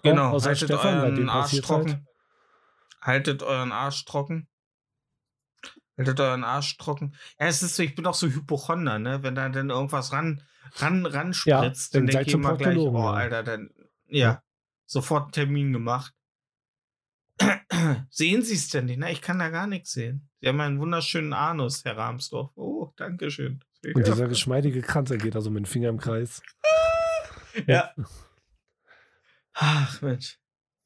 [0.04, 0.30] Ja, genau.
[0.30, 1.90] außer haltet Stefan, euren Arsch passiert's trocken.
[1.92, 2.04] halt.
[3.00, 4.48] Haltet euren Arsch trocken.
[5.96, 7.14] Haltet euren Arsch trocken.
[7.38, 9.22] Ja, es ist so, ich bin auch so Hypochonder, ne?
[9.22, 10.42] Wenn da dann irgendwas ran,
[10.76, 13.12] ran, ran Ja, spritzt, dann dann seid denke ich immer gleich, oh, ja.
[13.12, 13.70] Alter, dann,
[14.08, 14.42] ja, Ja.
[14.86, 16.12] sofort einen Termin gemacht.
[18.10, 18.98] sehen Sie es denn nicht?
[18.98, 20.28] Na, ich kann da gar nichts sehen.
[20.40, 22.50] Sie haben einen wunderschönen Anus, Herr Rahmsdorf.
[22.56, 23.60] Oh, danke schön.
[23.94, 26.42] Und dieser geschmeidige Kranz, er geht also mit dem Finger im Kreis.
[27.68, 27.92] Ja.
[29.52, 30.40] Ach, Mensch.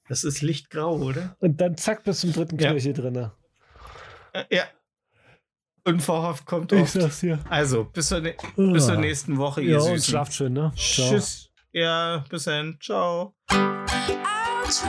[0.09, 1.35] Das ist lichtgrau, oder?
[1.41, 2.71] Und dann zack, bis zum dritten Ja.
[2.73, 3.31] Knöchel drin.
[4.35, 4.45] Äh,
[5.89, 6.93] Unverhofft kommt Ich oft.
[6.93, 7.39] sag's dir.
[7.49, 9.01] Also, bis zur, ne bis zur Ah.
[9.01, 9.95] nächsten Woche, ihr Ja, Süßen.
[9.95, 10.73] und schlaft schön, ne?
[10.77, 11.09] Ciao.
[11.11, 11.51] Tschüss.
[11.73, 12.79] Ja, bis dann.
[12.81, 13.35] Ciao.
[13.51, 14.89] Outro.